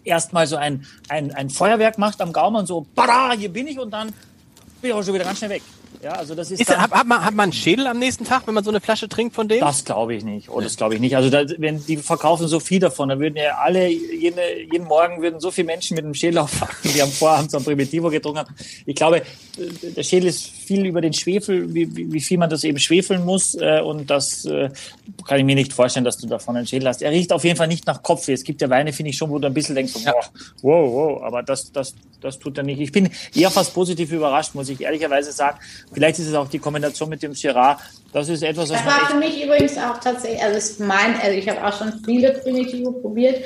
[0.06, 3.90] erstmal so ein, ein, ein Feuerwerk macht am Gaumen, so, bada, hier bin ich und
[3.90, 4.08] dann
[4.80, 5.62] bin ich auch schon wieder ganz schnell weg.
[6.02, 8.24] Ja, also das ist, Ist, dann, hat, hat, man, hat man einen Schädel am nächsten
[8.24, 9.60] Tag, wenn man so eine Flasche trinkt von dem?
[9.60, 10.48] das glaube ich nicht.
[10.48, 11.16] Oh, das glaube ich nicht.
[11.16, 15.22] Also da, wenn die verkaufen so viel davon, dann würden ja alle jede, jeden Morgen
[15.22, 18.40] würden so viele Menschen mit dem Schädel aufwachen, die am Vorabend so ein Primitivo getrunken
[18.40, 18.54] haben.
[18.84, 19.22] Ich glaube,
[19.82, 23.24] der Schädel ist viel über den Schwefel, wie, wie, wie viel man das eben schwefeln
[23.24, 23.54] muss.
[23.54, 24.68] Äh, und das äh,
[25.26, 27.02] kann ich mir nicht vorstellen, dass du davon einen Schädel hast.
[27.02, 28.32] Er riecht auf jeden Fall nicht nach Kopfweh.
[28.32, 30.24] Es gibt ja Weine, finde ich schon, wo du ein bisschen denkst, so, boah,
[30.62, 32.80] wow, wow, aber das, das, das tut er nicht.
[32.80, 35.58] Ich bin eher fast positiv überrascht, muss ich ehrlicherweise sagen.
[35.92, 37.78] Vielleicht ist es auch die Kombination mit dem Syrah.
[38.12, 41.36] Das ist etwas, was Das war für mich übrigens auch tatsächlich, also ist mein, also
[41.36, 43.44] ich habe auch schon viele Primitivo probiert,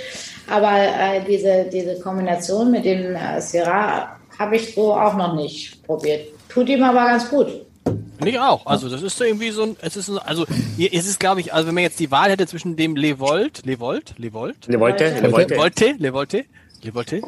[0.48, 5.82] aber äh, diese, diese Kombination mit dem äh, Syrah habe ich so auch noch nicht
[5.84, 6.28] probiert.
[6.48, 7.48] Tut ihm aber ganz gut.
[7.84, 8.66] Finde ich auch.
[8.66, 10.44] Also das ist so irgendwie so ein, es ist so, also
[10.76, 13.64] hier- es ist glaube ich, also wenn man jetzt die Wahl hätte zwischen dem Levolt,
[13.64, 15.54] Levolt, Levolt, Levolte, Levolte.
[15.54, 15.54] Levolte.
[15.54, 16.44] Levolte, Levolte,
[16.82, 17.22] Levolte,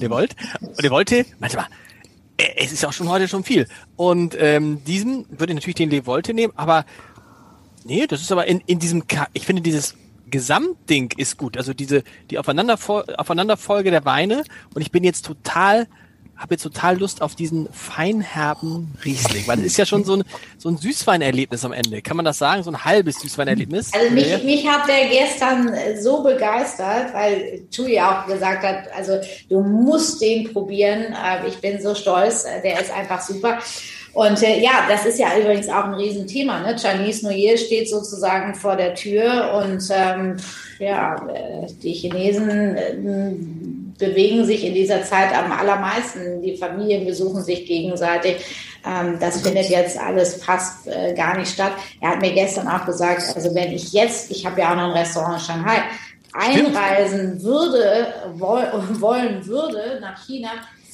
[0.00, 0.36] Levolt,
[0.80, 1.68] Levolte, manchmal, äh,
[2.56, 3.66] es ist auch schon heute schon viel.
[3.96, 6.84] Und ähm, diesen würde ich natürlich den Levolte nehmen, aber
[7.84, 9.94] nee, das ist aber in, in diesem, Ka ich finde dieses
[10.30, 11.56] Gesamtding ist gut.
[11.56, 15.88] Also diese, die Aufeinanderfol Aufeinanderfolge der Weine und ich bin jetzt total
[16.40, 20.24] habe jetzt total Lust auf diesen feinherben Riesling, weil das ist ja schon so ein,
[20.56, 22.00] so ein Süßweinerlebnis am Ende.
[22.00, 22.62] Kann man das sagen?
[22.62, 23.92] So ein halbes Süßweinerlebnis?
[23.92, 25.70] Also mich, mich hat der gestern
[26.00, 29.18] so begeistert, weil Julia auch gesagt hat, also
[29.48, 31.12] du musst den probieren.
[31.12, 33.58] Äh, Ich bin so stolz, äh, der ist einfach super.
[34.12, 36.60] Und äh, ja, das ist ja übrigens auch ein Riesenthema.
[36.60, 36.76] Ne?
[36.76, 40.36] Chinese New Year steht sozusagen vor der Tür und ähm,
[40.78, 43.32] ja, äh, die Chinesen äh,
[44.00, 46.42] bewegen sich in dieser Zeit am allermeisten.
[46.42, 48.36] Die Familien besuchen sich gegenseitig.
[48.84, 51.72] Ähm, das findet jetzt alles fast äh, gar nicht statt.
[52.00, 54.88] Er hat mir gestern auch gesagt, also wenn ich jetzt, ich habe ja auch noch
[54.88, 55.82] ein Restaurant in Shanghai,
[56.32, 58.66] einreisen würde, woll,
[59.00, 60.50] wollen würde nach China,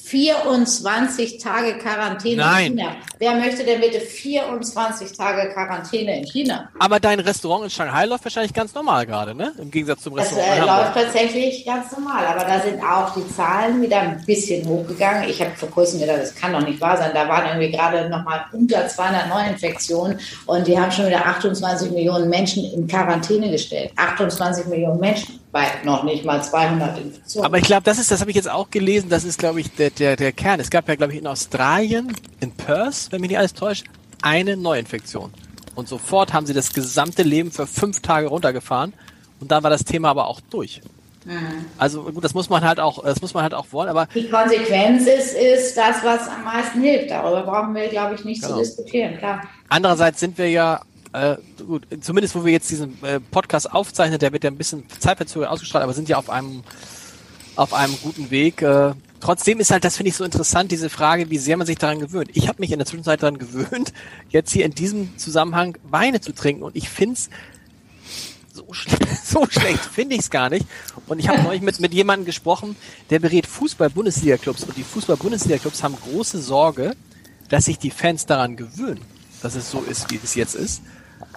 [0.07, 2.71] 24 Tage Quarantäne Nein.
[2.71, 2.95] in China.
[3.19, 6.69] Wer möchte denn bitte 24 Tage Quarantäne in China?
[6.79, 9.53] Aber dein Restaurant in Shanghai läuft wahrscheinlich ganz normal gerade, ne?
[9.59, 13.13] Im Gegensatz zum Das Restaurant äh, in läuft tatsächlich ganz normal, aber da sind auch
[13.15, 15.29] die Zahlen wieder ein bisschen hochgegangen.
[15.29, 17.11] Ich habe vor kurzem gedacht, das kann doch nicht wahr sein.
[17.13, 21.91] Da waren irgendwie gerade noch mal unter 200 Neuinfektionen und die haben schon wieder 28
[21.91, 23.91] Millionen Menschen in Quarantäne gestellt.
[23.97, 27.45] 28 Millionen Menschen bei noch nicht mal 200 Infektionen.
[27.45, 29.71] Aber ich glaube, das ist, das habe ich jetzt auch gelesen, das ist, glaube ich,
[29.75, 30.59] der, der, der Kern.
[30.59, 33.85] Es gab ja, glaube ich, in Australien, in Perth, wenn mich nicht alles täuscht,
[34.21, 35.33] eine Neuinfektion.
[35.75, 38.93] Und sofort haben sie das gesamte Leben für fünf Tage runtergefahren.
[39.39, 40.81] Und dann war das Thema aber auch durch.
[41.77, 44.29] Also gut, das muss man halt auch, das muss man halt auch wollen, aber die
[44.29, 47.11] Konsequenz ist, ist das, was am meisten hilft.
[47.11, 48.55] Darüber brauchen wir, glaube ich, nicht Genau.
[48.55, 49.17] zu diskutieren.
[49.17, 49.41] Klar.
[49.67, 50.81] Andererseits sind wir ja,
[51.17, 54.83] äh, gut, zumindest wo wir jetzt diesen äh, Podcast aufzeichnen, der wird ja ein bisschen
[54.99, 56.63] zeitverzögert ausgestrahlt, aber sind ja auf einem,
[57.55, 58.61] auf einem guten Weg.
[58.61, 61.77] Äh, trotzdem ist halt, das finde ich so interessant, diese Frage, wie sehr man sich
[61.77, 62.29] daran gewöhnt.
[62.33, 63.93] Ich habe mich in der Zwischenzeit daran gewöhnt,
[64.29, 67.29] jetzt hier in diesem Zusammenhang Weine zu trinken und ich finde es
[68.53, 70.65] so, schle so schlecht finde ich es gar nicht.
[71.07, 72.75] Und ich habe neulich mit, mit jemandem gesprochen,
[73.09, 76.95] der berät Fußball-Bundesliga-Clubs und die Fußball-Bundesliga-Clubs haben große Sorge,
[77.49, 79.01] dass sich die Fans daran gewöhnen,
[79.41, 80.81] dass es so ist, wie es jetzt ist.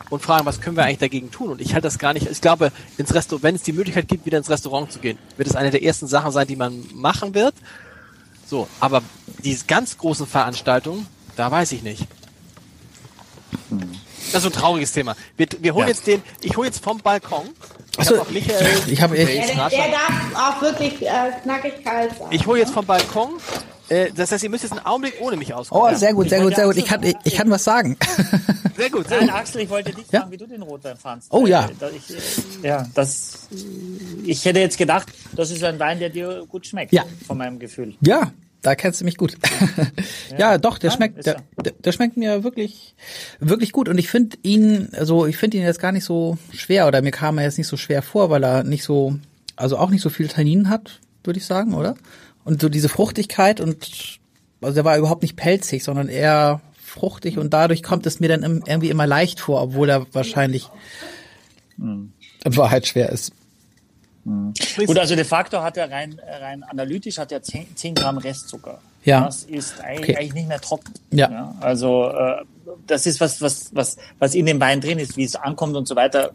[0.09, 1.51] Und fragen, was können wir eigentlich dagegen tun?
[1.51, 2.29] Und ich halte das gar nicht.
[2.29, 5.49] Ich glaube, ins Restaurant, wenn es die Möglichkeit gibt, wieder ins Restaurant zu gehen, wird
[5.49, 7.55] es eine der ersten Sachen sein, die man machen wird.
[8.47, 9.03] So, aber
[9.45, 12.07] diese ganz großen Veranstaltungen, da weiß ich nicht.
[14.33, 15.17] Das ist so ein trauriges Thema.
[15.37, 15.89] Wir, wir holen Ja.
[15.95, 17.49] jetzt den, ich hole jetzt vom Balkon.
[17.99, 21.09] Ich hab auch Michael, ich habe Der, der der, darf auch wirklich äh,
[21.43, 22.29] knackig kalt sein.
[22.31, 23.31] Ich hole jetzt vom Balkon.
[23.89, 25.85] Äh, das heißt, ihr müsst jetzt einen Augenblick ohne mich auskommen.
[25.85, 25.97] Oh, Ja.
[25.97, 26.77] sehr gut, sehr gut, sehr gut.
[26.77, 27.97] Ich kann, ich, ich kann was sagen.
[28.77, 29.29] Sehr gut, sehr Nein.
[29.29, 30.21] Axel, ich wollte dich Ja?
[30.21, 31.31] fragen, wie du den Rotwein fandst.
[31.35, 31.67] Oh, ja.
[31.83, 32.15] Äh, Ich,
[32.65, 33.47] äh, ja, das,
[34.25, 36.91] ich hätte jetzt gedacht, das ist ein Wein, der dir gut schmeckt.
[36.91, 37.05] Ja.
[37.27, 37.95] Von meinem Gefühl.
[38.01, 38.33] Ja,
[38.63, 39.37] da kennst du mich gut.
[40.39, 41.73] ja, doch, der Nein, schmeckt, der, er.
[41.73, 42.95] der, schmeckt mir wirklich,
[43.39, 43.89] wirklich gut.
[43.89, 47.11] Und ich finde ihn, also ich finde ihn jetzt gar nicht so schwer oder mir
[47.11, 49.17] kam er jetzt nicht so schwer vor, weil er nicht so,
[49.57, 51.95] also auch nicht so viel Tannin hat, würde ich sagen, oder?
[52.45, 54.19] Und so diese Fruchtigkeit und,
[54.61, 58.43] also der war überhaupt nicht pelzig, sondern eher fruchtig und dadurch kommt es mir dann
[58.43, 60.69] irgendwie immer leicht vor, obwohl er wahrscheinlich
[61.79, 63.33] in Wahrheit schwer ist.
[64.25, 68.79] Gut, also de facto hat er rein, rein analytisch hat er 10, 10 Gramm Restzucker.
[69.05, 69.25] Ja.
[69.25, 70.17] Das ist eigentlich, Okay.
[70.19, 70.93] eigentlich nicht mehr trocken.
[71.11, 71.55] Ja.
[71.61, 72.45] also äh,
[72.87, 75.89] das ist was, was, was, was in dem Wein drin ist, wie es ankommt und
[75.89, 76.33] so weiter.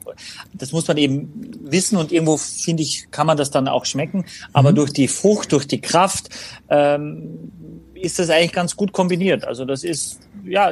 [0.53, 1.31] Das muss man eben
[1.61, 4.25] wissen und irgendwo finde ich, kann man das dann auch schmecken.
[4.51, 4.75] Aber Mhm.
[4.75, 6.29] durch die Frucht, durch die Kraft
[6.69, 7.51] ähm,
[7.93, 9.45] ist das eigentlich ganz gut kombiniert.
[9.45, 10.71] Also das ist, ja,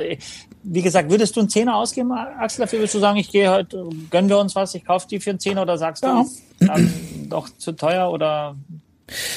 [0.64, 3.88] wie gesagt, würdest du einen Zehner ausgeben, Axel, dafür würdest du sagen, ich gehe heute,
[4.10, 6.24] gönnen wir uns was, ich kaufe die für einen Zehner oder sagst Ja.
[6.24, 6.30] du,
[6.68, 6.94] dann
[7.30, 8.56] doch zu teuer oder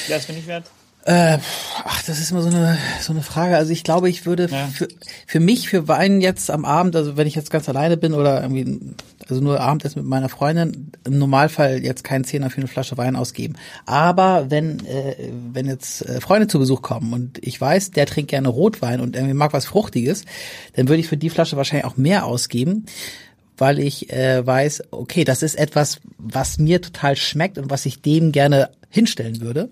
[0.08, 0.64] wäre es mir nicht wert?
[1.04, 1.38] Äh,
[1.84, 3.56] ach, das ist immer so eine so eine Frage.
[3.56, 4.66] Also ich glaube, ich würde Ja.
[4.66, 4.88] für,
[5.28, 8.42] für mich für Wein jetzt am Abend, also wenn ich jetzt ganz alleine bin oder
[8.42, 8.80] irgendwie
[9.28, 13.14] also nur Abendessen mit meiner Freundin, im Normalfall jetzt keinen Zehner für eine Flasche Wein
[13.14, 13.54] ausgeben.
[13.86, 15.14] Aber wenn äh,
[15.52, 19.14] wenn jetzt äh, Freunde zu Besuch kommen und ich weiß, der trinkt gerne Rotwein und
[19.14, 20.24] irgendwie mag was Fruchtiges,
[20.74, 22.86] dann würde ich für die Flasche wahrscheinlich auch mehr ausgeben
[23.58, 28.02] weil ich äh, weiß, okay, das ist etwas, was mir total schmeckt und was ich
[28.02, 29.68] dem gerne hinstellen würde.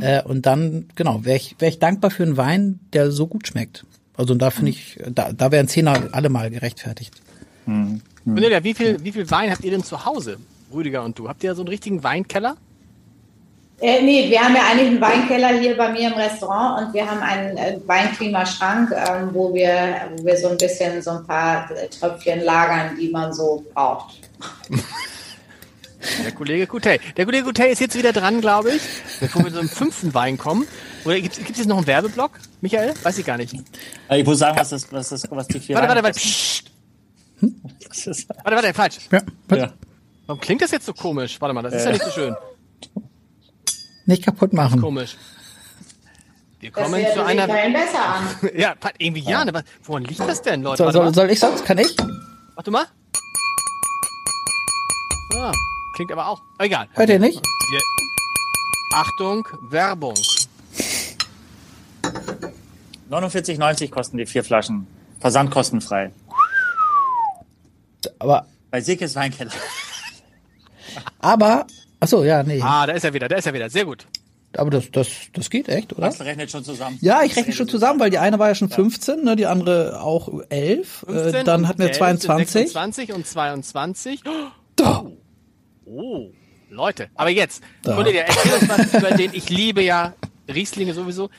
[0.00, 3.46] Äh, und dann, genau, wäre ich, wär ich dankbar für einen Wein, der so gut
[3.46, 3.84] schmeckt.
[4.16, 7.14] Also und da finde ich, da, da wären Zehner allemal gerechtfertigt.
[8.24, 10.38] Cornelia, wie viel, wie viel Wein habt ihr denn zu Hause?
[10.72, 11.28] Rüdiger und du.
[11.28, 12.56] Habt ihr so einen richtigen Weinkeller?
[13.82, 17.04] Äh, nee, wir haben ja eigentlich einen Weinkeller hier bei mir im Restaurant und wir
[17.04, 21.68] haben einen äh, Weinklimaschrank, ähm, wo, wir, wo wir so ein bisschen so ein paar
[21.72, 24.20] äh, Tröpfchen lagern, die man so braucht.
[26.24, 27.00] Der Kollege Coutet.
[27.16, 28.82] Der Kollege Coutet ist jetzt wieder dran, glaube ich,
[29.20, 30.66] bevor wir zu einem fünften Wein kommen.
[31.04, 32.94] Oder gibt es jetzt noch einen Werbeblock, Michael?
[33.02, 33.54] Weiß ich gar nicht.
[34.08, 36.18] Äh, Ich muss sagen, was das, was das, was die vier Warte, warte, warte.
[36.20, 36.70] Psst.
[37.88, 38.26] kosten.
[38.44, 38.96] Warte, warte, falsch.
[39.10, 39.72] Ja, Ja.
[40.26, 41.40] Warum klingt das jetzt so komisch?
[41.40, 42.36] Warte mal, das ist ja nicht so schön.
[44.06, 44.80] Nicht kaputt machen.
[44.80, 45.16] Komisch.
[46.60, 47.46] Wir kommen zu einer.
[47.46, 48.22] besser an.
[48.54, 50.82] Ja, irgendwie ja, ne, was- woran liegt das denn, Leute?
[50.84, 51.64] Soll, soll, soll ich sonst?
[51.64, 51.96] Kann ich?
[52.54, 52.86] Warte mal.
[55.34, 55.52] Ah,
[55.96, 56.40] klingt aber auch.
[56.58, 56.88] Egal.
[56.92, 57.40] Hört ihr nicht?
[57.70, 57.80] Wir,
[58.94, 60.14] Achtung, Werbung.
[63.10, 64.86] 49,90 kosten die vier Flaschen.
[65.20, 66.12] Versandkostenfrei.
[68.18, 69.50] Aber, Bei Sickes Weinkeller.
[71.18, 71.66] aber,
[72.02, 72.60] ach so, ja, nee.
[72.60, 73.70] Ah, da ist er wieder, da ist er wieder.
[73.70, 74.06] Sehr gut.
[74.56, 76.08] Aber das, das, das geht echt, oder?
[76.08, 76.98] Axel rechnet schon zusammen.
[77.00, 80.02] Ja, ich rechne schon zusammen, weil die eine war ja schon 15, ne, die andere
[80.02, 81.04] auch 11.
[81.08, 82.52] Äh, 15 dann und hatten wir 11 sind 22.
[82.72, 84.22] 26 und 22.
[84.76, 85.06] Da.
[85.86, 86.30] Oh,
[86.68, 87.08] Leute.
[87.14, 87.94] Aber jetzt, Da.
[87.94, 90.14] Cornelia, erzähl uns was über den, ich liebe ja
[90.52, 91.30] Rieslinge sowieso.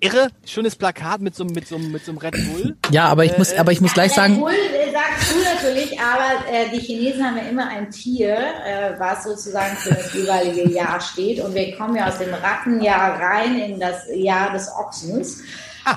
[0.00, 2.76] Irre, schönes Plakat mit so, einem- mit so, mit so einem Red Bull.
[2.90, 5.98] Ja, aber ich muss, aber ich muss gleich Red sagen, Bull äh, sagst du natürlich,
[6.00, 10.70] aber äh, die Chinesen haben ja immer ein Tier, äh, was sozusagen für das jeweilige
[10.70, 11.40] Jahr steht.
[11.44, 15.42] Und wir kommen ja aus dem Rattenjahr rein in das Jahr des Ochsens.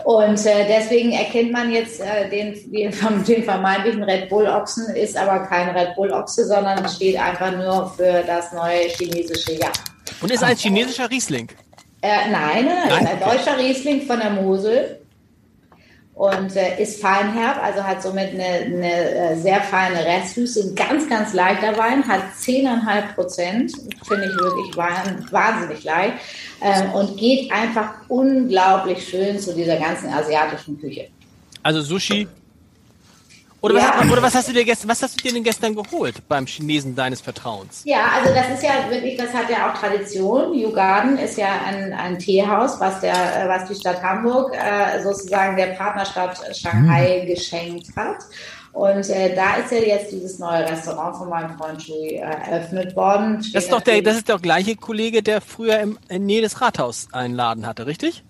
[0.06, 5.16] Und äh, deswegen erkennt man jetzt äh, den, den, den vermeintlichen Red Bull Ochsen, ist
[5.18, 9.74] aber kein Red Bull Ochse, sondern steht einfach nur für das neue chinesische Jahr.
[10.22, 11.50] Und ist ein chinesischer Riesling.
[12.04, 15.00] Äh, nein, nein, ein deutscher Riesling von der Mosel
[16.16, 18.92] und äh, ist feinherb, also hat somit eine, eine
[19.32, 23.72] äh, sehr feine Restsüße, ein ganz, ganz leichter Wein, hat 10,5 Prozent,
[24.06, 26.16] finde ich wirklich wahn- wahnsinnig leicht
[26.62, 31.08] ähm, und geht einfach unglaublich schön zu dieser ganzen asiatischen Küche.
[31.64, 32.28] Also Sushi.
[33.64, 33.94] Oder, Ja.
[33.98, 36.46] was, oder was hast du dir gestern, was hast du dir denn gestern geholt beim
[36.46, 37.82] Chinesen deines Vertrauens?
[37.86, 40.54] Ja, also das ist ja wirklich, das hat ja auch Tradition.
[40.54, 45.02] Yu Garden ist ja ein, ein Teehaus, was der, äh, was die Stadt Hamburg äh,
[45.02, 48.18] sozusagen der Partnerstadt Shanghai geschenkt hat.
[48.74, 52.94] Und äh, da ist ja jetzt dieses neue Restaurant von meinem Freund Shui äh, eröffnet
[52.98, 53.42] worden.
[53.42, 56.42] Steht Das ist doch der, das ist der gleiche Kollege, der früher im, in Nähe
[56.42, 58.26] des Rathaus einen Laden hatte, richtig?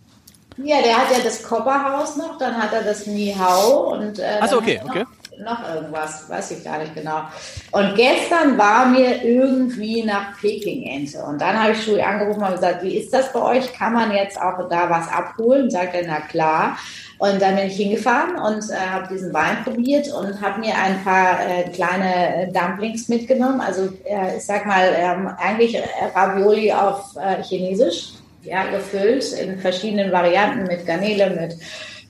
[0.57, 4.49] Ja, der hat ja das Kopperhaus noch, dann hat er das Nihau und äh, Ach
[4.49, 4.99] so, dann okay, hat er okay.
[5.03, 7.23] Noch, noch irgendwas, weiß ich gar nicht genau.
[7.71, 11.19] Und gestern war mir irgendwie nach Peking-Ente.
[11.23, 13.73] Und dann habe ich Shui angerufen und gesagt, wie ist das bei euch?
[13.73, 15.69] Kann man jetzt auch da was abholen?
[15.69, 16.77] Sagt er, na klar.
[17.17, 21.01] Und dann bin ich hingefahren und äh, habe diesen Wein probiert und habe mir ein
[21.03, 23.61] paar äh, kleine äh, Dumplings mitgenommen.
[23.61, 25.81] Also äh, ich sag mal, ähm, eigentlich
[26.13, 31.55] Ravioli auf äh, Chinesisch, ja, gefüllt in verschiedenen Varianten mit Garnele, mit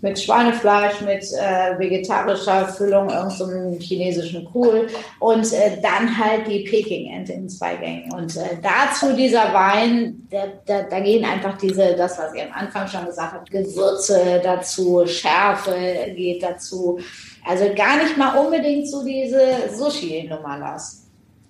[0.04, 4.88] mit Schweinefleisch, mit äh, vegetarischer Füllung, irgendeinem chinesischen Kohl
[5.20, 8.12] und äh, dann halt die Peking-Ente in zwei Gängen.
[8.14, 12.52] Und äh, dazu dieser Wein, da, da, da gehen einfach diese, das, was ihr am
[12.52, 15.74] Anfang schon gesagt habt, Gewürze dazu, Schärfe
[16.16, 17.00] geht dazu.
[17.48, 19.40] Also gar nicht mal unbedingt so diese
[19.74, 21.00] Sushi-Nummer las.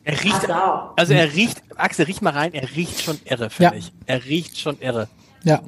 [0.03, 0.47] Er riecht,
[0.97, 3.79] also er riecht, Axel, riech mal rein, er riecht schon irre, finde Ja.
[3.79, 3.91] ich.
[4.05, 5.07] Er riecht schon irre.
[5.43, 5.59] ja.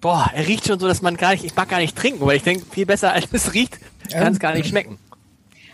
[0.00, 2.36] Boah, er riecht schon so, dass man gar nicht, ich mag gar nicht trinken, weil
[2.36, 3.78] ich denke, viel besser als es riecht,
[4.10, 4.98] kann es gar nicht schmecken.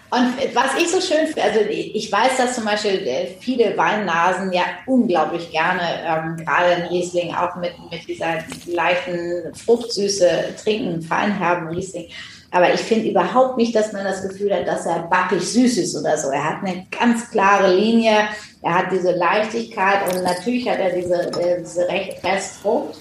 [0.08, 4.52] Und was ich so schön finde, also ich weiß, dass zum Beispiel äh, viele Weinnasen
[4.52, 11.68] ja unglaublich gerne, ähm, gerade ein Riesling, auch mit, mit dieser leichten Fruchtsüße trinken, feinherben
[11.68, 12.06] Riesling.
[12.52, 15.96] Aber ich finde überhaupt nicht, dass man das Gefühl hat, dass er backig süß ist
[15.96, 16.30] oder so.
[16.30, 18.28] Er hat eine ganz klare Linie,
[18.62, 22.96] er hat diese Leichtigkeit und natürlich hat er diese, äh, diese Recht- Restfrucht,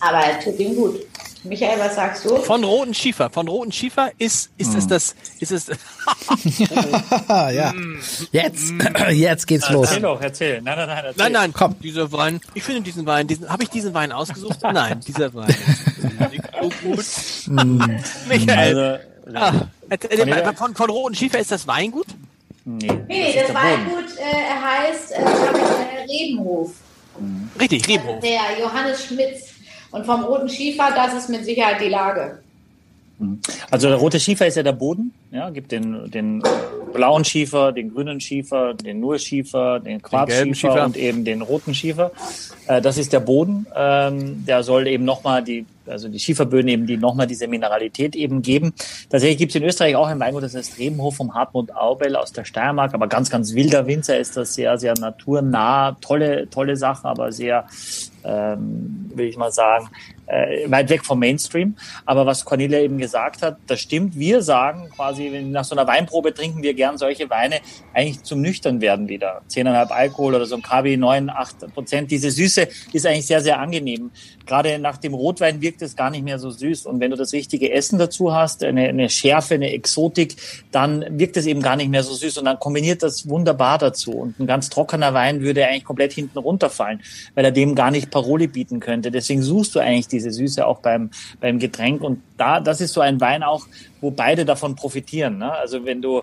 [0.00, 1.00] aber er tut ihm gut.
[1.44, 2.36] Michael, was sagst du?
[2.38, 5.66] Von roten Schiefer, von roten Schiefer ist, ist es das, ist es,
[7.28, 7.72] ja.
[8.32, 8.72] Jetzt,
[9.12, 9.86] jetzt geht's los.
[9.86, 10.60] Erzähl doch, erzähl.
[10.62, 11.22] Nein, nein, nein, erzähl.
[11.22, 11.76] nein, nein, Komm.
[11.80, 14.58] dieser Wein, ich finde diesen Wein, diesen, habe ich diesen Wein ausgesucht?
[14.72, 17.04] Nein, dieser Wein ist so gut.
[18.28, 22.06] Michael, Also, ah, erzähl- von, von roten Schiefer ist das Weingut?
[22.64, 23.84] nee, Nee, das der war Boden.
[23.90, 24.16] gut.
[24.18, 26.70] Äh, er heißt äh, ich, äh, Rebenhof.
[27.58, 28.20] Richtig, Rebhof.
[28.20, 29.46] Der Johannes Schmitz.
[29.90, 32.38] Und vom Roten Schiefer, das ist mit Sicherheit die Lage.
[33.70, 35.12] Also der rote Schiefer ist ja der Boden.
[35.32, 36.42] Ja, gibt den, den
[36.92, 40.84] blauen Schiefer, den grünen Schiefer, den Nullschiefer, den Quarzschiefer Schiefer.
[40.84, 42.12] und eben den roten Schiefer.
[42.68, 43.66] Äh, das ist der Boden.
[43.74, 48.40] Ähm, der soll eben nochmal die, also die Schieferböden eben, die nochmal diese Mineralität eben
[48.40, 48.72] geben.
[49.10, 52.32] Tatsächlich gibt es in Österreich auch ein Weingut, das heißt Rebenhof vom Hartmut Aubel aus
[52.32, 55.96] der Steiermark, aber ganz, ganz wilder Winzer ist das sehr, sehr naturnah.
[56.00, 57.66] Tolle, tolle Sache, aber sehr,
[58.28, 59.88] ähm, will ich mal sagen,
[60.26, 61.74] äh, weit weg vom Mainstream.
[62.04, 64.18] Aber was Cornelia eben gesagt hat, das stimmt.
[64.18, 67.60] Wir sagen quasi, nach so einer Weinprobe trinken wir gern solche Weine
[67.94, 69.42] eigentlich zum nüchtern werden wieder.
[69.50, 72.10] 10,5 Alkohol oder so ein KB 9, 8 Prozent.
[72.10, 74.10] Diese Süße ist eigentlich sehr, sehr angenehm.
[74.48, 76.86] Gerade nach dem Rotwein wirkt es gar nicht mehr so süß.
[76.86, 80.36] Und wenn du das richtige Essen dazu hast, eine, eine Schärfe, eine Exotik,
[80.72, 82.38] dann wirkt es eben gar nicht mehr so süß.
[82.38, 84.12] Und dann kombiniert das wunderbar dazu.
[84.12, 87.02] Und ein ganz trockener Wein würde eigentlich komplett hinten runterfallen,
[87.34, 89.10] weil er dem gar nicht Paroli bieten könnte.
[89.10, 91.10] Deswegen suchst du eigentlich diese Süße auch beim,
[91.40, 92.02] beim Getränk.
[92.02, 93.66] Und da, das ist so ein Wein auch,
[94.00, 95.36] wo beide davon profitieren.
[95.36, 95.52] Ne?
[95.52, 96.22] Also wenn du,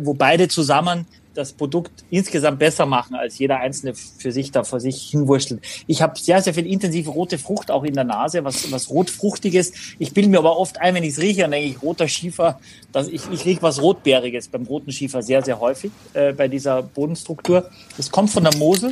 [0.00, 1.06] wo beide zusammen
[1.40, 5.62] das Produkt insgesamt besser machen, als jeder Einzelne für sich da vor sich hinwurschtelt.
[5.86, 9.72] Ich habe sehr, sehr viel intensive rote Frucht auch in der Nase, was, was rotfruchtiges.
[9.98, 12.60] Ich bilde mir aber oft ein, wenn ich es rieche, dann denke ich, roter Schiefer,
[12.92, 16.82] dass ich, ich rieche was Rotbeeriges beim roten Schiefer sehr, sehr häufig äh, bei dieser
[16.82, 17.70] Bodenstruktur.
[17.96, 18.90] Das kommt von der Mosel,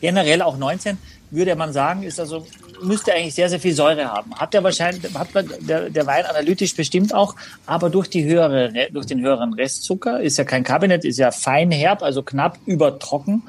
[0.00, 0.98] generell auch 19,
[1.30, 2.44] würde man sagen, ist also
[2.82, 4.34] müsste eigentlich sehr, sehr viel Säure haben.
[4.34, 5.28] Hat der wahrscheinlich, hat
[5.60, 7.34] der, der Wein analytisch bestimmt auch,
[7.66, 11.70] aber durch die höhere, durch den höheren Restzucker, ist ja kein Kabinett, ist ja fein
[11.70, 13.42] herb, also knapp übertrocken.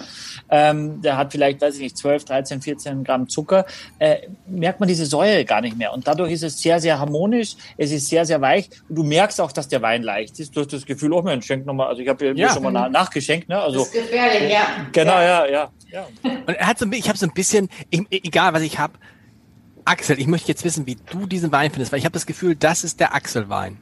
[0.50, 3.66] Ähm, der hat vielleicht, weiß ich nicht, 12, 13, 14 Gramm Zucker,
[4.00, 4.18] äh,
[4.48, 5.94] merkt man diese Säure gar nicht mehr.
[5.94, 8.70] Und dadurch ist es sehr, sehr harmonisch, es ist sehr, sehr weich.
[8.90, 10.56] Und du merkst auch, dass der Wein leicht ist.
[10.56, 12.54] Du hast das Gefühl, oh Mensch, schenk nochmal, also ich habe ja.
[12.54, 13.60] schon mal nach, nachgeschenkt, ne?
[13.60, 14.66] Also, das ist gefährlich, ja.
[14.92, 15.72] Genau, ja, ja.
[15.92, 16.08] ja.
[16.24, 18.94] Und er hat so, ich habe so ein bisschen, egal was ich habe,
[19.92, 22.56] Axel, ich möchte jetzt wissen, wie du diesen Wein findest, weil ich habe das Gefühl,
[22.56, 23.76] das ist der Axel-Wein.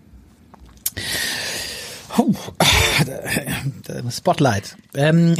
[2.17, 2.33] Oh,
[4.09, 4.75] Spotlight.
[4.95, 5.35] Ähm,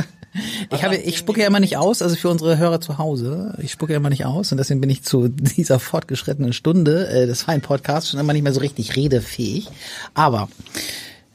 [0.70, 3.72] ich habe, ich spucke ja immer nicht aus, also für unsere Hörer zu Hause, ich
[3.72, 7.42] spucke ja immer nicht aus und deswegen bin ich zu dieser fortgeschrittenen Stunde äh, des
[7.42, 9.68] Fein Podcasts schon immer nicht mehr so richtig redefähig.
[10.14, 10.48] Aber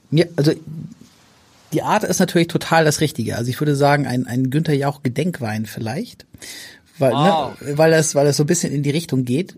[0.10, 0.54] mir, also
[1.72, 3.36] die Art ist natürlich total das Richtige.
[3.36, 6.26] Also ich würde sagen, ein, ein Günther Jauch Gedenkwein vielleicht
[6.98, 7.62] weil, ne, wow.
[7.62, 9.58] ne, weil das, weil das so ein bisschen in die Richtung geht.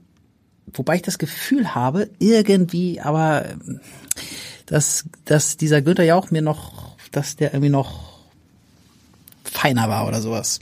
[0.73, 3.45] Wobei ich das Gefühl habe, irgendwie, aber
[4.65, 8.06] dass, dass dieser Günther Jauch mir noch, dass der irgendwie noch
[9.49, 10.59] feiner war oder sowas.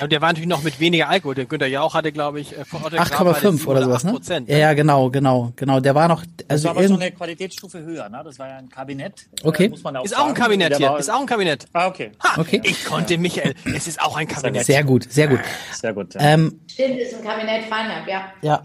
[0.00, 1.34] Und der war natürlich noch mit weniger Alkohol.
[1.34, 4.18] Der Günther Jauch hatte, glaube ich, äh, vor 8,5 oder sowas, ne?
[4.46, 5.80] Ja, ja, genau, genau, genau.
[5.80, 8.22] Der war noch, also das war aber so eine Qualitätsstufe höher, ne?
[8.24, 9.28] Das war ja ein Kabinett.
[9.42, 9.68] Äh, okay.
[9.68, 10.96] Muss man auch ist auch ein Kabinett hier.
[10.96, 11.66] Ist auch ein Kabinett.
[11.72, 12.12] Ah, okay.
[12.22, 12.60] Ha, okay.
[12.64, 14.66] Ich konnte, Michael, es ist auch ein Kabinett.
[14.66, 15.40] Sehr gut, sehr gut.
[15.72, 16.14] Sehr gut.
[16.14, 16.20] Ja.
[16.20, 18.32] Ähm, Stimmt, ist ein Kabinett Feinherb, ja.
[18.42, 18.62] Ja.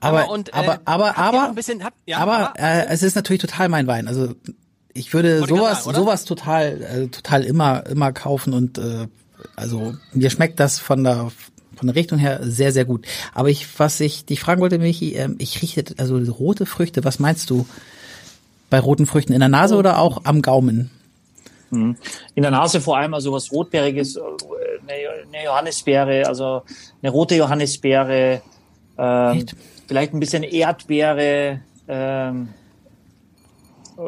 [0.00, 3.40] Aber, aber, und, äh, aber, aber, aber, bisschen, habt, ja, aber, äh, es ist natürlich
[3.40, 4.08] total mein Wein.
[4.08, 4.34] Also
[4.94, 9.08] ich würde sowas, sagen, sowas total, äh, total immer, immer kaufen und äh,
[9.56, 11.30] also mir schmeckt das von der
[11.76, 13.04] von der Richtung her sehr sehr gut.
[13.34, 17.04] Aber ich was ich dich fragen wollte, Michi, ähm, ich rieche also rote Früchte.
[17.04, 17.66] Was meinst du
[18.70, 20.90] bei roten Früchten in der Nase oder auch am Gaumen?
[21.70, 21.96] Mhm.
[22.36, 24.20] In der Nase vor allem also was rotbeeriges, äh,
[24.86, 26.62] eine Johannisbeere, also
[27.02, 28.42] eine rote Johannisbeere,
[28.96, 29.46] ähm,
[29.88, 31.60] vielleicht ein bisschen Erdbeere.
[31.88, 32.48] Ähm,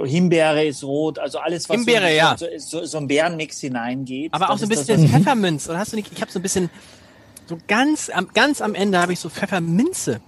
[0.04, 2.36] Himbeere ist rot, also alles, was Himbeere, so, ja.
[2.36, 4.34] so, so, so ein Bärenmix hineingeht.
[4.34, 6.42] Aber auch so ein bisschen das, Pfefferminz, oder hast du nicht, ich habe so ein
[6.42, 6.70] bisschen,
[7.46, 10.20] so ganz am, ganz am Ende habe ich so Pfefferminze.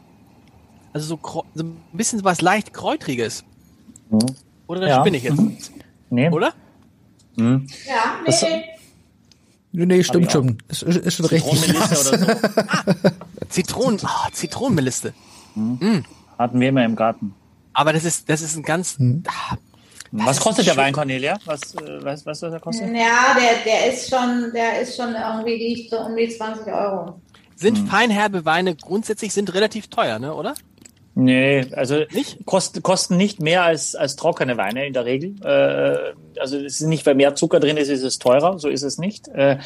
[0.92, 3.44] Also so, so ein bisschen was leicht Kräutriges.
[4.10, 4.18] Mhm.
[4.68, 5.00] Oder ja.
[5.00, 5.72] spinne ich jetzt?
[6.10, 6.30] Nee.
[6.30, 6.54] Oder?
[7.36, 7.66] Mhm.
[7.86, 8.26] Ja, nee.
[8.26, 8.44] Das,
[9.70, 10.58] Nee, nee, stimmt schon.
[10.68, 11.60] Ist, ist schon richtig.
[11.60, 12.48] Zitronenmelisse oder so.
[12.68, 12.84] ah,
[13.48, 15.12] Zitronen, oh, Zitronenmelisse.
[15.54, 15.78] Mhm.
[15.80, 16.04] Mhm.
[16.38, 17.34] Hatten wir immer im Garten.
[17.78, 18.98] Aber das ist, das ist ein ganz.
[18.98, 19.22] Hm.
[19.28, 19.56] Ah,
[20.10, 21.38] was kostet der Wein, Cornelia?
[21.44, 22.88] Was, äh, weißt, weißt du, was der kostet?
[22.88, 27.20] Ja, der, der ist schon, der ist schon irgendwie liegt so um die 20 Euro.
[27.54, 27.86] Sind hm.
[27.86, 30.54] feinherbe Weine grundsätzlich sind relativ teuer, ne, oder?
[31.14, 32.44] Nee, also nicht?
[32.46, 35.36] Kosten, kosten nicht mehr als, als trockene Weine in der Regel.
[35.44, 38.82] Äh, also es ist nicht, weil mehr Zucker drin ist, ist es teurer, so ist
[38.82, 39.28] es nicht.
[39.28, 39.58] Äh,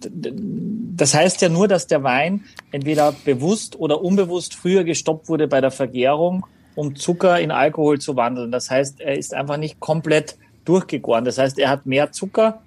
[0.00, 5.60] das heißt ja nur, dass der Wein entweder bewusst oder unbewusst früher gestoppt wurde bei
[5.60, 8.50] der Vergärung um Zucker in Alkohol zu wandeln.
[8.50, 11.24] Das heißt, er ist einfach nicht komplett durchgegoren.
[11.24, 12.62] Das heißt, er hat mehr Zucker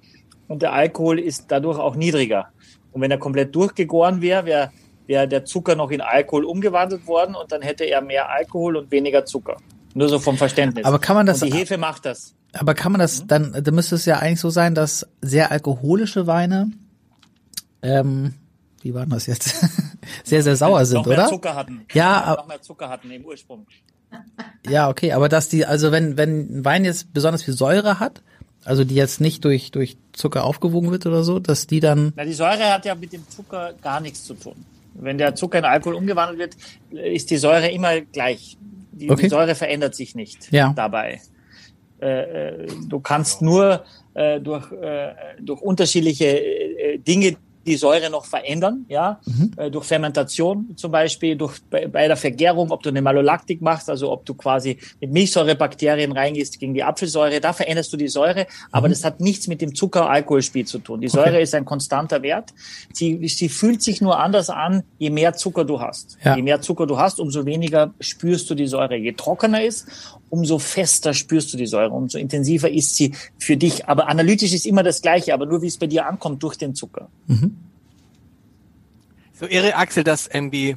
[0.46, 2.48] und der Alkohol ist dadurch auch niedriger.
[2.92, 4.70] Und wenn er komplett durchgegoren wäre, wäre
[5.08, 8.90] wär der Zucker noch in Alkohol umgewandelt worden und dann hätte er mehr Alkohol und
[8.90, 9.56] weniger Zucker.
[9.94, 10.84] Nur so vom Verständnis.
[10.84, 11.42] Aber kann man das?
[11.42, 12.34] Und die Hefe macht das.
[12.52, 13.28] Aber kann man das mhm.
[13.28, 13.64] dann?
[13.64, 16.70] Da müsste es ja eigentlich so sein, dass sehr alkoholische Weine,
[17.82, 18.34] ähm,
[18.82, 19.54] wie waren das jetzt?
[20.24, 21.28] sehr sehr sauer sind, noch mehr oder?
[21.28, 21.86] Zucker hatten.
[21.92, 23.66] Ja, noch mehr Zucker hatten im Ursprung.
[24.68, 28.22] Ja, okay, aber dass die, also wenn, wenn ein Wein jetzt besonders viel Säure hat,
[28.64, 32.12] also die jetzt nicht durch, durch Zucker aufgewogen wird oder so, dass die dann.
[32.16, 34.56] Na, die Säure hat ja mit dem Zucker gar nichts zu tun.
[34.94, 38.58] Wenn der Zucker in Alkohol umgewandelt wird, ist die Säure immer gleich.
[38.92, 39.22] Die, okay.
[39.22, 40.72] die Säure verändert sich nicht ja.
[40.74, 41.20] dabei.
[42.00, 47.36] Äh, äh du kannst nur äh, durch, äh, durch unterschiedliche äh, Dinge,
[47.68, 49.52] die Säure noch verändern, ja, mhm.
[49.56, 53.88] äh, durch Fermentation zum Beispiel, durch bei, bei, der Vergärung, ob du eine Malolaktik machst,
[53.88, 58.46] also ob du quasi mit Milchsäurebakterien reingehst gegen die Apfelsäure, da veränderst du die Säure,
[58.72, 58.92] aber mhm.
[58.92, 61.00] das hat nichts mit dem Zucker-Alkoholspiel zu tun.
[61.00, 61.42] Die Säure okay.
[61.42, 62.54] ist ein konstanter Wert.
[62.92, 66.18] Sie, sie fühlt sich nur anders an, je mehr Zucker du hast.
[66.24, 66.36] Ja.
[66.36, 68.96] Je mehr Zucker du hast, umso weniger spürst du die Säure.
[68.96, 69.86] Je trockener ist,
[70.30, 73.88] umso fester spürst du die Säure, umso intensiver ist sie für dich.
[73.88, 76.74] Aber analytisch ist immer das Gleiche, aber nur wie es bei dir ankommt durch den
[76.74, 77.08] Zucker.
[77.26, 77.56] Mhm.
[79.38, 80.76] So irre, Axel, dass irgendwie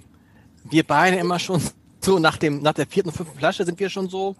[0.69, 1.61] wir beide immer schon
[2.01, 4.35] so nach dem, nach der vierten, fünften Flasche sind wir schon so,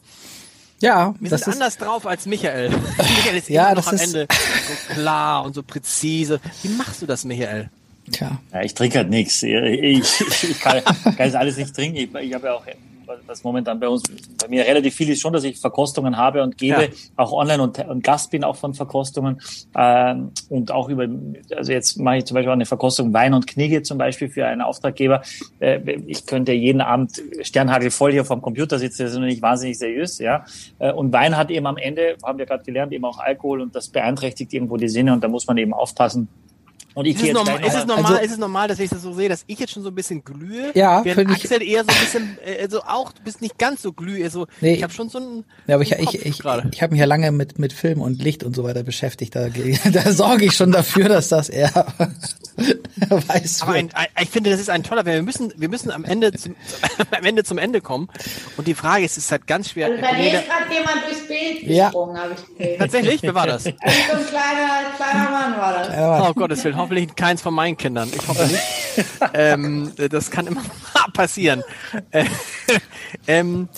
[0.79, 2.69] Ja, wir das sind ist, anders drauf als Michael.
[2.97, 6.39] Michael ist Ja, immer noch das am ist- Ende so klar und so präzise.
[6.61, 7.69] Wie machst du das, Michael?
[8.11, 8.39] tja.
[8.51, 9.41] Ja, ich trinke halt nichts.
[9.43, 11.97] Ich, ich, ich kann, kann das alles nicht trinken.
[11.97, 12.65] Ich, ich habe ja auch,
[13.27, 14.03] was momentan bei uns,
[14.41, 16.89] bei mir relativ viel ist schon, dass ich Verkostungen habe und gebe, Ja.
[17.15, 19.41] auch online und, und Gast bin auch von Verkostungen.
[19.75, 21.07] Ähm, und auch über,
[21.55, 24.45] also jetzt mache ich zum Beispiel auch eine Verkostung Wein und Knigge zum Beispiel für
[24.45, 25.21] einen Auftraggeber.
[25.59, 29.41] Äh, ich könnte jeden Abend Sternhagel voll hier vom Computer sitzen, das ist noch nicht
[29.41, 30.45] wahnsinnig seriös, ja.
[30.79, 33.75] Äh, Und Wein hat eben am Ende, haben wir gerade gelernt, eben auch Alkohol und
[33.75, 36.27] das beeinträchtigt irgendwo die Sinne und da muss man eben aufpassen.
[36.93, 39.01] Und ich Ist es, normal, ist, es normal, Also- ist es normal, dass ich das
[39.01, 40.72] so sehe, dass ich jetzt schon so ein bisschen glühe?
[40.76, 43.57] Ja, während finde ich- Axel eher so ein bisschen, äh, so auch, du bist nicht
[43.57, 44.73] ganz so glühe, so, Nee.
[44.76, 46.69] ich habe schon so ein, Ja, aber ich, Kopf ich, ich, gerade.
[46.73, 49.35] ich habe mich ja lange mit, mit Film und Licht und so weiter beschäftigt.
[49.35, 49.47] Da,
[49.91, 51.72] da sorge ich schon dafür, dass das eher
[53.09, 56.03] weiß Aber ein, ein, ich finde, das ist ein toller, wir müssen, wir müssen am
[56.03, 56.55] Ende zum,
[57.11, 58.09] am Ende zum Ende kommen.
[58.57, 59.88] Und die Frage ist, es ist halt ganz schwer.
[59.88, 61.85] Also bei mir ist gerade jemand durchs Bild Ja.
[61.85, 62.80] gesprungen, habe ich gesehen.
[62.80, 63.23] Tatsächlich?
[63.23, 63.65] Wer war das?
[63.65, 65.88] Also so ein kleiner, kleiner Mann war das.
[65.95, 68.09] Ja, Oh Gottes Willen, hoffentlich keins von meinen Kindern.
[68.15, 68.61] Ich hoffe nicht.
[69.33, 70.61] ähm, das kann immer
[71.13, 71.63] passieren.
[72.11, 72.25] Äh,
[73.27, 73.69] ähm,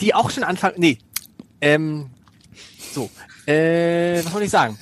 [0.00, 0.74] die auch schon anfangen.
[0.78, 0.98] Nee.
[1.60, 2.10] Ähm,
[2.92, 3.10] so.
[3.46, 4.78] Äh, was soll ich sagen?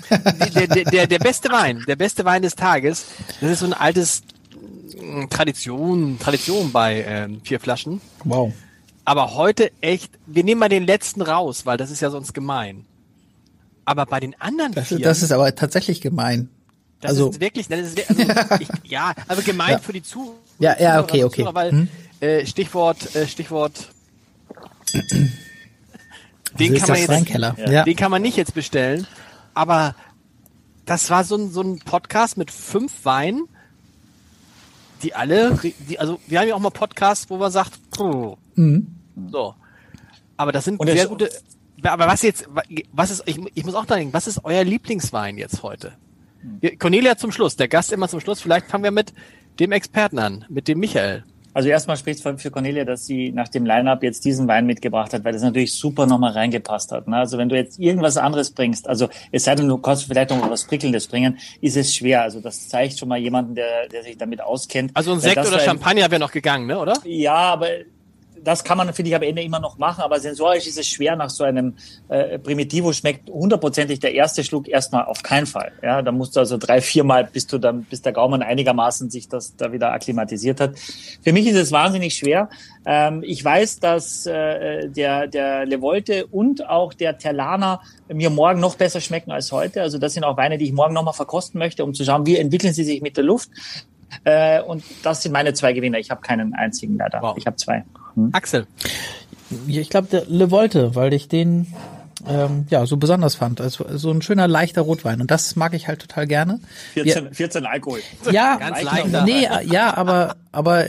[0.55, 3.07] Der, der, der, der beste Wein, der beste Wein des Tages,
[3.41, 4.23] das ist so ein altes
[5.01, 8.01] mh, Tradition, Tradition bei ähm, vier Flaschen.
[8.25, 8.53] wow.
[9.05, 12.85] Aber heute echt, wir nehmen mal den letzten raus, weil das ist ja sonst gemein.
[13.85, 16.49] Aber bei den anderen Das, vier, das ist aber tatsächlich gemein.
[17.03, 18.23] Das also ist wirklich, das ist, also,
[18.61, 19.79] ich, ja, also gemeint Ja.
[19.79, 20.37] für die Zuhörer.
[20.59, 21.43] Ja, ja, okay, okay.
[21.43, 21.89] Zuhörer, Weil, Hm.
[22.21, 23.89] äh, Stichwort, äh, Stichwort.
[26.59, 27.55] Den kann man jetzt, Weinkeller.
[27.59, 27.71] Ja.
[27.71, 27.85] Ja.
[27.85, 29.07] den kann man nicht jetzt bestellen.
[29.55, 29.95] Aber
[30.85, 33.49] das war so ein, so ein Podcast mit fünf Weinen,
[35.03, 35.59] die alle,
[35.89, 38.87] die, also wir haben ja auch mal Podcasts, wo man sagt, puh, Mhm.
[39.31, 39.55] so.
[40.37, 41.31] Aber das sind Und sehr gute.
[41.85, 42.47] Aber was jetzt,
[42.93, 45.93] was ist, ich, ich muss auch da denken, was ist euer Lieblingswein jetzt heute?
[46.79, 48.41] Cornelia zum Schluss, der Gast immer zum Schluss.
[48.41, 49.13] Vielleicht fangen wir mit
[49.61, 51.25] dem Experten an, mit dem Michael.
[51.55, 55.13] Also erstmal spricht es für Cornelia, dass sie nach dem Line-Up jetzt diesen Wein mitgebracht
[55.13, 57.09] hat, weil das natürlich super nochmal reingepasst hat.
[57.09, 57.17] Ne?
[57.17, 60.51] Also wenn du jetzt irgendwas anderes bringst, also es sei denn, du kannst vielleicht noch
[60.51, 62.23] was Prickelndes bringen, ist es schwer.
[62.23, 64.93] Also das zeigt schon mal jemanden, der, der sich damit auskennt.
[64.95, 66.95] Also ein Sekt oder Champagner wäre noch gegangen, ne, oder?
[67.05, 67.69] Ja, aber
[68.45, 70.03] das kann man, finde ich, am Ende immer noch machen.
[70.03, 71.77] Aber sensorisch ist es schwer nach so einem
[72.09, 75.73] äh, Primitivo schmeckt hundertprozentig der erste Schluck erstmal auf keinen Fall.
[75.83, 79.29] Ja, da musst du also drei, viermal, bis du dann, bis der Gaumen einigermaßen sich
[79.29, 80.79] das da wieder akklimatisiert hat.
[81.23, 82.49] Für mich ist es wahnsinnig schwer.
[82.85, 88.75] Ähm, ich weiß, dass äh, der, der Levolte und auch der Terlana mir morgen noch
[88.75, 89.83] besser schmecken als heute.
[89.83, 92.37] Also das sind auch Weine, die ich morgen nochmal verkosten möchte, um zu schauen, wie
[92.37, 93.51] entwickeln sie sich mit der Luft.
[94.25, 95.99] Äh, und das sind meine zwei Gewinner.
[95.99, 97.23] Ich habe keinen einzigen leider.
[97.23, 97.37] Wow.
[97.37, 97.85] Ich habe zwei.
[98.33, 98.67] Axel.
[99.67, 101.67] Ich glaube, der Le Volte, weil ich den
[102.27, 103.61] ähm, ja so besonders fand.
[103.61, 106.61] Also so ein schöner leichter Rotwein und das mag ich halt total gerne.
[106.95, 108.01] 14, 14 Alkohol.
[108.31, 109.25] Ja, Ganz leichter.
[109.25, 110.87] nee, ja, aber aber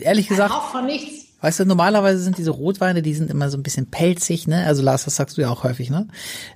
[0.00, 1.26] ehrlich gesagt, Auch von nichts.
[1.40, 4.64] weißt du, normalerweise sind diese Rotweine, die sind immer so ein bisschen pelzig, ne?
[4.64, 6.08] Also Lars, das sagst du ja auch häufig, ne?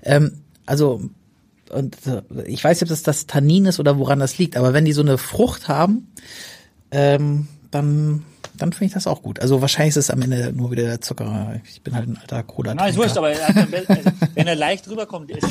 [0.03, 1.03] Ähm, also
[1.71, 4.73] und äh, ich weiß nicht, ob das das Tannin ist oder woran das liegt, aber
[4.73, 6.13] wenn die so eine Frucht haben,
[6.91, 8.25] ähm, dann
[8.61, 9.41] dann finde ich das auch gut.
[9.41, 11.61] Also wahrscheinlich ist es am Ende nur wieder der Zucker.
[11.65, 13.63] Ich bin halt ein alter cola Nein, ist wurscht, aber er also,
[14.35, 15.47] wenn er leicht rüberkommt, ist,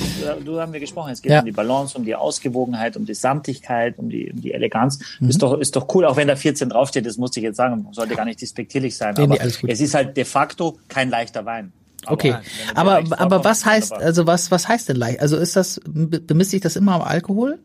[0.45, 1.39] du haben wir gesprochen, es geht Ja.
[1.39, 4.99] um die Balance, um die Ausgewogenheit, um die Samtigkeit, um die, um die Eleganz.
[5.19, 5.29] Mhm.
[5.29, 7.87] Ist doch, ist doch cool, auch wenn da 14 draufsteht, das musste ich jetzt sagen,
[7.91, 9.69] sollte gar nicht despektierlich sein, Nee, nee, aber gut.
[9.69, 11.71] es ist halt de facto kein leichter Wein.
[12.05, 15.19] Okay, er aber aber was heißt also was was heißt denn leicht?
[15.19, 17.59] Also ist das be- bemisst sich das immer am Alkohol?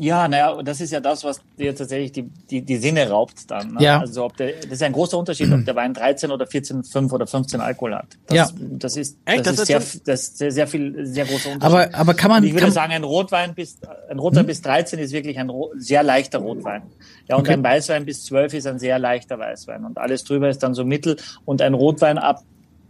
[0.00, 3.74] Ja, naja, das ist ja das, was dir tatsächlich die, die, die Sinne raubt dann.
[3.74, 3.82] Ne?
[3.84, 4.00] Ja.
[4.00, 7.12] Also ob der, das ist ein großer Unterschied, ob der Wein 13 oder 14, 5
[7.12, 8.06] oder 15 Alkohol hat.
[8.26, 8.48] Das, Ja.
[8.58, 9.46] das ist, Echt?
[9.46, 11.62] das, Das ist sehr, das ist sehr, sehr viel, sehr großer Unterschied.
[11.94, 13.78] Aber aber kann man Und ich würde kann, sagen, ein Rotwein bis,
[14.08, 16.82] ein Rotwein bis 13 ist wirklich ein sehr leichter Rotwein.
[17.28, 17.52] Ja, und Okay.
[17.52, 19.84] ein Weißwein bis 12 ist ein sehr leichter Weißwein.
[19.84, 21.16] Und alles drüber ist dann so mittel.
[21.44, 22.42] Und ein Rotwein ab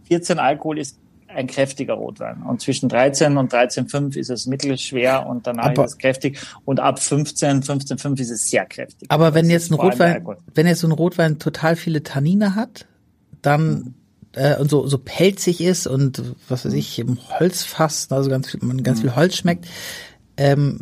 [0.07, 0.97] 14 Alkohol ist
[1.35, 2.41] ein kräftiger Rotwein.
[2.43, 6.39] Und zwischen 13 und 13,5 ist es mittelschwer und danach Aber- ist es kräftig.
[6.65, 9.09] Und ab 15, 15,5 ist es sehr kräftig.
[9.09, 12.85] aber wenn jetzt ein Rotwein wenn jetzt so ein Rotwein total viele Tannine hat,
[13.41, 13.95] dann
[14.33, 18.59] äh, und so so pelzig ist und was weiß ich im Holzfass, also ganz viel,
[18.63, 19.65] man ganz viel Holz schmeckt,
[20.37, 20.81] ähm,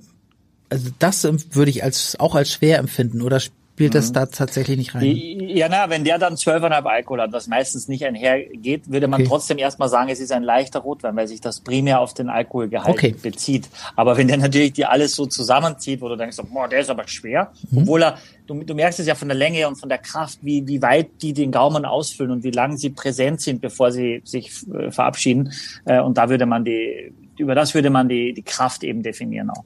[0.69, 3.39] also das würde ich als auch als schwer empfinden oder
[3.80, 5.15] spielt das da tatsächlich nicht rein.
[5.15, 9.30] Ja, na, wenn der dann 12,5 Alkohol hat, was meistens nicht einhergeht, würde man Okay.
[9.30, 12.89] trotzdem erstmal sagen, es ist ein leichter Rotwein, weil sich das primär auf den Alkoholgehalt
[12.93, 13.15] Okay.
[13.22, 13.69] bezieht.
[13.95, 17.07] Aber wenn der natürlich dir alles so zusammenzieht, wo du denkst, boah, der ist aber
[17.07, 17.77] schwer, Mhm.
[17.77, 20.68] obwohl er, du, du merkst es ja von der Länge und von der Kraft, wie,
[20.68, 24.51] wie weit die den Gaumen ausfüllen und wie lang sie präsent sind, bevor sie sich
[24.77, 25.53] äh, verabschieden.
[25.85, 29.49] Äh, und da würde man die, über das würde man die, die Kraft eben definieren
[29.51, 29.64] auch.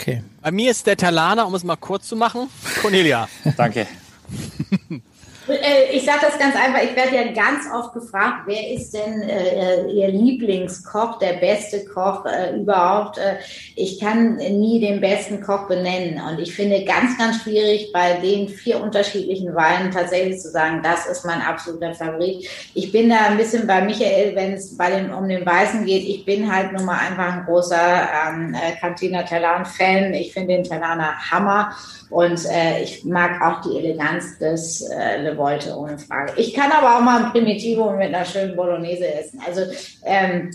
[0.00, 0.22] Okay.
[0.40, 2.48] Bei mir ist der Talana, um es mal kurz zu machen,
[2.80, 3.28] Cornelia.
[3.56, 3.86] Danke.
[5.50, 9.22] Äh, Ich sage das ganz einfach, ich werde ja ganz oft gefragt, wer ist denn
[9.22, 13.18] äh, Ihr Lieblingskoch, der beste Koch äh, überhaupt?
[13.18, 13.36] Äh,
[13.76, 18.48] ich kann nie den besten Koch benennen und ich finde ganz, ganz schwierig bei den
[18.48, 22.48] vier unterschiedlichen Weinen tatsächlich zu sagen, das ist mein absoluter Favorit.
[22.74, 26.08] Ich bin da ein bisschen bei Michael, wenn es bei dem, um den Weißen geht,
[26.08, 30.14] ich bin halt nun mal einfach ein großer ähm, äh, Cantina Talan-Fan.
[30.14, 31.72] Ich finde den Talaner Hammer.
[32.10, 36.34] Und äh, ich mag auch die Eleganz des äh, Le Volte, ohne Frage.
[36.36, 39.40] Ich kann aber auch mal ein Primitivo mit einer schönen Bolognese essen.
[39.46, 39.62] Also
[40.04, 40.50] ähm,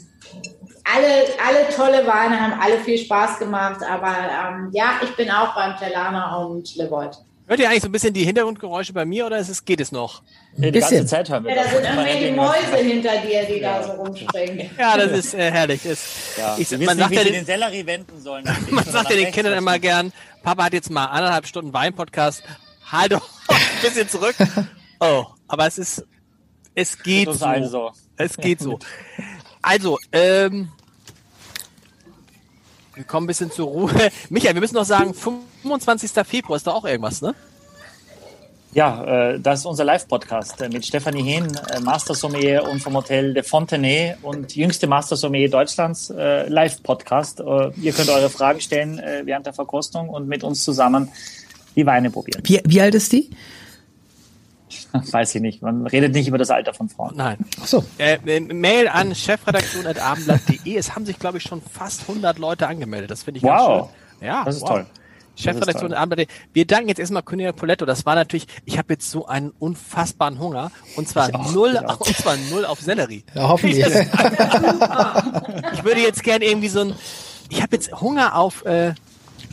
[0.84, 5.56] alle, alle tolle Weine haben alle viel Spaß gemacht, aber ähm, ja, ich bin auch
[5.56, 7.18] beim Telana und Le Volte.
[7.48, 9.92] Hört ihr eigentlich so ein bisschen die Hintergrundgeräusche bei mir oder ist es, geht es
[9.92, 10.24] noch?
[10.58, 10.98] Nee, die Bisschen.
[10.98, 11.72] ganze Zeit hören wir Ja, da das.
[11.74, 14.70] sind denkt irgendwas- Mäuse hinter dir, die da so rumspringen.
[14.80, 15.82] Ja, das ist äh, herrlich.
[15.84, 18.46] Das, Ja, ich, man sagt nicht, ja den, den Sellerie wenden sollen.
[18.72, 20.12] man sagt ja den Kindern immer gern,
[20.44, 22.42] Papa hat jetzt mal anderthalb Stunden Wein-Podcast,
[22.92, 24.36] halt doch ein bisschen zurück.
[25.00, 26.06] Oh, aber es ist,
[26.74, 27.46] es geht so.
[27.46, 27.92] allen so.
[28.18, 28.80] Es geht so.
[29.68, 30.70] Also, ähm,
[32.94, 33.92] wir kommen ein bisschen zur Ruhe.
[34.30, 36.12] Michael, wir müssen noch sagen, 25.
[36.24, 37.34] Februar ist da auch irgendwas, ne?
[38.74, 42.94] Ja, äh, das ist unser Live-Podcast äh, mit Stefanie Hehn, äh, Master Sommelier und vom
[42.96, 47.40] Hotel de Fontenay und jüngste Master Sommelier Deutschlands, äh, Live-Podcast.
[47.40, 51.10] Ihr könnt eure Fragen stellen äh, während der Verkostung und mit uns zusammen
[51.76, 52.42] die Weine probieren.
[52.46, 53.30] Wie, wie alt ist die?
[55.12, 57.14] Weiß ich nicht, man redet nicht über das Alter von Frauen.
[57.16, 57.38] Nein.
[57.62, 57.84] Ach so.
[57.98, 60.76] Äh, äh, Mail an chefredaktion.abendblatt.de.
[60.76, 63.12] Es haben sich, glaube ich, schon fast 100 Leute angemeldet.
[63.12, 63.90] Das finde ich ganz Wow.
[64.20, 64.28] schön.
[64.28, 64.70] Ja, Das ist wow.
[64.70, 64.86] toll.
[65.38, 65.94] Chefredaktion.
[65.94, 66.30] Abendblatt.
[66.54, 67.86] Wir danken jetzt erstmal Cornelia Poletto.
[67.86, 70.72] Das war natürlich, ich habe jetzt so einen unfassbaren Hunger.
[70.96, 73.24] Und zwar auch, null, und zwar null auf Sellerie.
[73.34, 73.86] Ja, hoffentlich.
[75.74, 76.96] Ich würde jetzt gern irgendwie so ein,
[77.50, 78.94] ich habe jetzt Hunger auf, äh,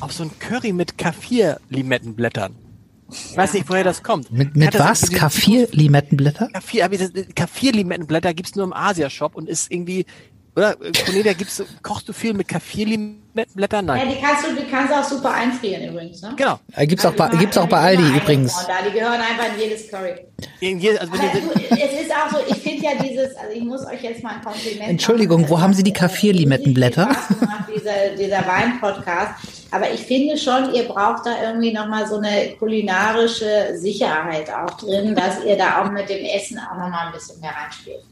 [0.01, 2.55] auf so ein Curry mit Kaffir-Limettenblättern.
[3.11, 4.33] Ich weiß nicht, woher das kommt.
[4.33, 5.11] mit mit was?
[5.11, 6.49] Kaffir-Limettenblätter?
[7.35, 10.07] Kaffir-Limettenblätter gibt's nur im Asia-Shop und ist irgendwie,
[10.55, 13.87] oder äh, Cornelia, gibt's, so- kochst du viel mit Kaffir-Limettenblättern?
[13.89, 14.09] Ja, Nein.
[14.11, 16.21] die kannst du, die kannst du auch super einfrieren übrigens.
[16.23, 16.35] Ne?
[16.37, 16.61] Genau.
[16.77, 18.53] Äh, gibt's auch bei, Die gibt's auch bei gehören- Aldi übrigens.
[18.59, 20.15] einfach Da, die gehören einfach in jedes Curry.
[20.61, 23.63] In je- Also wenn du, es ist auch so, ich finde ja dieses, also ich
[23.63, 25.51] muss euch jetzt mal ein Kompliment Entschuldigung, machen.
[25.51, 25.93] wo haben Sie die
[27.39, 29.31] gemacht, Dieser, dieser Wein-Podcast.
[29.71, 35.15] Aber ich finde schon, ihr braucht da irgendwie nochmal so eine kulinarische Sicherheit auch drin,
[35.15, 38.03] dass ihr da auch mit dem Essen auch nochmal ein bisschen mehr reinspielt.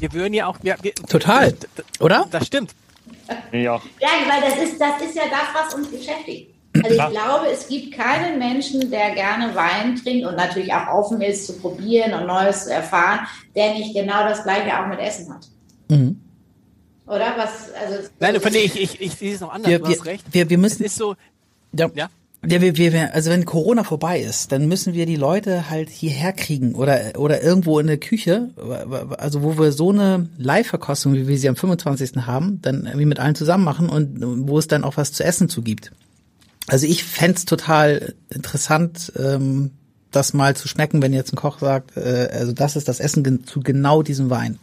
[0.00, 1.52] Wir würden ja auch, wir, wir, Total.
[1.52, 2.26] Das, das, Oder?
[2.30, 2.74] das stimmt.
[3.52, 3.80] Ja.
[4.00, 6.54] Ja, weil das ist, das ist ja das, was uns beschäftigt.
[6.76, 11.20] Also ich glaube, es gibt keinen Menschen, der gerne Wein trinkt und natürlich auch offen
[11.20, 15.34] ist zu probieren und Neues zu erfahren, der nicht genau das Gleiche auch mit Essen
[15.34, 15.46] hat.
[15.88, 16.20] Mhm.
[17.06, 17.72] Oder was?
[17.72, 20.24] Also Nein, von ich, ich, ich sehe es noch anders, Wir, du wir, hast recht.
[20.30, 21.16] wir, wir Es müssen, ist so,
[21.72, 22.08] ja, ja.
[22.46, 26.32] Ja, wir, wir, also wenn Corona vorbei ist, dann müssen wir die Leute halt hierher
[26.32, 28.48] kriegen oder, oder irgendwo in der Küche,
[29.18, 32.26] also wo wir so eine Live-Verkostung, wie wir sie am 25.
[32.26, 35.50] haben, dann irgendwie mit allen zusammen machen und wo es dann auch was zu essen
[35.50, 35.92] zu gibt.
[36.66, 39.72] Also ich fänd's total interessant, ähm,
[40.10, 43.44] das mal zu schmecken, wenn jetzt ein Koch sagt, äh, also das ist das Essen
[43.44, 44.58] zu genau diesem Wein.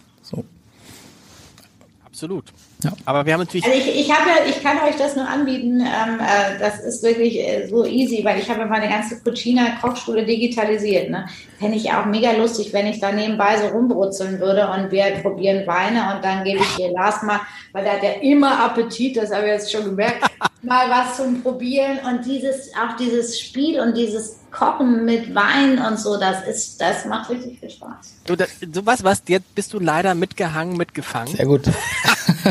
[2.18, 2.26] So.
[2.26, 2.45] Absolut.
[2.84, 2.91] Ja.
[3.06, 5.81] Aber wir haben natürlich, Also ich, ich habe ich kann euch das nur anbieten.
[5.81, 11.11] Ähm, äh, das ist wirklich äh, so easy, weil ich habe meine ganze Cucina-Kochschule digitalisiert.
[11.11, 11.27] Ne?
[11.60, 15.68] Fände ich auch mega lustig, wenn ich da nebenbei so rumbrutzeln würde und wir probieren
[15.68, 17.39] Weine und dann gebe ich dir Lars mal,
[17.72, 20.26] weil der hat ja immer Appetit, das habe ich jetzt schon gemerkt,
[20.64, 25.99] mal was zum Probieren und dieses, auch dieses Spiel und dieses Kochen mit Wein und
[25.99, 28.13] so, das ist, das macht richtig viel Spaß.
[28.25, 31.35] du, da, du weißt was, jetzt bist du leider mitgehangen, mitgefangen.
[31.35, 31.63] Sehr gut.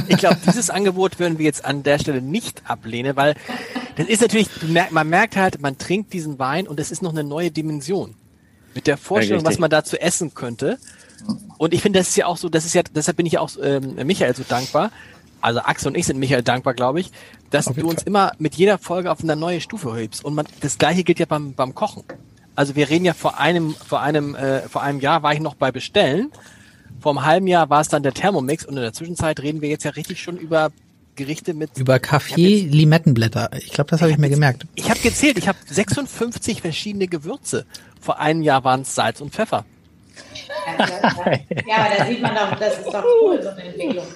[0.09, 3.35] Ich glaube, dieses Angebot würden wir jetzt an der Stelle nicht ablehnen, weil
[3.97, 4.49] das ist natürlich,
[4.91, 8.15] man merkt halt, man trinkt diesen Wein und es ist noch eine neue Dimension.
[8.75, 9.55] Mit der Vorstellung, richtig.
[9.55, 10.79] was man dazu essen könnte.
[11.57, 13.41] Und ich finde, das ist ja auch so, das ist ja, deshalb bin ich ja
[13.41, 14.91] auch ähm, Michael so dankbar.
[15.41, 17.11] Also Axel und ich sind Michael dankbar, glaube ich,
[17.51, 18.09] dass Auf du uns Fall.
[18.09, 20.25] immer mit jeder Folge auf eine neue Stufe hebst.
[20.25, 22.05] Und man, das gleiche gilt ja beim, beim Kochen.
[22.55, 25.55] Also wir reden ja vor einem, vor einem, äh, vor einem Jahr war ich noch
[25.55, 26.33] bei Bestellen.
[27.01, 29.69] Vor einem halben Jahr war es dann der Thermomix und in der Zwischenzeit reden wir
[29.69, 30.71] jetzt ja richtig schon über
[31.17, 31.77] Gerichte mit.
[31.77, 33.51] Über Kaffee, Limettenblätter.
[33.59, 34.67] Ich glaube, das habe ich mir gemerkt.
[34.75, 37.67] Ich habe gezählt, ich habe 56 verschiedene Gewürze.
[38.01, 39.65] Vor einem Jahr waren es Salz und Pfeffer.
[40.77, 40.87] Ja,
[41.67, 44.07] ja, aber da sieht man doch, das ist doch cool, so eine Entwicklung.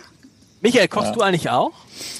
[0.61, 1.73] Michael, kochst du eigentlich auch?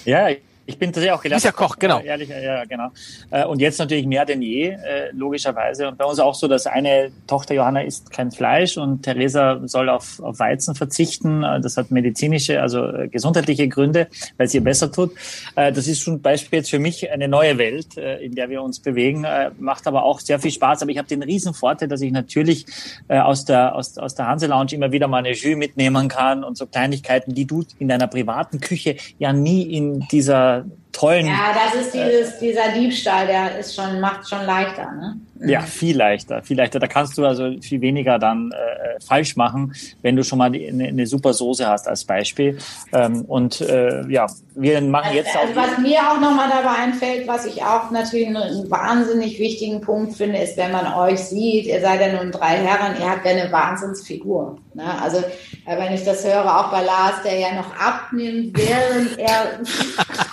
[0.05, 0.29] Ja,
[0.71, 1.43] ich bin tatsächlich auch gelernt.
[1.43, 2.01] Bist ja Koch, genau.
[2.01, 2.89] Ehrlich, ja, genau.
[3.31, 5.89] Äh, Und jetzt natürlich mehr denn je, äh, logischerweise.
[5.89, 9.89] Und bei uns auch so, dass eine Tochter Johanna isst kein Fleisch und Theresa soll
[9.89, 11.43] auf, auf Weizen verzichten.
[11.43, 15.13] Äh, Das hat medizinische, also gesundheitliche Gründe, weil es ihr besser tut.
[15.55, 19.27] Das ist schon Beispiel jetzt für mich eine neue Welt, in der wir uns bewegen.
[19.59, 20.83] Macht aber auch sehr viel Spaß.
[20.83, 22.67] Aber ich habe den riesen Vorteil, dass ich natürlich
[23.09, 26.57] aus der, aus, aus der Hanse Lounge immer wieder mal eine Jus mitnehmen kann und
[26.57, 31.55] so Kleinigkeiten, die du in deiner privaten Küche ja nie in dieser um, tollen Ja,
[31.55, 35.21] das ist dieses, dieser Diebstahl, der ist schon, macht schon leichter, ne?
[35.43, 36.79] Ja, viel leichter, viel leichter.
[36.79, 39.73] Da kannst du also viel weniger dann äh, falsch machen,
[40.03, 42.59] wenn du schon mal eine, eine super Soße hast als Beispiel.
[42.93, 45.57] Ähm, und äh, ja, wir machen jetzt also, auch.
[45.57, 50.39] was mir auch nochmal dabei einfällt, was ich auch natürlich einen wahnsinnig wichtigen Punkt finde,
[50.39, 53.51] ist, wenn man euch sieht, ihr seid ja nun drei Herren, ihr habt ja eine
[53.51, 54.59] Wahnsinnsfigur.
[54.75, 54.85] Ne?
[55.03, 59.61] Also äh, wenn ich das höre, auch bei Lars, der ja noch abnimmt, während er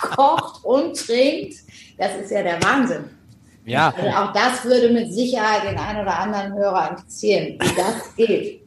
[0.00, 1.54] kocht und trinkt,
[1.96, 3.04] das ist ja der Wahnsinn.
[3.64, 3.92] Ja.
[3.94, 8.62] Also auch das würde mit Sicherheit den einen oder anderen Hörer interessieren, wie das geht.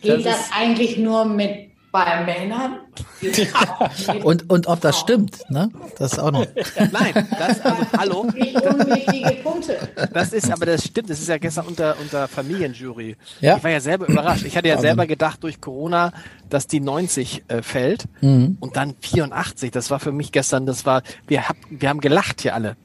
[0.00, 2.78] Geht das, eigentlich nur mit bei Männern?
[4.22, 5.70] Und, und ob das stimmt, ne?
[5.98, 6.46] Das ist auch noch.
[6.92, 8.26] Nein, das, also, hallo.
[8.34, 9.76] Nicht unwichtige Punkte.
[10.12, 13.16] Das ist, aber das stimmt, das ist ja gestern unter, unter Familienjury.
[13.40, 13.56] Ja.
[13.56, 14.44] Ich war ja selber überrascht.
[14.44, 16.12] Ich hatte ja selber gedacht durch Corona,
[16.48, 18.56] dass die 90 äh, fällt Mhm.
[18.60, 19.70] und dann 84.
[19.72, 22.76] Das war für mich gestern, das war, wir, hab, wir haben gelacht hier alle.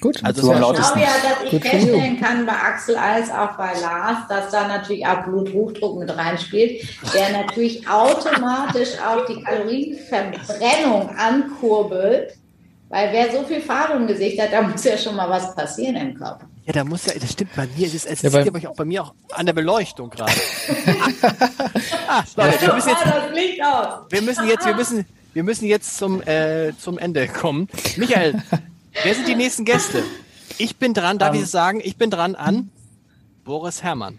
[0.00, 0.22] Gut.
[0.22, 4.28] Also So es glaube ja, dass ich feststellen kann bei Axel als auch bei Lars,
[4.28, 6.82] dass da natürlich auch Bluthochdruck mit reinspielt,
[7.14, 12.34] der natürlich automatisch auch die Kalorienverbrennung ankurbelt.
[12.90, 15.96] Weil wer so viel Farbe im Gesicht hat, da muss ja schon mal was passieren
[15.96, 16.46] im Körper.
[16.64, 18.70] Ja, da muss ja, das stimmt bei mir, das, es Ja, ja, weil- sieht aber
[18.70, 20.32] auch bei mir auch an der Beleuchtung gerade.
[22.08, 23.86] ah, Leute, wir müssen jetzt, das Licht aus.
[24.10, 27.68] wir müssen jetzt, wir müssen, wir müssen jetzt zum, äh, zum Ende kommen.
[27.96, 28.42] Michael,
[29.02, 30.02] wer sind die nächsten Gäste?
[30.58, 31.80] Ich bin dran, darf Ähm, ich es sagen?
[31.82, 32.70] Ich bin dran an
[33.44, 34.18] Boris Herrmann.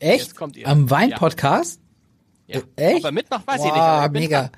[0.00, 0.26] Echt?
[0.26, 0.66] Jetzt kommt ihr.
[0.68, 1.80] Am Wein-Podcast?
[2.46, 2.60] Ja.
[2.76, 2.98] Echt?
[2.98, 3.76] Ob er mitmacht, weiß ich nicht.
[3.76, 4.40] Aber mega.
[4.42, 4.50] dran.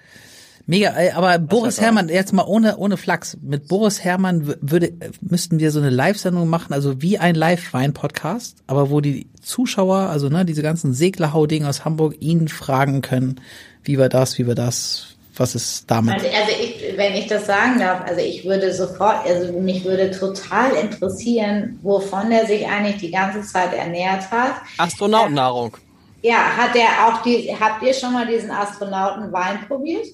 [0.71, 3.39] Mega, aber Boris Herrmann, jetzt mal ohne, ohne Flachs.
[3.41, 4.93] Mit Boris Herrmann würde,
[5.23, 10.29] müssten wir so eine Live-Sendung machen, also wie ein Live-Wein-Podcast, aber wo die Zuschauer, also
[10.29, 13.41] ne, diese ganzen Seglerhauding aus Hamburg ihn fragen können,
[13.83, 16.13] wie war das, wie war das, was ist damit?
[16.13, 16.68] Also, also ich,
[16.99, 22.33] wenn ich das sagen darf, also ich würde sofort, also mich würde total interessieren, wovon
[22.33, 24.57] er sich eigentlich die ganze Zeit ernährt hat.
[24.77, 25.77] Astronautennahrung.
[26.23, 30.07] Ja, hat er auch die, habt ihr schon mal diesen Astronautenwein probiert?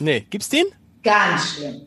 [0.00, 0.66] Nee, gibt's den?
[1.04, 1.82] Ganz schlimm.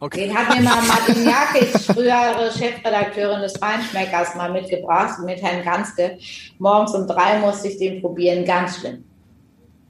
[0.00, 0.26] Okay.
[0.26, 6.18] Den hat mir mal Martin Jakis, frühere Chefredakteurin des Feinschmeckers, mal mitgebracht mit Herrn Ganske.
[6.58, 9.04] Morgens um drei musste ich den probieren, ganz schlimm.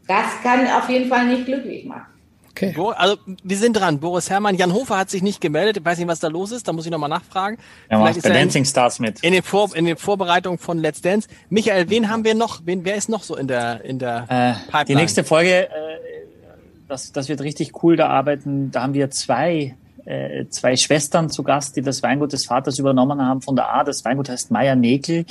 [0.06, 2.19] Das kann auf jeden Fall nicht glücklich machen.
[2.50, 2.72] Okay.
[2.76, 4.00] Bo also wir sind dran.
[4.00, 4.56] Boris Herrmann.
[4.56, 5.76] Jan Hofer hat sich nicht gemeldet.
[5.78, 6.66] Ich weiß nicht, was da los ist.
[6.68, 7.58] Da muss ich nochmal nachfragen.
[7.88, 9.20] Er macht ist bei er in, Dancing Stars mit.
[9.20, 11.28] in, den Vor in den Vorbereitungen von Let's Dance.
[11.48, 12.60] Michael, wen haben wir noch?
[12.64, 14.84] Wen, wer ist noch so in der in der Äh, Pipeline?
[14.86, 15.70] die nächste Folge, äh,
[16.88, 17.96] das, das wird richtig cool.
[17.96, 22.46] Da arbeiten, da haben wir zwei, äh, zwei Schwestern zu Gast, die das Weingut des
[22.46, 23.84] Vaters übernommen haben von der A.
[23.84, 25.26] Das Weingut heißt Meier Nekel.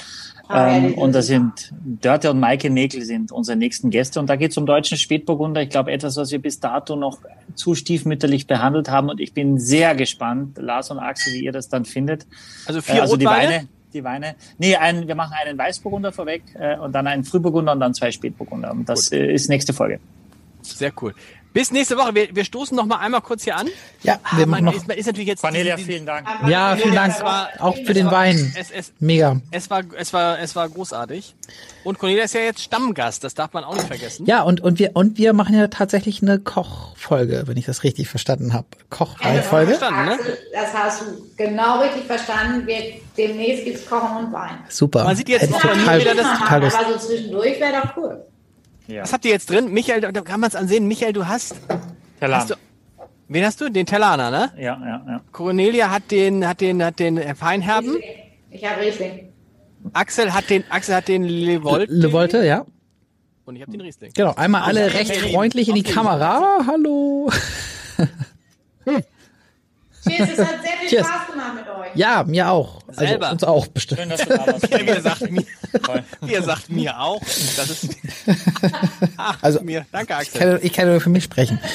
[0.50, 1.72] Ah, ähm, und das sind
[2.02, 4.20] Dörte und Maike Nekel sind unsere nächsten Gäste.
[4.20, 5.62] Und da geht es um deutschen Spätburgunder.
[5.62, 7.20] Ich glaube, etwas, was wir bis dato noch
[7.54, 9.10] zu stiefmütterlich behandelt haben.
[9.10, 12.26] Und ich bin sehr gespannt, Lars und Axel, wie ihr das dann findet.
[12.66, 13.50] also Äh, vier also die Rotweine.
[13.50, 14.36] Weine, die Weine.
[14.58, 18.12] Nee, ein, wir machen einen Weißburgunder vorweg äh, und dann einen Frühburgunder und dann zwei
[18.12, 18.72] Spätburgunder.
[18.72, 20.00] Und das äh, ist nächste Folge.
[20.64, 21.14] Sehr cool.
[21.52, 22.14] Bis nächste Woche.
[22.14, 23.68] Wir, wir stoßen noch mal einmal kurz hier an.
[24.04, 24.74] Ja, Ah, wir machen noch.
[24.76, 26.28] ist, ist natürlich jetzt Cornelia, vielen Dank.
[26.48, 27.16] Ja, vielen Dank.
[27.16, 28.54] Es war- Auch für den Wein.
[28.58, 29.42] Es, es, Mega.
[29.52, 31.34] es war es war es war großartig.
[31.84, 33.24] Und Cornelia ist ja jetzt Stammgast.
[33.24, 34.26] Das darf man auch nicht vergessen.
[34.28, 38.08] Ja, und, und wir, und wir machen ja tatsächlich eine Kochfolge, wenn ich das richtig
[38.10, 38.68] verstanden habe.
[38.90, 39.76] Kochreihenfolge.
[39.76, 40.12] Verstanden, ne?
[40.14, 41.06] Axel, Das hast du
[41.36, 42.68] genau richtig verstanden.
[42.68, 42.78] Wir,
[43.18, 44.60] demnächst gibt's Kochen und Wein.
[44.70, 45.04] Super.
[45.04, 46.78] Man sieht jetzt total, wieder das- total Lust.
[46.80, 48.24] Aber so zwischendurch wäre doch cool.
[48.90, 49.04] Ja.
[49.04, 49.72] Was habt ihr jetzt drin?
[49.72, 50.88] Michael, da kann man es ansehen.
[50.88, 51.56] Michael, du hast
[52.20, 52.40] Terlan.
[52.42, 52.56] hast du-
[53.28, 53.70] wen hast du?
[53.70, 54.52] Den Tellaner, ne?
[54.58, 55.22] Ja, ja, ja.
[55.32, 57.98] Cornelia hat den hat den hat den Feinherben.
[58.50, 59.30] Ich habe Riesling.
[59.94, 62.66] Axel hat den Axel hat den Levolt Le Volte, ja.
[63.46, 64.12] und ich habe den Riesling.
[64.14, 66.60] Genau, einmal alle recht freundlich in die Kamera.
[66.68, 67.30] Hallo.
[70.08, 71.08] Cheers, es hat sehr viel Cheers.
[71.08, 71.96] Spaß gemacht mit euch.
[71.96, 72.82] Ja, mir auch.
[72.88, 73.32] Also Selber.
[73.32, 74.00] uns auch bestimmt.
[74.02, 74.70] Schön, dass du da warst.
[74.90, 75.44] Er sagt mir,
[76.28, 77.20] er sagt mir auch.
[77.22, 77.96] Das ist
[79.18, 79.86] Ach, Also- mir.
[79.92, 80.40] Danke Ich Axel.
[80.40, 81.60] kann, ich kann nur für mich sprechen.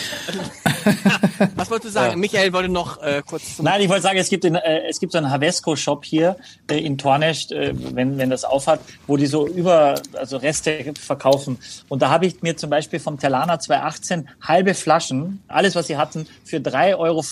[1.56, 2.10] Was wolltest du sagen?
[2.12, 2.16] Ja.
[2.16, 5.00] Michael wollte noch äh, kurz zum Nein, ich wollte sagen, es gibt, in, äh, es
[5.00, 6.36] gibt so einen Havesco-Shop hier
[6.70, 11.58] äh, in Tornest, äh, wenn, wenn das aufhat, wo die so über, also Reste verkaufen.
[11.88, 15.96] Und da habe ich mir zum Beispiel vom Telana 2018 halbe Flaschen, alles was sie
[15.96, 17.22] hatten, für 3,50 Euro.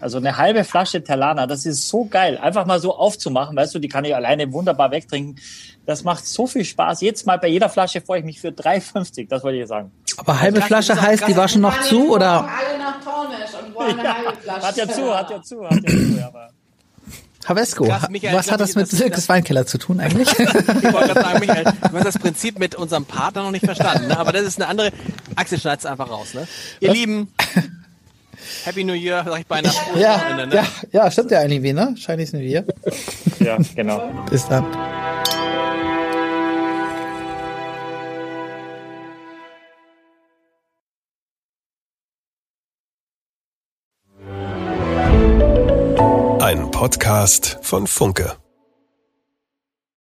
[0.00, 2.38] Also eine halbe Flasche Telana, das ist so geil.
[2.38, 5.36] Einfach mal so aufzumachen, weißt du, die kann ich alleine wunderbar wegtrinken.
[5.86, 7.00] Das macht so viel Spaß.
[7.00, 9.28] Jetzt mal bei jeder Flasche freue ich mich für 3,50.
[9.28, 9.90] Das wollte ich sagen.
[10.16, 12.42] Aber halbe Flasche heißt, die war schon noch zu, oder?
[12.42, 14.66] Alle nach Tornisch und wollen eine halbe Flasche.
[14.66, 16.50] Hat ja zu, hat ja zu, hat ja zu, aber.
[17.46, 20.28] Havesco, Krass, Michael, was hat das mit Silkes Weinkeller zu tun eigentlich?
[20.38, 24.08] ich wollte gerade sagen, Michael, du hast das Prinzip mit unserem Partner noch nicht verstanden,
[24.08, 24.18] ne?
[24.18, 24.92] aber das ist eine andere.
[25.36, 26.46] Axel schneid's einfach raus, ne?
[26.80, 26.96] Ihr was?
[26.96, 27.32] Lieben,
[28.64, 29.72] Happy New Year, sag ich beinahe.
[29.98, 30.54] Ja, ne?
[30.54, 31.94] ja, ja, stimmt ja eigentlich wie, ne?
[31.96, 32.64] Chinese New Year.
[33.38, 34.10] Ja, genau.
[34.30, 34.64] Bis dann.
[46.40, 48.36] Ein Podcast von Funke.